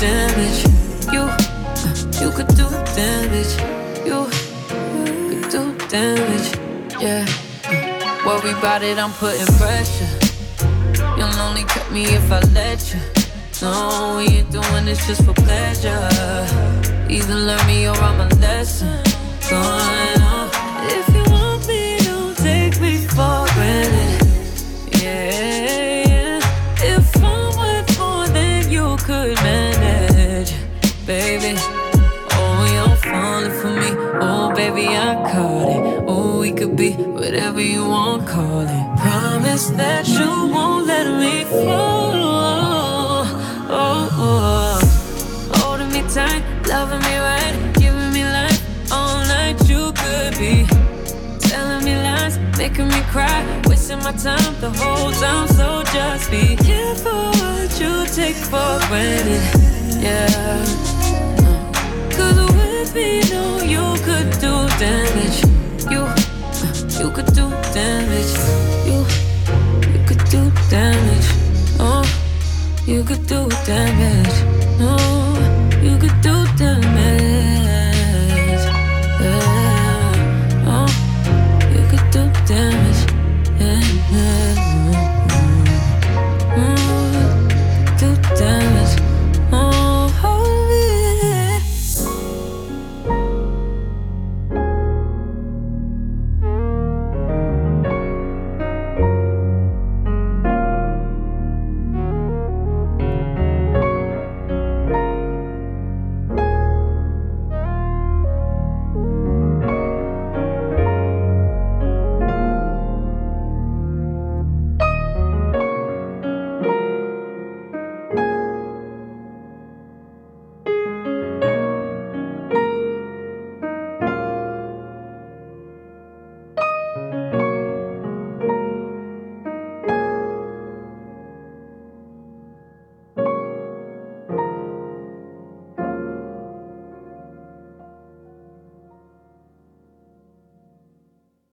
damage. 0.00 0.64
You, 1.12 1.22
uh, 1.22 2.20
you 2.20 2.30
could 2.30 2.48
do 2.54 2.68
damage. 2.94 3.52
You 4.06 4.26
could 5.28 5.50
do 5.50 5.76
damage. 5.88 6.48
Yeah. 7.00 7.26
Uh, 7.64 8.22
worry 8.26 8.52
about 8.52 8.82
it, 8.82 8.98
I'm 8.98 9.12
putting 9.12 9.46
pressure. 9.56 10.08
You'll 11.16 11.40
only 11.40 11.64
cut 11.64 11.90
me 11.90 12.04
if 12.04 12.30
I 12.30 12.40
let 12.52 12.94
you. 12.94 13.00
No, 13.60 14.14
we 14.18 14.38
ain't 14.38 14.50
doing 14.52 14.84
this 14.84 15.04
just 15.06 15.24
for 15.24 15.34
pleasure. 15.34 16.08
Either 17.10 17.34
learn 17.34 17.66
me 17.66 17.88
or 17.88 17.96
I'm 17.96 18.20
a 18.20 18.28
lesson. 18.36 19.02
Going 19.50 20.27
That 39.76 40.08
you 40.08 40.52
won't 40.52 40.86
let 40.86 41.06
me 41.20 41.44
fall. 41.44 42.12
Oh, 43.70 44.08
oh. 44.20 44.80
Holding 45.54 45.92
me 45.92 46.02
tight, 46.12 46.42
loving 46.66 47.00
me 47.00 47.18
right, 47.18 47.72
giving 47.74 48.12
me 48.12 48.24
life 48.24 48.60
all 48.92 49.18
night. 49.26 49.56
You 49.68 49.92
could 49.92 50.38
be 50.38 50.66
telling 51.40 51.84
me 51.84 51.94
lies, 51.96 52.38
making 52.56 52.88
me 52.88 53.00
cry, 53.12 53.44
wasting 53.66 53.98
my 53.98 54.12
time 54.12 54.54
the 54.60 54.70
whole 54.70 55.12
time. 55.12 55.46
So 55.48 55.82
just 55.92 56.30
be 56.30 56.56
careful 56.56 57.30
what 57.40 57.80
you 57.80 58.06
take 58.14 58.36
for 58.36 58.78
granted. 58.88 59.42
Yeah. 60.02 60.64
Cause 62.16 62.38
with 62.54 62.94
me, 62.94 63.20
no, 63.30 63.60
you 63.62 63.84
could 64.02 64.30
do 64.40 64.66
damage. 64.78 65.44
You, 65.90 66.08
you 66.98 67.10
could 67.10 67.32
do 67.34 67.50
damage. 67.72 68.32
You, 68.86 69.27
damage. 70.78 71.28
Oh, 71.80 72.04
you 72.86 73.02
could 73.02 73.26
do 73.26 73.48
damage. 73.66 74.38
Oh, 74.80 75.34
you 75.82 75.98
could 75.98 76.20
do 76.20 76.36
damage. 76.56 77.37